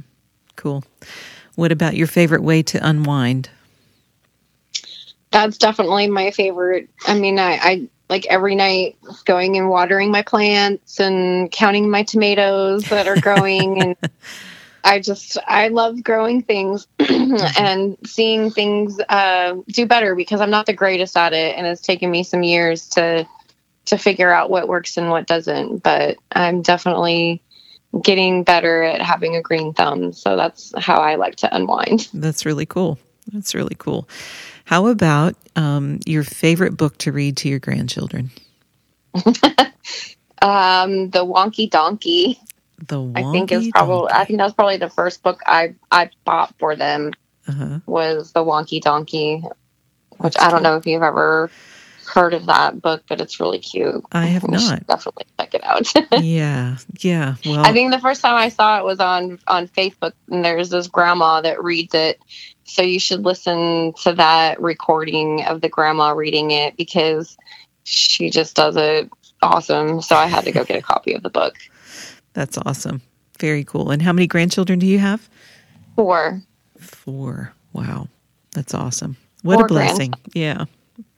Cool. 0.56 0.84
What 1.56 1.72
about 1.72 1.96
your 1.96 2.06
favorite 2.06 2.42
way 2.42 2.62
to 2.64 2.86
unwind? 2.86 3.50
That's 5.30 5.58
definitely 5.58 6.08
my 6.08 6.30
favorite. 6.30 6.88
I 7.06 7.18
mean, 7.18 7.38
I, 7.38 7.58
I 7.60 7.88
like 8.08 8.26
every 8.26 8.54
night 8.54 8.96
going 9.24 9.56
and 9.56 9.68
watering 9.68 10.10
my 10.10 10.22
plants 10.22 11.00
and 11.00 11.50
counting 11.50 11.90
my 11.90 12.02
tomatoes 12.02 12.84
that 12.84 13.06
are 13.06 13.20
growing 13.20 13.82
and 13.82 13.96
I 14.84 15.00
just 15.00 15.36
I 15.46 15.68
love 15.68 16.02
growing 16.02 16.42
things 16.42 16.86
and 16.98 17.98
seeing 18.06 18.50
things 18.50 18.98
uh, 19.08 19.56
do 19.66 19.86
better 19.86 20.14
because 20.14 20.40
I'm 20.40 20.50
not 20.50 20.66
the 20.66 20.72
greatest 20.72 21.16
at 21.16 21.32
it 21.32 21.56
and 21.56 21.66
it's 21.66 21.82
taken 21.82 22.10
me 22.10 22.22
some 22.22 22.42
years 22.42 22.88
to 22.90 23.26
to 23.86 23.98
figure 23.98 24.32
out 24.32 24.50
what 24.50 24.68
works 24.68 24.96
and 24.96 25.10
what 25.10 25.26
doesn't 25.26 25.82
but 25.82 26.16
I'm 26.32 26.62
definitely 26.62 27.42
getting 28.02 28.44
better 28.44 28.82
at 28.82 29.02
having 29.02 29.36
a 29.36 29.42
green 29.42 29.74
thumb 29.74 30.12
so 30.12 30.36
that's 30.36 30.72
how 30.78 30.96
I 30.96 31.16
like 31.16 31.36
to 31.36 31.54
unwind. 31.54 32.08
That's 32.14 32.46
really 32.46 32.66
cool. 32.66 32.98
That's 33.32 33.54
really 33.54 33.76
cool. 33.78 34.08
How 34.68 34.88
about 34.88 35.34
um, 35.56 35.98
your 36.04 36.22
favorite 36.24 36.76
book 36.76 36.98
to 36.98 37.12
read 37.12 37.38
to 37.38 37.48
your 37.48 37.58
grandchildren? 37.58 38.30
um, 39.14 41.10
the 41.10 41.24
Wonky 41.24 41.70
Donkey. 41.70 42.38
The 42.86 42.96
Wonky 42.96 43.16
I 43.16 43.22
think 43.32 43.52
it's 43.52 43.68
probably. 43.68 44.08
Donkey. 44.08 44.12
I 44.12 44.24
think 44.26 44.38
that's 44.38 44.52
probably 44.52 44.76
the 44.76 44.90
first 44.90 45.22
book 45.22 45.40
I 45.46 45.74
I 45.90 46.10
bought 46.24 46.54
for 46.58 46.76
them 46.76 47.12
Uh-huh. 47.48 47.80
was 47.86 48.32
the 48.32 48.44
Wonky 48.44 48.82
Donkey, 48.82 49.42
which 50.18 50.34
That's 50.34 50.44
I 50.44 50.50
don't 50.50 50.62
cool. 50.62 50.72
know 50.72 50.76
if 50.76 50.86
you've 50.86 51.02
ever 51.02 51.50
heard 52.08 52.34
of 52.34 52.46
that 52.46 52.80
book, 52.80 53.02
but 53.08 53.20
it's 53.20 53.38
really 53.38 53.58
cute. 53.58 54.04
I 54.12 54.26
have 54.26 54.42
You 54.42 54.50
not. 54.50 54.86
Definitely 54.86 55.26
check 55.38 55.54
it 55.54 55.64
out. 55.64 55.92
yeah, 56.22 56.76
yeah. 57.00 57.34
Well, 57.44 57.64
I 57.64 57.72
think 57.72 57.92
the 57.92 58.00
first 58.00 58.22
time 58.22 58.36
I 58.36 58.48
saw 58.48 58.78
it 58.78 58.84
was 58.84 59.00
on 59.00 59.38
on 59.46 59.68
Facebook, 59.68 60.12
and 60.30 60.44
there's 60.44 60.70
this 60.70 60.88
grandma 60.88 61.40
that 61.42 61.62
reads 61.62 61.94
it. 61.94 62.20
So 62.64 62.82
you 62.82 63.00
should 63.00 63.24
listen 63.24 63.94
to 64.02 64.12
that 64.14 64.60
recording 64.60 65.44
of 65.44 65.60
the 65.60 65.68
grandma 65.68 66.10
reading 66.10 66.50
it 66.50 66.76
because 66.76 67.36
she 67.84 68.28
just 68.28 68.56
does 68.56 68.76
it 68.76 69.10
awesome. 69.42 70.02
So 70.02 70.16
I 70.16 70.26
had 70.26 70.44
to 70.44 70.52
go 70.52 70.64
get 70.64 70.78
a 70.78 70.82
copy 70.82 71.14
of 71.14 71.22
the 71.22 71.30
book. 71.30 71.54
that's 72.32 72.58
awesome. 72.58 73.02
Very 73.38 73.64
cool. 73.64 73.90
And 73.90 74.02
how 74.02 74.12
many 74.12 74.26
grandchildren 74.26 74.78
do 74.78 74.86
you 74.86 74.98
have? 74.98 75.28
Four. 75.96 76.42
Four. 76.78 77.52
Wow, 77.72 78.08
that's 78.52 78.74
awesome. 78.74 79.16
What 79.42 79.56
Four 79.56 79.64
a 79.66 79.68
blessing. 79.68 80.12
Yeah. 80.34 80.64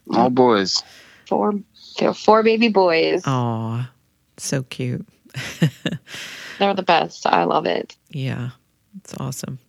All 0.09 0.29
boys. 0.29 0.83
Four. 1.27 1.53
They're 1.97 2.13
four 2.13 2.43
baby 2.43 2.69
boys. 2.69 3.23
Aw, 3.25 3.89
so 4.37 4.63
cute. 4.63 5.07
They're 6.59 6.73
the 6.73 6.83
best. 6.83 7.25
I 7.25 7.43
love 7.43 7.65
it. 7.65 7.95
Yeah, 8.09 8.51
it's 8.97 9.13
awesome. 9.19 9.59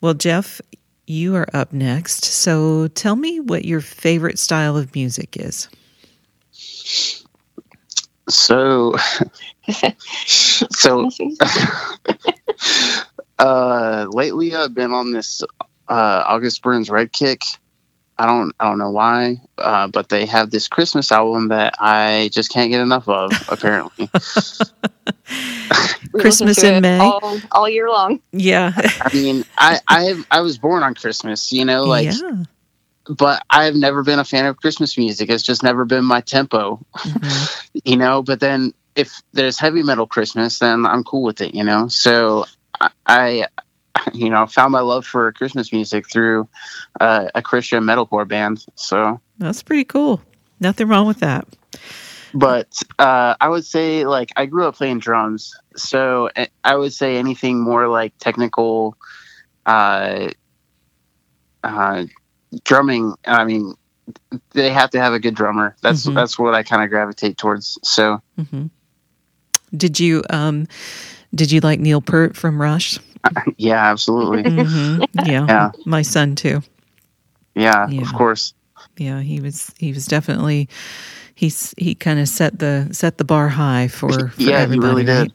Well, 0.00 0.14
Jeff, 0.14 0.60
you 1.06 1.34
are 1.36 1.48
up 1.54 1.72
next. 1.72 2.24
So 2.24 2.88
tell 2.88 3.16
me 3.16 3.40
what 3.40 3.64
your 3.64 3.80
favorite 3.80 4.38
style 4.38 4.76
of 4.76 4.94
music 4.94 5.36
is. 5.36 5.68
So, 8.28 8.94
so 10.26 11.08
uh, 13.38 14.06
lately 14.10 14.54
I've 14.54 14.74
been 14.74 14.92
on 14.92 15.12
this 15.12 15.42
uh, 15.88 16.24
August 16.26 16.62
Burns 16.62 16.90
Red 16.90 17.12
kick. 17.12 17.42
I 18.18 18.26
don't 18.26 18.52
I 18.58 18.64
don't 18.68 18.78
know 18.78 18.90
why, 18.90 19.40
uh, 19.58 19.86
but 19.88 20.08
they 20.08 20.26
have 20.26 20.50
this 20.50 20.66
Christmas 20.68 21.12
album 21.12 21.48
that 21.48 21.74
I 21.78 22.30
just 22.32 22.50
can't 22.52 22.70
get 22.70 22.80
enough 22.80 23.08
of. 23.08 23.30
Apparently, 23.48 24.10
Christmas 26.12 26.62
in 26.62 26.82
May? 26.82 26.98
all, 26.98 27.38
all 27.52 27.68
year 27.68 27.88
long. 27.88 28.20
Yeah. 28.32 28.72
I 28.76 29.10
mean, 29.14 29.44
I 29.56 29.78
I 29.88 30.22
I 30.30 30.40
was 30.40 30.58
born 30.58 30.82
on 30.82 30.94
Christmas, 30.94 31.52
you 31.52 31.64
know, 31.64 31.84
like, 31.84 32.08
yeah. 32.20 32.44
but 33.08 33.42
I've 33.50 33.74
never 33.76 34.02
been 34.02 34.18
a 34.18 34.24
fan 34.24 34.46
of 34.46 34.56
Christmas 34.56 34.96
music. 34.98 35.30
It's 35.30 35.42
just 35.42 35.62
never 35.62 35.84
been 35.84 36.04
my 36.04 36.20
tempo, 36.20 36.84
Mhm. 36.96 37.80
you 37.84 37.96
know. 37.96 38.22
But 38.22 38.40
then 38.40 38.72
if 38.96 39.22
there's 39.32 39.58
heavy 39.58 39.82
metal 39.82 40.06
Christmas, 40.06 40.58
then 40.58 40.86
I'm 40.86 41.04
cool 41.04 41.22
with 41.22 41.40
it, 41.40 41.54
you 41.54 41.62
know. 41.64 41.88
So 41.88 42.46
I, 42.80 42.90
I 43.06 43.46
you 44.12 44.30
know, 44.30 44.46
found 44.46 44.72
my 44.72 44.80
love 44.80 45.06
for 45.06 45.32
Christmas 45.32 45.72
music 45.72 46.10
through 46.10 46.48
uh, 47.00 47.28
a 47.34 47.42
Christian 47.42 47.84
metalcore 47.84 48.26
band. 48.26 48.64
So, 48.74 49.20
That's 49.38 49.62
pretty 49.62 49.84
cool. 49.84 50.20
Nothing 50.60 50.88
wrong 50.88 51.06
with 51.06 51.20
that. 51.20 51.46
but 52.34 52.68
uh, 52.98 53.34
I 53.40 53.48
would 53.48 53.64
say 53.64 54.04
like 54.04 54.30
I 54.36 54.46
grew 54.46 54.66
up 54.66 54.74
playing 54.76 54.98
drums, 54.98 55.54
so 55.76 56.30
eh, 56.36 56.46
I 56.64 56.74
would 56.76 56.92
say 56.92 57.16
anything 57.16 57.60
more 57.60 57.88
like 57.88 58.12
technical, 58.18 58.96
uh, 59.66 60.28
uh, 61.64 62.04
drumming. 62.64 63.14
I 63.26 63.44
mean, 63.44 63.74
they 64.52 64.70
have 64.70 64.90
to 64.90 65.00
have 65.00 65.12
a 65.12 65.18
good 65.20 65.34
drummer. 65.34 65.76
That's 65.82 66.06
Mhm. 66.06 66.14
that's 66.14 66.38
what 66.38 66.54
I 66.54 66.62
kind 66.62 66.82
of 66.82 66.90
gravitate 66.90 67.36
towards. 67.38 67.78
So. 67.82 68.20
hmm 68.36 68.66
Did 69.76 70.00
you 70.00 70.24
um 70.30 70.66
did 71.34 71.50
you 71.52 71.60
like 71.60 71.80
Neil 71.80 72.00
Peart 72.00 72.36
from 72.36 72.60
Rush? 72.60 72.98
Yeah, 73.58 73.84
absolutely. 73.90 74.42
hmm 74.44 75.00
Yeah. 75.24 75.44
Yeah. 75.48 75.70
My 75.84 76.02
son 76.02 76.34
too. 76.36 76.62
Yeah, 77.54 77.88
Yeah. 77.90 78.02
of 78.02 78.12
course. 78.14 78.54
Yeah, 78.96 79.20
he 79.20 79.40
was 79.40 79.74
he 79.76 79.92
was 79.92 80.06
definitely 80.06 80.68
he's 81.34 81.74
he 81.76 81.94
kind 81.94 82.20
of 82.20 82.28
set 82.28 82.58
the 82.58 82.88
set 82.92 83.18
the 83.18 83.24
bar 83.24 83.48
high 83.48 83.88
for, 83.88 84.28
for 84.28 84.40
Yeah, 84.40 84.58
he 84.58 84.64
everybody. 84.64 85.04
really 85.04 85.04
did. 85.04 85.32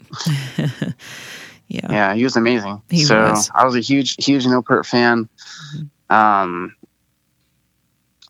yeah. 1.67 1.91
Yeah, 1.91 2.13
he 2.13 2.23
was 2.23 2.35
amazing. 2.37 2.81
He 2.89 3.03
so 3.03 3.21
was. 3.21 3.51
I 3.53 3.65
was 3.65 3.75
a 3.75 3.79
huge, 3.81 4.15
huge 4.23 4.45
Neil 4.45 4.63
Peart 4.63 4.85
fan. 4.85 5.27
Um, 6.09 6.75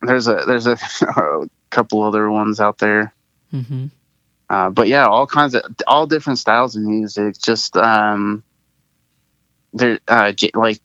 there's 0.02 0.26
a 0.28 0.42
there's 0.46 0.66
a, 0.66 0.76
a 1.02 1.48
couple 1.70 2.02
other 2.02 2.30
ones 2.30 2.60
out 2.60 2.78
there, 2.78 3.14
hmm 3.50 3.86
uh, 4.50 4.70
but 4.70 4.88
yeah, 4.88 5.06
all 5.06 5.26
kinds 5.26 5.54
of 5.54 5.62
all 5.86 6.06
different 6.06 6.38
styles 6.38 6.76
of 6.76 6.82
music. 6.82 7.36
Just 7.40 7.76
um, 7.76 8.42
there 9.72 9.98
uh, 10.08 10.32
j- 10.32 10.50
like 10.54 10.80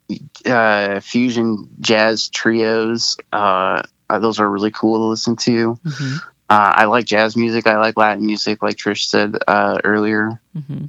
uh, 0.46 1.00
fusion 1.02 1.70
jazz 1.80 2.30
trios. 2.30 3.18
Uh, 3.32 3.84
those 4.10 4.40
are 4.40 4.50
really 4.50 4.72
cool 4.72 4.98
to 5.00 5.06
listen 5.06 5.36
to. 5.36 5.78
hmm 5.84 6.16
Uh, 6.50 6.74
I 6.82 6.86
like 6.86 7.06
jazz 7.06 7.38
music. 7.38 7.68
I 7.68 7.78
like 7.78 7.96
Latin 7.96 8.26
music, 8.26 8.64
like 8.64 8.76
Trish 8.76 9.04
said 9.06 9.38
uh, 9.48 9.78
earlier. 9.84 10.42
hmm 10.54 10.86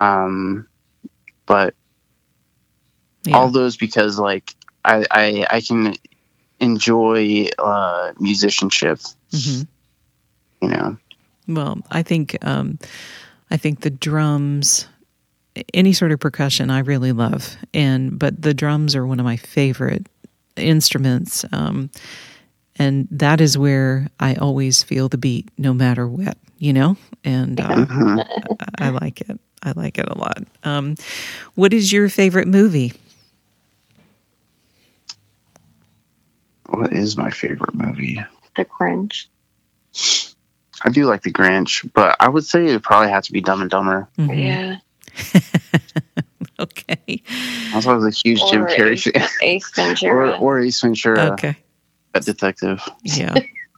Um, 0.00 0.68
but 1.46 1.74
Yeah. 3.24 3.36
all 3.36 3.48
those 3.50 3.76
because 3.78 4.18
like 4.18 4.54
I 4.84 5.06
I, 5.10 5.46
I 5.50 5.60
can 5.62 5.94
enjoy 6.60 7.46
uh, 7.58 8.12
musicianship. 8.20 9.00
hmm 9.32 9.62
You 10.60 10.68
know, 10.68 10.96
Well, 11.48 11.78
I 11.90 12.02
think 12.02 12.36
um, 12.42 12.78
I 13.50 13.56
think 13.56 13.80
the 13.80 13.90
drums, 13.90 14.86
any 15.74 15.92
sort 15.92 16.12
of 16.12 16.20
percussion, 16.20 16.70
I 16.70 16.80
really 16.80 17.12
love, 17.12 17.56
and 17.74 18.18
but 18.18 18.40
the 18.40 18.54
drums 18.54 18.94
are 18.94 19.06
one 19.06 19.18
of 19.18 19.24
my 19.24 19.36
favorite 19.36 20.06
instruments, 20.56 21.44
um, 21.52 21.90
and 22.76 23.08
that 23.10 23.40
is 23.40 23.56
where 23.56 24.08
I 24.20 24.34
always 24.34 24.82
feel 24.82 25.08
the 25.08 25.18
beat, 25.18 25.48
no 25.56 25.72
matter 25.72 26.06
what, 26.06 26.36
you 26.58 26.72
know, 26.72 26.96
and 27.24 27.60
uh. 27.60 27.86
I, 27.90 28.86
I 28.86 28.88
like 28.90 29.20
it. 29.22 29.40
I 29.62 29.72
like 29.74 29.98
it 29.98 30.08
a 30.08 30.16
lot. 30.16 30.44
Um, 30.62 30.94
what 31.56 31.72
is 31.72 31.92
your 31.92 32.08
favorite 32.08 32.46
movie? 32.46 32.92
what 36.68 36.92
is 36.92 37.16
my 37.16 37.30
favorite 37.30 37.74
movie? 37.74 38.22
The 38.56 38.64
cringe. 38.64 39.28
I 40.82 40.90
do 40.90 41.06
like 41.06 41.22
the 41.22 41.32
Grinch, 41.32 41.88
but 41.94 42.16
I 42.20 42.28
would 42.28 42.44
say 42.44 42.66
it 42.66 42.82
probably 42.82 43.10
has 43.10 43.26
to 43.26 43.32
be 43.32 43.40
Dumb 43.40 43.60
and 43.62 43.70
Dumber. 43.70 44.08
Mhm. 44.18 44.38
Yeah. 44.38 45.40
Okay. 46.60 47.22
I 47.72 47.76
was 47.86 48.04
a 48.04 48.10
huge 48.10 48.40
Jim 48.50 48.64
Or 48.64 48.68
Carrey 48.68 48.92
Ace, 48.94 49.04
fan. 49.04 49.28
Ace 49.42 49.70
or, 49.78 49.84
Ventura. 49.84 50.38
or 50.38 50.58
Ace 50.58 50.80
Ventura, 50.80 51.32
Okay. 51.34 51.56
Pet 52.12 52.24
Detective. 52.24 52.82
Yeah. 53.04 53.34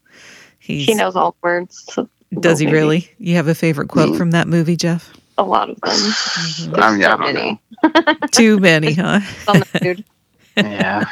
He's, 0.59 0.87
he 0.87 0.95
knows 0.95 1.15
all 1.15 1.33
the 1.33 1.37
words. 1.43 1.85
so- 1.93 2.09
Does 2.39 2.59
he 2.59 2.65
maybe 2.65 2.79
really? 2.79 3.11
You 3.19 3.35
have 3.37 3.49
a 3.49 3.55
favorite 3.55 3.89
quote 3.89 4.15
Mm. 4.15 4.17
from 4.17 4.31
that 4.31 4.49
movie, 4.49 4.77
Jeff? 4.77 5.13
A 5.37 5.43
lot 5.43 5.69
of 5.69 5.79
them. 5.83 5.91
Mhm. 5.93 6.79
I 6.79 6.93
mean, 6.93 7.05
I 7.05 7.11
so 7.11 7.17
don't 7.19 7.35
many. 7.35 7.61
Too 8.33 8.59
many, 8.59 8.95
huh? 8.95 9.21
On 9.49 9.63
food 9.63 10.05
Yeah. 10.57 11.05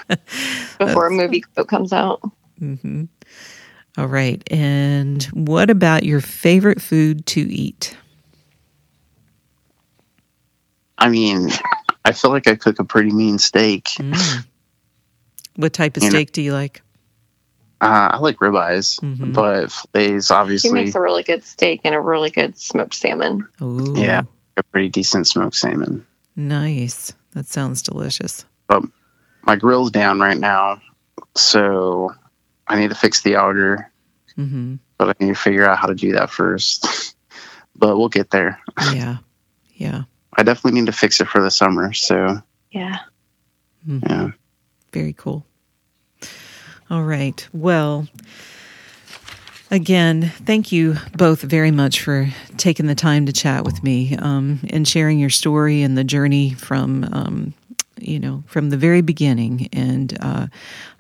before 0.79 1.09
a 1.09 1.11
movie 1.11 1.43
quote 1.43 1.69
comes 1.69 1.93
out. 1.93 2.21
hmm 2.59 3.05
All 3.99 4.07
right. 4.07 4.41
And 4.53 5.25
what 5.35 5.71
about 5.71 6.05
your 6.05 6.21
favorite 6.21 6.81
food 6.81 7.27
to 7.27 7.41
eat? 7.41 7.97
I 10.97 11.09
mean, 11.09 11.51
I 12.05 12.13
feel 12.13 12.31
like 12.31 12.47
I 12.47 12.55
cook 12.55 12.79
a 12.79 12.85
pretty 12.85 13.11
mean 13.11 13.39
steak. 13.39 13.85
Mm. 13.99 14.47
What 15.57 15.73
type 15.73 15.97
of 15.97 16.05
You 16.05 16.11
know- 16.11 16.15
steak 16.17 16.31
do 16.33 16.43
you 16.43 16.53
like? 16.53 16.83
Uh, 17.81 18.11
I 18.13 18.19
like 18.19 18.37
ribeyes, 18.39 19.01
Mhm. 19.01 19.33
but 19.33 19.71
fillets 19.93 20.29
He 20.29 20.35
obviously 20.35 20.71
makes 20.73 20.95
a 20.97 21.01
really 21.01 21.23
good 21.25 21.45
steak 21.45 21.81
and 21.85 21.95
a 21.95 22.01
really 22.01 22.31
good 22.31 22.59
smoked 22.59 22.95
salmon. 22.95 23.47
Ooh, 23.63 23.95
Yeah. 23.97 24.23
a 24.57 24.63
pretty 24.65 24.89
decent 24.89 25.27
smoked 25.29 25.55
salmon. 25.57 26.05
Nice. 26.37 27.13
That 27.33 27.47
sounds 27.47 27.83
delicious. 27.83 28.45
My 29.43 29.57
grill's 29.57 29.91
down 29.91 30.21
right 30.21 30.37
now, 30.39 30.81
so 31.35 32.13
I 32.67 32.79
need 32.79 32.89
to 32.91 32.95
fix 32.97 33.23
the 33.23 33.37
auger, 33.37 33.88
hmm 34.39 34.77
but 34.99 35.09
I 35.11 35.25
need 35.25 35.29
to 35.35 35.41
figure 35.41 35.69
out 35.69 35.79
how 35.79 35.87
to 35.87 35.95
do 35.95 36.13
that 36.15 36.29
first. 36.31 37.15
but 37.77 37.97
we'll 37.97 38.09
get 38.09 38.31
there. 38.31 38.61
Yeah. 38.93 39.19
Yeah. 39.75 40.03
I 40.37 40.43
definitely 40.43 40.81
need 40.81 40.87
to 40.87 40.93
fix 40.93 41.21
it 41.21 41.29
for 41.29 41.41
the 41.43 41.51
summer. 41.51 41.93
So 41.93 42.43
Yeah. 42.73 42.99
Mhm. 43.89 44.03
yeah, 44.09 44.31
Very 44.93 45.13
cool. 45.13 45.45
All 46.91 47.03
right. 47.05 47.47
Well, 47.53 48.09
again, 49.71 50.33
thank 50.45 50.73
you 50.73 50.97
both 51.17 51.43
very 51.43 51.71
much 51.71 52.01
for 52.03 52.29
taking 52.57 52.87
the 52.87 52.95
time 52.95 53.27
to 53.27 53.33
chat 53.33 53.65
with 53.65 53.83
me 53.85 54.17
um, 54.17 54.61
and 54.71 54.87
sharing 54.89 55.19
your 55.19 55.31
story 55.31 55.83
and 55.83 55.97
the 55.97 56.05
journey 56.05 56.55
from, 56.55 57.05
um, 57.13 57.55
you 58.01 58.19
know, 58.19 58.43
from 58.47 58.71
the 58.71 58.77
very 58.77 59.01
beginning. 59.01 59.69
And 59.73 60.17
uh, 60.21 60.47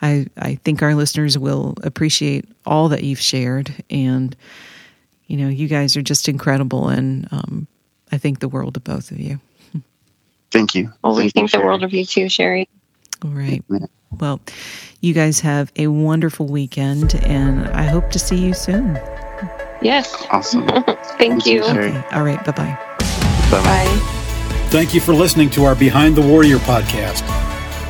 I, 0.02 0.26
I 0.36 0.56
think 0.56 0.82
our 0.82 0.94
listeners 0.94 1.38
will 1.38 1.74
appreciate 1.82 2.44
all 2.66 2.88
that 2.88 3.04
you've 3.04 3.20
shared. 3.20 3.72
And, 3.90 4.36
you 5.26 5.36
know, 5.36 5.48
you 5.48 5.68
guys 5.68 5.96
are 5.96 6.02
just 6.02 6.28
incredible. 6.28 6.88
And 6.88 7.28
um, 7.32 7.66
I 8.12 8.18
think 8.18 8.40
the 8.40 8.48
world 8.48 8.76
of 8.76 8.84
both 8.84 9.10
of 9.10 9.18
you. 9.18 9.40
thank 10.50 10.74
you. 10.74 10.92
Well, 11.02 11.14
we 11.14 11.22
Thank 11.22 11.34
you, 11.34 11.40
think 11.40 11.50
the 11.52 11.60
world 11.60 11.82
of 11.84 11.92
you 11.92 12.04
too, 12.04 12.28
Sherry. 12.28 12.68
All 13.24 13.30
right. 13.30 13.64
Well, 14.18 14.40
you 15.00 15.12
guys 15.12 15.40
have 15.40 15.72
a 15.76 15.88
wonderful 15.88 16.46
weekend, 16.46 17.14
and 17.24 17.66
I 17.68 17.82
hope 17.82 18.10
to 18.12 18.18
see 18.18 18.36
you 18.36 18.54
soon. 18.54 18.98
Yes. 19.82 20.26
Awesome. 20.30 20.66
Thank 21.18 21.46
you, 21.46 21.64
you. 21.64 21.64
Okay. 21.64 22.04
All 22.12 22.22
right. 22.22 22.42
Bye 22.44 22.52
bye. 22.52 22.78
Bye-bye. 23.50 23.62
Bye. 23.62 24.14
Thank 24.70 24.92
you 24.92 25.00
for 25.00 25.14
listening 25.14 25.48
to 25.50 25.64
our 25.64 25.74
Behind 25.74 26.14
the 26.14 26.20
Warrior 26.20 26.58
podcast. 26.58 27.22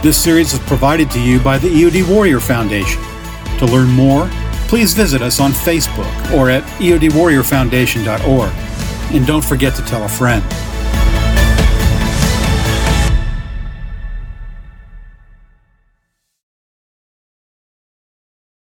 This 0.01 0.17
series 0.17 0.53
is 0.53 0.61
provided 0.61 1.11
to 1.11 1.21
you 1.21 1.41
by 1.41 1.59
the 1.59 1.67
EOD 1.69 2.09
Warrior 2.09 2.39
Foundation. 2.39 3.03
To 3.59 3.67
learn 3.67 3.89
more, 3.89 4.31
please 4.69 4.95
visit 4.95 5.21
us 5.21 5.41
on 5.41 5.51
Facebook 5.51 6.33
or 6.33 6.49
at 6.49 6.63
eodwarriorfoundation.org. 6.79 8.53
And 9.13 9.27
don't 9.27 9.45
forget 9.45 9.75
to 9.75 9.83
tell 9.83 10.05
a 10.05 10.09
friend. 10.09 10.45